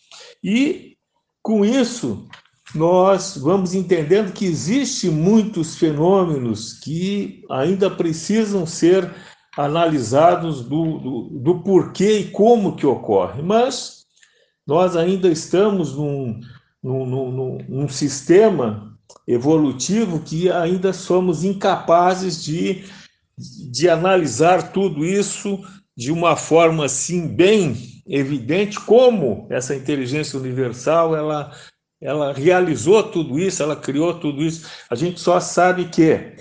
E 0.43 0.97
com 1.43 1.63
isso, 1.63 2.27
nós 2.73 3.38
vamos 3.38 3.75
entendendo 3.75 4.33
que 4.33 4.45
existem 4.45 5.11
muitos 5.11 5.75
fenômenos 5.75 6.73
que 6.73 7.43
ainda 7.49 7.89
precisam 7.89 8.65
ser 8.65 9.13
analisados 9.55 10.65
do, 10.65 10.97
do, 10.97 11.39
do, 11.39 11.63
porquê 11.63 12.19
e 12.19 12.31
como 12.31 12.75
que 12.75 12.85
ocorre. 12.85 13.43
Mas 13.43 14.05
nós 14.65 14.95
ainda 14.95 15.29
estamos 15.29 15.95
num, 15.95 16.39
num, 16.84 17.05
num, 17.05 17.57
num 17.67 17.89
sistema 17.89 18.97
evolutivo 19.28 20.19
que 20.19 20.49
ainda 20.49 20.93
somos 20.93 21.43
incapazes 21.43 22.43
de, 22.43 22.86
de 23.71 23.89
analisar 23.89 24.71
tudo 24.71 25.05
isso 25.05 25.59
de 25.95 26.11
uma 26.11 26.36
forma 26.36 26.86
assim 26.86 27.28
bem 27.28 27.75
evidente 28.07 28.80
como 28.80 29.47
essa 29.49 29.75
inteligência 29.75 30.39
universal 30.39 31.15
ela 31.15 31.51
ela 31.99 32.32
realizou 32.32 33.01
tudo 33.01 33.39
isso, 33.39 33.63
ela 33.63 33.75
criou 33.75 34.19
tudo 34.19 34.43
isso. 34.43 34.69
A 34.88 34.93
gente 34.93 35.19
só 35.19 35.39
sabe 35.39 35.86
que 35.89 36.36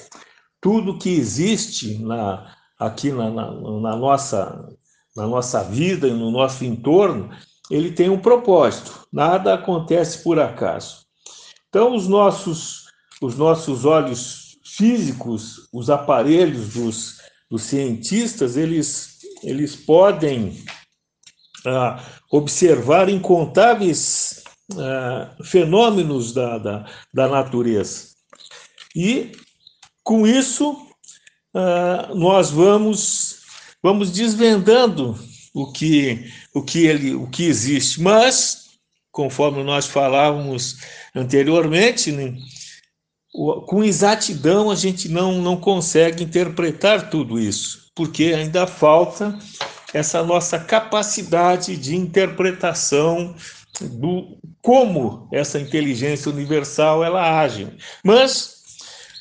tudo 0.60 0.98
que 0.98 1.08
existe 1.08 1.96
na, 1.96 2.54
aqui 2.78 3.10
na, 3.10 3.30
na, 3.30 3.52
na 3.52 3.96
nossa 3.96 4.68
na 5.16 5.26
nossa 5.26 5.64
vida 5.64 6.06
e 6.06 6.12
no 6.12 6.30
nosso 6.30 6.62
entorno, 6.62 7.30
ele 7.70 7.92
tem 7.92 8.08
um 8.08 8.18
propósito. 8.18 9.06
Nada 9.12 9.54
acontece 9.54 10.22
por 10.22 10.38
acaso. 10.38 11.04
Então 11.68 11.94
os 11.94 12.06
nossos 12.06 12.86
os 13.20 13.36
nossos 13.36 13.84
olhos 13.86 14.58
físicos, 14.62 15.68
os 15.72 15.88
aparelhos 15.88 16.74
dos, 16.74 17.16
dos 17.50 17.62
cientistas, 17.62 18.56
eles 18.56 19.16
eles 19.42 19.76
podem 19.76 20.64
ah, 21.66 22.02
observar 22.30 23.08
incontáveis 23.08 24.42
ah, 24.76 25.36
fenômenos 25.44 26.32
da, 26.32 26.58
da, 26.58 26.86
da, 27.12 27.28
natureza. 27.28 28.08
E, 28.94 29.32
com 30.02 30.26
isso, 30.26 30.76
ah, 31.54 32.10
nós 32.14 32.50
vamos, 32.50 33.40
vamos 33.82 34.10
desvendando 34.10 35.16
o 35.56 35.72
que, 35.72 36.30
o, 36.54 36.62
que 36.62 36.86
ele, 36.86 37.14
o 37.14 37.26
que 37.26 37.44
existe. 37.44 38.00
Mas, 38.00 38.70
conforme 39.10 39.62
nós 39.62 39.86
falávamos 39.86 40.76
anteriormente, 41.14 42.12
né, 42.12 42.34
com 43.66 43.84
exatidão 43.84 44.70
a 44.70 44.74
gente 44.74 45.08
não, 45.08 45.40
não 45.40 45.56
consegue 45.56 46.24
interpretar 46.24 47.10
tudo 47.10 47.38
isso 47.38 47.86
porque 47.96 48.34
ainda 48.36 48.66
falta 48.66 49.36
essa 49.92 50.22
nossa 50.22 50.58
capacidade 50.58 51.76
de 51.78 51.96
interpretação 51.96 53.34
do 53.80 54.38
como 54.60 55.26
essa 55.32 55.58
inteligência 55.58 56.30
universal 56.30 57.02
ela 57.02 57.40
age. 57.40 57.68
Mas 58.04 58.62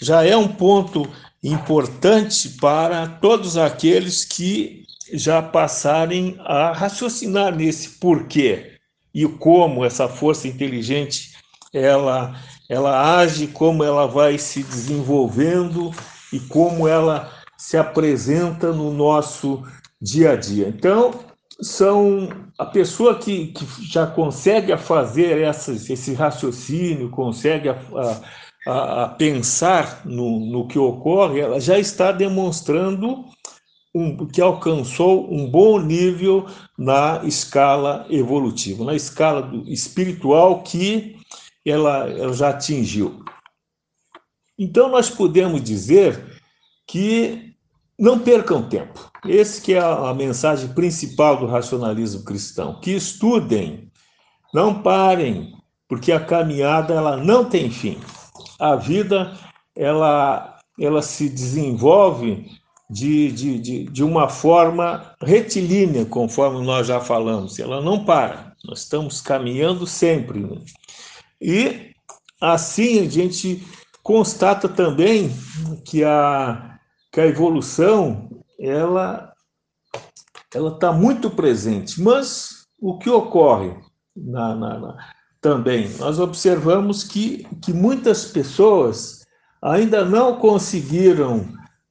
já 0.01 0.25
é 0.25 0.36
um 0.36 0.47
ponto 0.47 1.07
importante 1.41 2.49
para 2.49 3.07
todos 3.07 3.55
aqueles 3.55 4.25
que 4.25 4.83
já 5.14 5.41
passarem 5.41 6.36
a 6.39 6.72
raciocinar 6.72 7.56
nesse 7.56 7.99
porquê 7.99 8.74
e 9.14 9.28
como 9.28 9.86
essa 9.86 10.08
força 10.08 10.47
inteligente 10.47 11.34
ela 11.74 12.36
ela 12.68 13.18
age, 13.18 13.47
como 13.47 13.84
ela 13.84 14.08
vai 14.08 14.38
se 14.38 14.64
desenvolvendo 14.64 15.91
e 16.34 16.39
como 16.39 16.88
ela 16.88 17.32
se 17.58 17.78
apresenta 17.78 18.72
no 18.72 18.91
nosso 18.91 19.64
dia 20.01 20.32
a 20.32 20.36
dia. 20.36 20.68
Então, 20.68 21.14
são 21.62 22.30
a 22.58 22.66
pessoa 22.66 23.16
que, 23.16 23.47
que 23.47 23.66
já 23.88 24.08
consegue 24.08 24.76
fazer 24.78 25.41
essas, 25.41 25.89
esse 25.89 26.14
raciocínio, 26.14 27.10
consegue 27.10 27.70
a, 27.70 27.78
a, 28.68 29.03
a 29.03 29.10
pensar 29.10 30.01
no, 30.06 30.39
no 30.39 30.68
que 30.68 30.80
ocorre, 30.80 31.39
ela 31.39 31.60
já 31.60 31.78
está 31.78 32.12
demonstrando 32.12 33.26
um, 33.95 34.27
que 34.27 34.41
alcançou 34.41 35.33
um 35.33 35.49
bom 35.49 35.79
nível 35.79 36.45
na 36.77 37.21
escala 37.23 38.05
evolutiva, 38.09 38.83
na 38.83 38.93
escala 38.93 39.49
espiritual 39.65 40.61
que 40.63 41.15
ela, 41.65 42.09
ela 42.09 42.33
já 42.33 42.49
atingiu. 42.49 43.23
Então, 44.59 44.89
nós 44.89 45.09
podemos 45.09 45.63
dizer 45.63 46.41
que 46.85 47.55
não 47.97 48.19
percam 48.19 48.67
tempo. 48.67 49.09
Esse 49.25 49.61
que 49.61 49.73
é 49.73 49.79
a, 49.79 50.09
a 50.09 50.13
mensagem 50.13 50.67
principal 50.73 51.37
do 51.37 51.45
racionalismo 51.45 52.25
cristão. 52.25 52.81
Que 52.81 52.91
estudem, 52.91 53.89
não 54.53 54.81
parem, 54.81 55.53
porque 55.87 56.11
a 56.11 56.19
caminhada 56.19 56.93
ela 56.93 57.15
não 57.15 57.45
tem 57.45 57.71
fim. 57.71 57.97
A 58.59 58.75
vida 58.75 59.33
ela, 59.73 60.59
ela 60.77 61.01
se 61.01 61.29
desenvolve 61.29 62.49
de, 62.89 63.31
de, 63.31 63.59
de, 63.59 63.83
de 63.86 64.03
uma 64.03 64.29
forma 64.29 65.15
retilínea, 65.21 66.05
conforme 66.05 66.63
nós 66.65 66.88
já 66.88 66.99
falamos. 66.99 67.59
Ela 67.59 67.81
não 67.81 68.05
para. 68.05 68.53
Nós 68.63 68.79
estamos 68.79 69.21
caminhando 69.21 69.88
sempre. 69.88 70.39
Né? 70.39 70.61
E 71.41 71.91
assim 72.39 73.05
a 73.05 73.09
gente 73.09 73.65
constata 74.03 74.69
também 74.69 75.31
que 75.83 76.03
a, 76.03 76.77
que 77.11 77.19
a 77.19 77.25
evolução 77.25 78.29
ela 78.59 79.31
ela 80.53 80.69
está 80.69 80.93
muito 80.93 81.29
presente, 81.29 82.01
mas 82.01 82.65
o 82.79 82.97
que 82.97 83.09
ocorre 83.09 83.75
na, 84.15 84.55
na, 84.55 84.79
na, 84.79 84.97
também 85.41 85.89
nós 85.97 86.17
observamos 86.17 87.03
que, 87.03 87.45
que 87.61 87.73
muitas 87.73 88.25
pessoas 88.25 89.25
ainda 89.61 90.05
não 90.05 90.38
conseguiram 90.38 91.45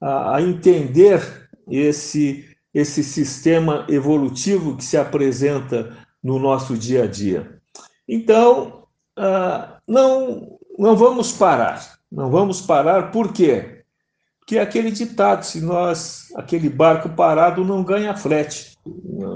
a, 0.05 0.37
a 0.37 0.43
entender 0.43 1.49
esse 1.67 2.45
esse 2.75 3.05
sistema 3.05 3.87
evolutivo 3.89 4.77
que 4.77 4.83
se 4.83 4.97
apresenta 4.97 5.97
no 6.21 6.41
nosso 6.41 6.77
dia 6.77 7.05
a 7.05 7.07
dia. 7.07 7.61
Então, 8.09 8.89
ah, 9.17 9.79
não, 9.87 10.59
não 10.77 10.97
vamos 10.97 11.31
parar. 11.31 11.95
Não 12.11 12.31
vamos 12.33 12.61
parar, 12.61 13.13
por 13.13 13.33
quê? 13.33 13.85
Porque 14.41 14.59
é 14.59 14.61
aquele 14.61 14.91
ditado, 14.91 15.45
se 15.45 15.61
nós, 15.61 16.33
aquele 16.35 16.69
barco 16.69 17.09
parado 17.11 17.65
não 17.65 17.85
ganha 17.85 18.17
frete. 18.17 18.77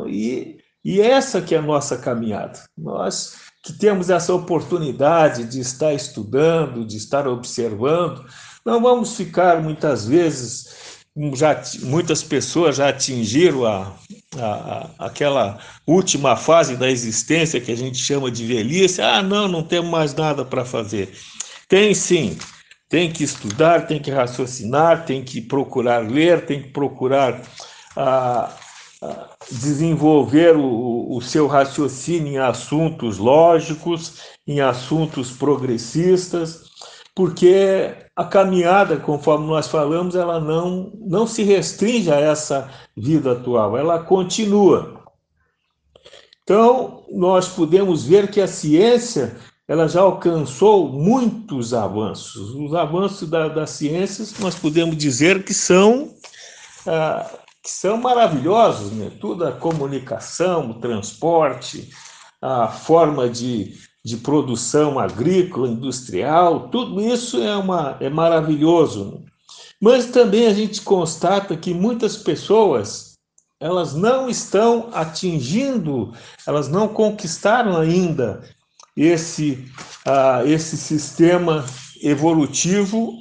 E, 0.09 0.59
e 0.85 1.01
essa 1.01 1.41
que 1.41 1.55
é 1.55 1.59
a 1.59 1.63
nossa 1.63 1.97
caminhada. 1.97 2.59
Nós 2.77 3.37
que 3.63 3.73
temos 3.73 4.11
essa 4.11 4.35
oportunidade 4.35 5.45
de 5.45 5.61
estar 5.61 5.93
estudando, 5.93 6.87
de 6.87 6.97
estar 6.97 7.27
observando, 7.27 8.25
não 8.69 8.83
vamos 8.83 9.17
ficar 9.17 9.63
muitas 9.63 10.07
vezes, 10.07 11.07
já, 11.35 11.61
muitas 11.85 12.23
pessoas 12.23 12.77
já 12.77 12.91
atingiram 12.91 13.65
a, 13.65 13.95
a, 14.37 14.91
aquela 15.07 15.59
última 15.87 16.37
fase 16.37 16.77
da 16.77 16.91
existência 16.91 17.63
que 17.63 17.73
a 17.73 17.77
gente 17.77 17.97
chama 17.97 18.31
de 18.31 18.45
velhice, 18.45 19.01
ah, 19.01 19.23
não, 19.23 19.49
não 19.49 19.63
temos 19.63 19.91
mais 19.91 20.15
nada 20.15 20.45
para 20.45 20.67
fazer. 20.67 21.11
Tem 21.67 21.95
sim, 21.95 22.37
tem 22.91 23.11
que 23.11 23.25
estudar, 23.25 23.87
tem 23.87 23.99
que 24.01 24.11
raciocinar, 24.11 25.07
tem 25.07 25.25
que 25.25 25.41
procurar 25.41 26.07
ler, 26.07 26.45
tem 26.45 26.63
que 26.63 26.69
procurar 26.69 27.41
ah, 27.97 28.55
ah, 29.03 29.31
desenvolver 29.51 30.57
o, 30.57 31.17
o 31.17 31.23
seu 31.23 31.47
raciocínio 31.47 32.35
em 32.35 32.39
assuntos 32.39 33.17
lógicos, 33.17 34.21
em 34.47 34.61
assuntos 34.61 35.31
progressistas, 35.31 36.68
porque 37.19 37.97
a 38.15 38.25
caminhada, 38.25 38.97
conforme 38.97 39.45
nós 39.49 39.67
falamos, 39.67 40.15
ela 40.15 40.39
não, 40.39 40.93
não 41.01 41.27
se 41.27 41.43
restringe 41.43 42.13
a 42.13 42.21
essa 42.21 42.71
vida 42.97 43.33
atual, 43.33 43.77
ela 43.77 43.99
continua. 44.05 45.03
Então, 46.45 47.05
nós 47.11 47.49
podemos 47.49 48.05
ver 48.05 48.31
que 48.31 48.41
a 48.41 48.47
ciência 48.47 49.37
ela 49.67 49.89
já 49.89 50.01
alcançou 50.01 50.93
muitos 50.93 51.75
avanços. 51.75 52.55
Os 52.55 52.73
avanços 52.73 53.29
da, 53.29 53.49
das 53.49 53.71
ciências, 53.71 54.39
nós 54.39 54.55
podemos 54.55 54.97
dizer 54.97 55.43
que 55.43 55.53
são, 55.53 56.15
ah, 56.87 57.29
que 57.61 57.69
são 57.69 57.97
maravilhosos, 57.97 58.93
né? 58.93 59.11
Toda 59.21 59.49
a 59.49 59.53
comunicação, 59.53 60.71
o 60.71 60.75
transporte, 60.75 61.91
a 62.41 62.69
forma 62.69 63.29
de 63.29 63.88
de 64.09 64.17
produção 64.17 64.99
agrícola, 64.99 65.69
industrial, 65.69 66.71
tudo 66.71 66.99
isso 66.99 67.43
é, 67.43 67.55
uma, 67.55 67.99
é 68.01 68.09
maravilhoso. 68.09 69.23
Mas 69.79 70.07
também 70.07 70.47
a 70.47 70.55
gente 70.55 70.81
constata 70.81 71.55
que 71.55 71.75
muitas 71.75 72.17
pessoas 72.17 73.13
elas 73.61 73.95
não 73.95 74.31
estão 74.31 74.89
atingindo, 74.93 76.13
elas 76.47 76.69
não 76.69 76.89
conquistaram 76.89 77.77
ainda 77.77 78.43
esse, 78.97 79.69
uh, 80.07 80.47
esse 80.47 80.77
sistema 80.77 81.67
evolutivo 82.03 83.13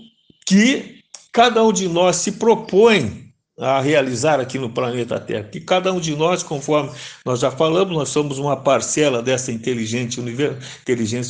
que 0.45 1.01
cada 1.33 1.63
um 1.63 1.73
de 1.73 1.89
nós 1.89 2.15
se 2.17 2.33
propõe 2.33 3.26
a 3.59 3.81
realizar 3.81 4.39
aqui 4.39 4.59
no 4.59 4.69
planeta 4.69 5.19
Terra. 5.19 5.45
Que 5.45 5.59
cada 5.59 5.91
um 5.91 5.99
de 5.99 6.15
nós, 6.15 6.43
conforme 6.43 6.91
nós 7.25 7.39
já 7.39 7.49
falamos, 7.49 7.95
nós 7.95 8.09
somos 8.09 8.37
uma 8.37 8.55
parcela 8.55 9.21
dessa 9.21 9.51
inteligência 9.51 10.21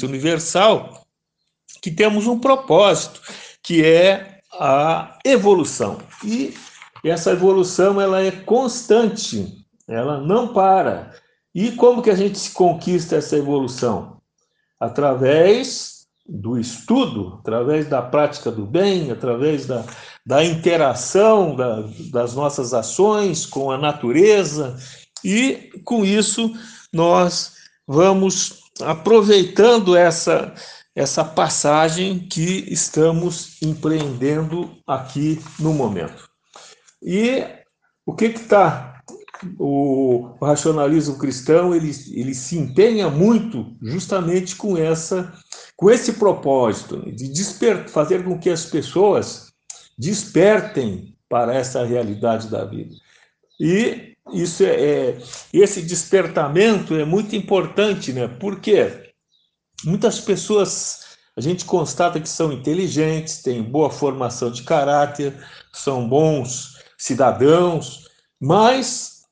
universal, 0.07 1.05
que 1.81 1.89
temos 1.89 2.27
um 2.27 2.37
propósito, 2.37 3.21
que 3.63 3.83
é 3.83 4.39
a 4.59 5.17
evolução. 5.23 5.99
E 6.23 6.53
essa 7.03 7.31
evolução 7.31 8.01
ela 8.01 8.21
é 8.21 8.31
constante, 8.31 9.65
ela 9.87 10.19
não 10.19 10.53
para. 10.53 11.15
E 11.55 11.71
como 11.71 12.01
que 12.01 12.09
a 12.09 12.15
gente 12.15 12.37
se 12.37 12.51
conquista 12.51 13.15
essa 13.15 13.37
evolução? 13.37 14.17
Através 14.79 16.05
do 16.27 16.59
estudo, 16.59 17.37
através 17.39 17.87
da 17.87 18.01
prática 18.01 18.51
do 18.51 18.65
bem, 18.65 19.11
através 19.11 19.65
da, 19.65 19.83
da 20.27 20.43
interação 20.43 21.55
da, 21.55 21.85
das 22.11 22.35
nossas 22.35 22.73
ações 22.73 23.45
com 23.45 23.71
a 23.71 23.77
natureza, 23.77 24.75
e 25.23 25.71
com 25.85 26.03
isso 26.03 26.53
nós 26.91 27.53
vamos 27.87 28.59
aproveitando 28.81 29.95
essa, 29.95 30.53
essa 30.93 31.23
passagem 31.23 32.27
que 32.27 32.65
estamos 32.67 33.55
empreendendo 33.61 34.77
aqui 34.85 35.41
no 35.57 35.71
momento. 35.71 36.29
E 37.01 37.45
o 38.05 38.13
que 38.13 38.25
está 38.25 39.01
o, 39.57 40.35
racionalismo 40.41 41.17
cristão 41.17 41.73
ele, 41.73 41.91
ele 42.11 42.35
se 42.35 42.57
empenha 42.57 43.09
muito 43.09 43.77
justamente 43.81 44.57
com 44.57 44.75
essa 44.75 45.31
com 45.77 45.91
esse 45.91 46.13
propósito 46.13 46.99
de 47.11 47.27
despertar, 47.27 47.87
fazer 47.87 48.25
com 48.25 48.39
que 48.39 48.49
as 48.49 48.65
pessoas 48.65 49.46
despertem 49.97 51.15
para 51.29 51.55
essa 51.55 51.83
realidade 51.85 52.47
da 52.47 52.63
vida. 52.65 52.95
E 53.59 54.15
isso 54.33 54.63
é, 54.63 55.09
é 55.11 55.17
esse 55.51 55.81
despertamento 55.81 56.95
é 56.95 57.05
muito 57.05 57.35
importante, 57.35 58.13
né? 58.13 58.27
Porque 58.27 59.13
muitas 59.83 60.19
pessoas 60.19 61.05
a 61.35 61.41
gente 61.41 61.65
constata 61.65 62.19
que 62.19 62.29
são 62.29 62.51
inteligentes, 62.51 63.41
têm 63.41 63.61
boa 63.61 63.89
formação 63.89 64.51
de 64.51 64.63
caráter, 64.63 65.33
são 65.71 66.07
bons 66.07 66.77
cidadãos, 66.97 68.07
mas 68.39 69.23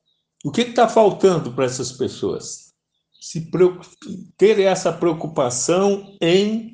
o 0.44 0.52
que 0.52 0.62
está 0.62 0.88
faltando 0.88 1.52
para 1.52 1.66
essas 1.66 1.92
pessoas? 1.92 2.66
se 3.26 3.50
ter 4.38 4.60
essa 4.60 4.94
preocupação 4.94 6.16
em 6.22 6.74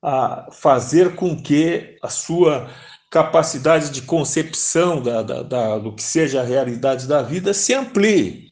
a, 0.00 0.48
fazer 0.52 1.16
com 1.16 1.42
que 1.42 1.98
a 2.00 2.08
sua 2.08 2.70
capacidade 3.10 3.90
de 3.90 4.02
concepção 4.02 5.02
da, 5.02 5.22
da, 5.22 5.42
da, 5.42 5.78
do 5.78 5.92
que 5.92 6.02
seja 6.02 6.40
a 6.40 6.44
realidade 6.44 7.08
da 7.08 7.22
vida 7.22 7.52
se 7.52 7.74
amplie. 7.74 8.50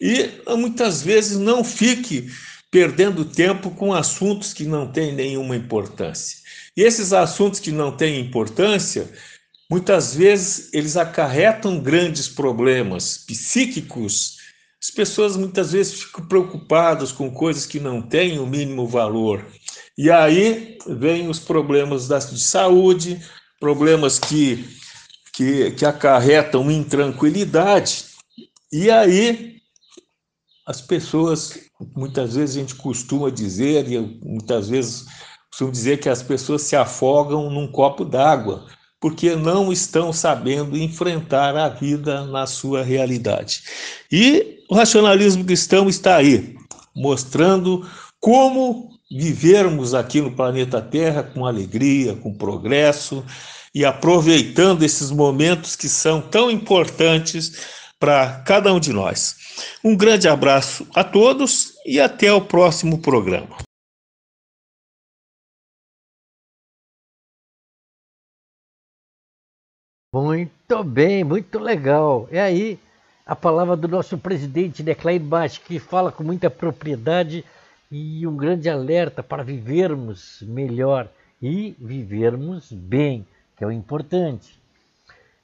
E 0.00 0.30
muitas 0.56 1.02
vezes 1.02 1.38
não 1.38 1.62
fique 1.62 2.30
perdendo 2.70 3.24
tempo 3.24 3.70
com 3.70 3.92
assuntos 3.92 4.54
que 4.54 4.64
não 4.64 4.90
têm 4.90 5.12
nenhuma 5.14 5.54
importância. 5.54 6.38
E 6.76 6.82
esses 6.82 7.12
assuntos 7.12 7.60
que 7.60 7.70
não 7.70 7.94
têm 7.94 8.20
importância, 8.20 9.10
muitas 9.70 10.14
vezes 10.14 10.72
eles 10.72 10.96
acarretam 10.96 11.80
grandes 11.80 12.28
problemas 12.28 13.18
psíquicos 13.18 14.40
as 14.82 14.90
pessoas 14.90 15.36
muitas 15.36 15.72
vezes 15.72 16.02
ficam 16.04 16.26
preocupadas 16.26 17.12
com 17.12 17.30
coisas 17.30 17.66
que 17.66 17.78
não 17.78 18.00
têm 18.00 18.38
o 18.38 18.46
mínimo 18.46 18.86
valor. 18.86 19.46
E 19.96 20.10
aí 20.10 20.78
vem 20.86 21.28
os 21.28 21.38
problemas 21.38 22.08
de 22.08 22.40
saúde, 22.40 23.20
problemas 23.60 24.18
que, 24.18 24.66
que, 25.34 25.70
que 25.72 25.84
acarretam 25.84 26.70
intranquilidade. 26.70 28.06
E 28.72 28.90
aí 28.90 29.60
as 30.66 30.80
pessoas, 30.80 31.58
muitas 31.96 32.34
vezes 32.34 32.56
a 32.56 32.60
gente 32.60 32.74
costuma 32.76 33.30
dizer, 33.30 33.90
e 33.90 33.98
muitas 34.22 34.68
vezes 34.68 35.04
costumo 35.50 35.72
dizer 35.72 35.98
que 35.98 36.08
as 36.08 36.22
pessoas 36.22 36.62
se 36.62 36.76
afogam 36.76 37.50
num 37.50 37.70
copo 37.70 38.04
d'água, 38.04 38.66
porque 39.00 39.34
não 39.34 39.72
estão 39.72 40.12
sabendo 40.12 40.76
enfrentar 40.76 41.56
a 41.56 41.68
vida 41.68 42.24
na 42.26 42.46
sua 42.46 42.82
realidade. 42.82 43.62
E 44.12 44.60
o 44.70 44.74
racionalismo 44.74 45.44
cristão 45.44 45.88
está 45.88 46.16
aí, 46.16 46.54
mostrando 46.94 47.84
como 48.20 48.90
vivermos 49.10 49.92
aqui 49.92 50.20
no 50.20 50.30
planeta 50.30 50.80
Terra 50.80 51.22
com 51.22 51.44
alegria, 51.44 52.14
com 52.14 52.32
progresso 52.32 53.24
e 53.74 53.84
aproveitando 53.84 54.82
esses 54.82 55.10
momentos 55.10 55.74
que 55.74 55.88
são 55.88 56.20
tão 56.20 56.50
importantes 56.50 57.80
para 57.98 58.42
cada 58.42 58.72
um 58.72 58.80
de 58.80 58.92
nós. 58.92 59.36
Um 59.84 59.96
grande 59.96 60.28
abraço 60.28 60.86
a 60.94 61.04
todos 61.04 61.74
e 61.84 62.00
até 62.00 62.32
o 62.32 62.40
próximo 62.40 63.00
programa. 63.02 63.56
Muito 70.12 70.82
bem, 70.82 71.22
muito 71.22 71.58
legal. 71.58 72.28
É 72.32 72.40
aí 72.40 72.78
a 73.24 73.36
palavra 73.36 73.76
do 73.76 73.86
nosso 73.86 74.18
presidente 74.18 74.82
Declan 74.82 75.20
Baixo, 75.20 75.60
que 75.60 75.78
fala 75.78 76.10
com 76.10 76.24
muita 76.24 76.50
propriedade 76.50 77.44
e 77.90 78.24
um 78.26 78.36
grande 78.36 78.68
alerta 78.70 79.22
para 79.22 79.42
vivermos 79.42 80.42
melhor 80.42 81.08
e 81.42 81.74
vivermos 81.78 82.70
bem, 82.70 83.26
que 83.56 83.64
é 83.64 83.66
o 83.66 83.72
importante. 83.72 84.58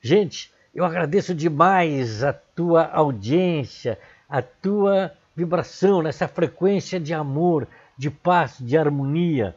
Gente, 0.00 0.52
eu 0.72 0.84
agradeço 0.84 1.34
demais 1.34 2.22
a 2.22 2.32
tua 2.32 2.84
audiência, 2.84 3.98
a 4.28 4.40
tua 4.42 5.12
vibração 5.34 6.02
nessa 6.02 6.28
frequência 6.28 7.00
de 7.00 7.12
amor, 7.12 7.66
de 7.98 8.10
paz, 8.10 8.56
de 8.60 8.76
harmonia. 8.76 9.56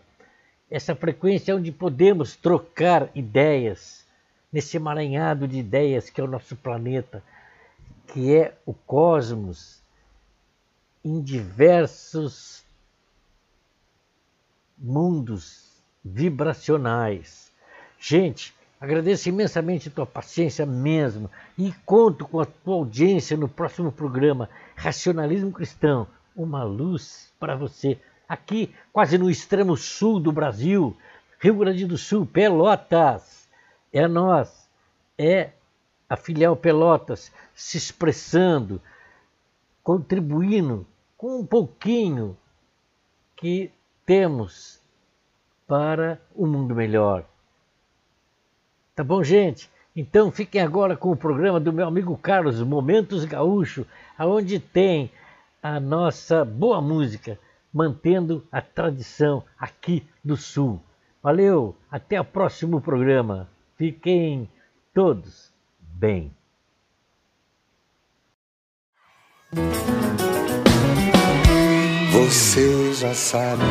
Essa 0.71 0.95
frequência 0.95 1.55
onde 1.55 1.71
podemos 1.71 2.35
trocar 2.35 3.09
ideias, 3.13 4.05
nesse 4.51 4.77
emaranhado 4.77 5.47
de 5.47 5.59
ideias 5.59 6.09
que 6.09 6.19
é 6.19 6.23
o 6.23 6.27
nosso 6.27 6.55
planeta, 6.55 7.21
que 8.07 8.35
é 8.35 8.55
o 8.65 8.73
cosmos, 8.73 9.79
em 11.03 11.21
diversos 11.21 12.63
mundos 14.79 15.81
vibracionais. 16.03 17.51
Gente, 17.99 18.55
agradeço 18.79 19.27
imensamente 19.27 19.89
a 19.89 19.91
tua 19.91 20.05
paciência 20.05 20.65
mesmo 20.65 21.29
e 21.57 21.73
conto 21.85 22.25
com 22.25 22.39
a 22.39 22.45
tua 22.45 22.75
audiência 22.75 23.35
no 23.35 23.49
próximo 23.49 23.91
programa 23.91 24.49
Racionalismo 24.75 25.51
Cristão, 25.51 26.07
uma 26.35 26.63
luz 26.63 27.33
para 27.39 27.55
você. 27.55 27.99
Aqui, 28.27 28.73
quase 28.93 29.17
no 29.17 29.29
extremo 29.29 29.75
sul 29.75 30.19
do 30.19 30.31
Brasil, 30.31 30.95
Rio 31.39 31.55
Grande 31.55 31.85
do 31.85 31.97
Sul, 31.97 32.25
Pelotas 32.25 33.47
é 33.91 34.07
nós, 34.07 34.69
é 35.17 35.51
a 36.07 36.15
filial 36.15 36.55
Pelotas 36.55 37.31
se 37.53 37.77
expressando, 37.77 38.81
contribuindo 39.83 40.85
com 41.17 41.39
um 41.39 41.45
pouquinho 41.45 42.37
que 43.35 43.71
temos 44.09 44.81
para 45.67 46.19
um 46.35 46.47
mundo 46.47 46.73
melhor. 46.73 47.25
Tá 48.95 49.03
bom, 49.03 49.23
gente? 49.23 49.69
Então 49.95 50.31
fiquem 50.31 50.61
agora 50.61 50.97
com 50.97 51.11
o 51.11 51.15
programa 51.15 51.59
do 51.59 51.71
meu 51.71 51.87
amigo 51.87 52.17
Carlos, 52.17 52.59
Momentos 52.63 53.23
Gaúcho, 53.23 53.85
aonde 54.17 54.59
tem 54.59 55.11
a 55.61 55.79
nossa 55.79 56.43
boa 56.43 56.81
música, 56.81 57.37
mantendo 57.71 58.43
a 58.51 58.63
tradição 58.63 59.43
aqui 59.59 60.03
do 60.23 60.35
Sul. 60.35 60.81
Valeu, 61.21 61.75
até 61.91 62.19
o 62.19 62.25
próximo 62.25 62.81
programa. 62.81 63.47
Fiquem 63.77 64.49
todos 64.91 65.53
bem. 65.79 66.31
Você 72.19 72.93
já 72.93 73.13
sabe 73.13 73.63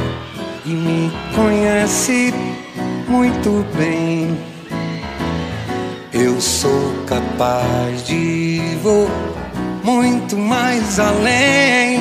e 0.65 0.71
me 0.71 1.13
conhece 1.35 2.33
muito 3.07 3.63
bem. 3.77 4.39
Eu 6.15 6.41
sou 6.41 6.95
capaz 7.07 8.07
de 8.07 8.15
ir 8.15 8.81
muito 9.85 10.39
mais 10.39 10.99
além 10.99 12.01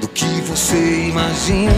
do 0.00 0.08
que 0.08 0.40
você 0.46 1.08
imagina. 1.08 1.70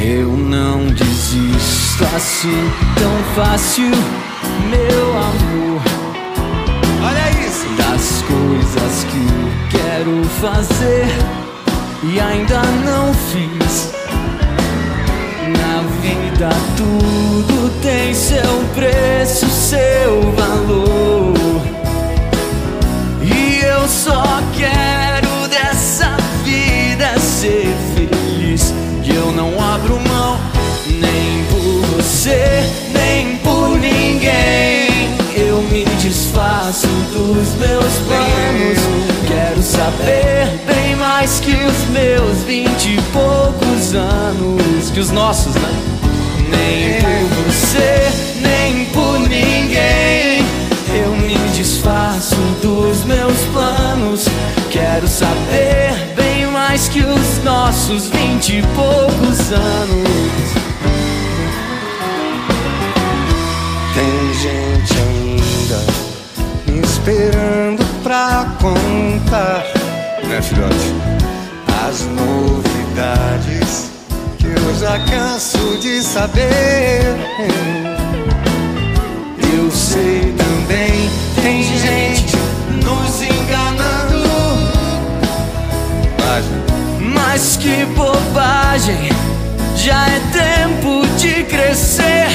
Eu 0.00 0.28
não 0.28 0.86
desisto 0.86 2.04
assim 2.14 2.70
tão 2.94 3.34
fácil, 3.34 3.90
meu 4.70 5.10
amor. 5.10 5.82
Olha 7.02 7.30
isso! 7.46 7.66
Das 7.76 8.22
coisas 8.22 9.04
que 9.10 9.67
quero 9.98 10.24
fazer 10.40 11.06
e 12.04 12.20
ainda 12.20 12.62
não 12.84 13.12
fiz. 13.12 13.92
Na 15.48 15.82
vida 16.00 16.50
tudo 16.76 17.70
tem 17.82 18.14
seu 18.14 18.64
preço, 18.76 19.46
seu 19.48 20.32
valor. 20.32 21.34
E 23.22 23.64
eu 23.64 23.88
só 23.88 24.22
quero 24.56 25.48
dessa 25.48 26.16
vida 26.44 27.18
ser 27.18 27.74
feliz 27.94 28.72
eu 29.10 29.32
não 29.32 29.50
abro 29.60 29.98
mão 30.08 30.38
nem 30.86 31.44
por 31.50 31.96
você, 31.96 32.62
nem 32.92 33.36
por 33.38 33.70
ninguém. 33.70 35.16
Eu 35.34 35.60
me 35.62 35.84
desfaço 36.00 36.86
dos 37.12 37.54
meus 37.56 37.94
planos. 38.06 39.27
Saber 39.88 40.46
bem 40.66 40.96
mais 40.96 41.40
que 41.40 41.52
os 41.52 41.88
meus 41.88 42.42
vinte 42.42 42.90
e 42.90 43.00
poucos 43.10 43.94
anos, 43.94 44.90
que 44.90 45.00
os 45.00 45.10
nossos, 45.10 45.54
né? 45.54 45.82
Nem 46.50 47.00
por 47.00 47.44
você, 47.46 48.10
nem 48.42 48.84
por 48.92 49.18
ninguém. 49.18 50.44
Eu 50.94 51.16
me 51.16 51.38
desfaço 51.56 52.36
dos 52.60 53.02
meus 53.04 53.38
planos. 53.54 54.26
Quero 54.70 55.08
saber 55.08 56.12
bem 56.14 56.46
mais 56.48 56.86
que 56.90 57.00
os 57.00 57.42
nossos 57.42 58.08
vinte 58.08 58.58
e 58.58 58.62
poucos 58.74 59.52
anos. 59.52 60.52
Tem 63.94 64.34
gente 64.34 64.98
ainda 65.00 65.80
me 66.66 66.80
esperando 66.80 67.88
pra 68.02 68.46
contar, 68.60 69.64
filhote? 70.48 70.94
As 71.86 72.00
novidades 72.06 73.90
que 74.38 74.46
eu 74.46 74.74
já 74.74 74.98
canso 75.10 75.78
de 75.78 76.02
saber. 76.02 77.02
Eu 79.54 79.70
sei 79.70 80.34
também, 80.36 81.10
tem 81.42 81.62
gente 81.62 82.36
nos 82.84 83.22
enganando. 83.22 84.28
Mas 87.00 87.56
que 87.56 87.84
bobagem, 87.94 89.10
já 89.76 90.06
é 90.08 90.20
tempo 90.32 91.06
de 91.18 91.44
crescer. 91.44 92.28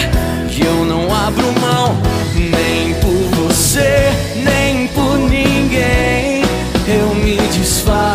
Que 0.50 0.64
eu 0.64 0.86
não 0.86 1.14
abro 1.14 1.52
mão, 1.60 1.98
nem 2.36 2.94
por 2.96 3.48
você, 3.48 4.12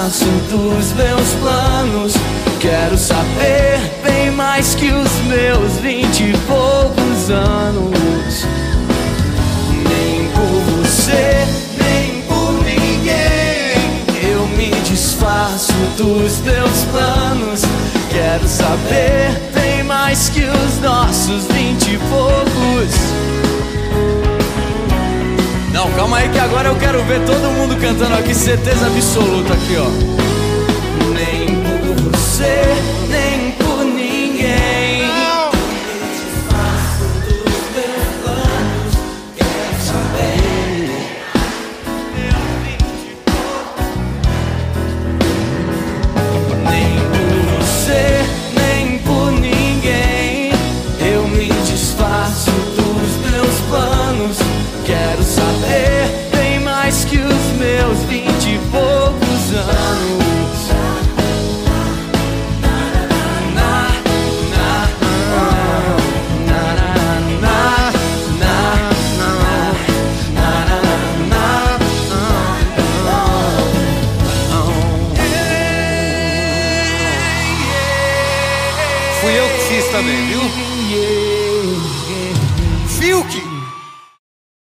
desfaço 0.09 0.25
dos 0.51 0.93
meus 0.95 1.35
planos. 1.35 2.15
Quero 2.61 2.97
saber 2.97 3.79
bem 4.03 4.31
mais 4.31 4.75
que 4.75 4.91
os 4.91 5.13
meus 5.27 5.73
vinte 5.81 6.21
e 6.21 6.37
poucos 6.47 7.31
anos. 7.31 8.47
Nem 9.89 10.29
por 10.31 10.83
você, 10.83 11.47
nem 11.79 12.23
por 12.23 12.65
ninguém. 12.65 14.33
Eu 14.33 14.47
me 14.57 14.71
desfaço 14.89 15.73
dos 15.97 16.41
meus 16.41 16.85
planos. 16.91 17.63
Quero 18.11 18.49
saber 18.49 19.31
bem 19.55 19.83
mais 19.85 20.31
que 20.31 20.43
os 20.43 20.81
nossos 20.81 21.45
vinte 21.49 21.93
e 21.93 21.99
poucos. 22.09 23.38
Não, 25.79 25.89
calma 25.93 26.17
aí 26.17 26.29
que 26.29 26.39
agora 26.41 26.67
eu 26.67 26.75
quero 26.75 27.01
ver 27.05 27.25
todo 27.25 27.53
mundo 27.53 27.81
cantando 27.81 28.13
aqui, 28.17 28.35
certeza 28.35 28.89
absoluta 28.89 29.55
aqui, 29.55 29.77
ó. 29.77 29.89
Nem 31.15 31.55
por 31.63 32.11
você, 32.11 32.78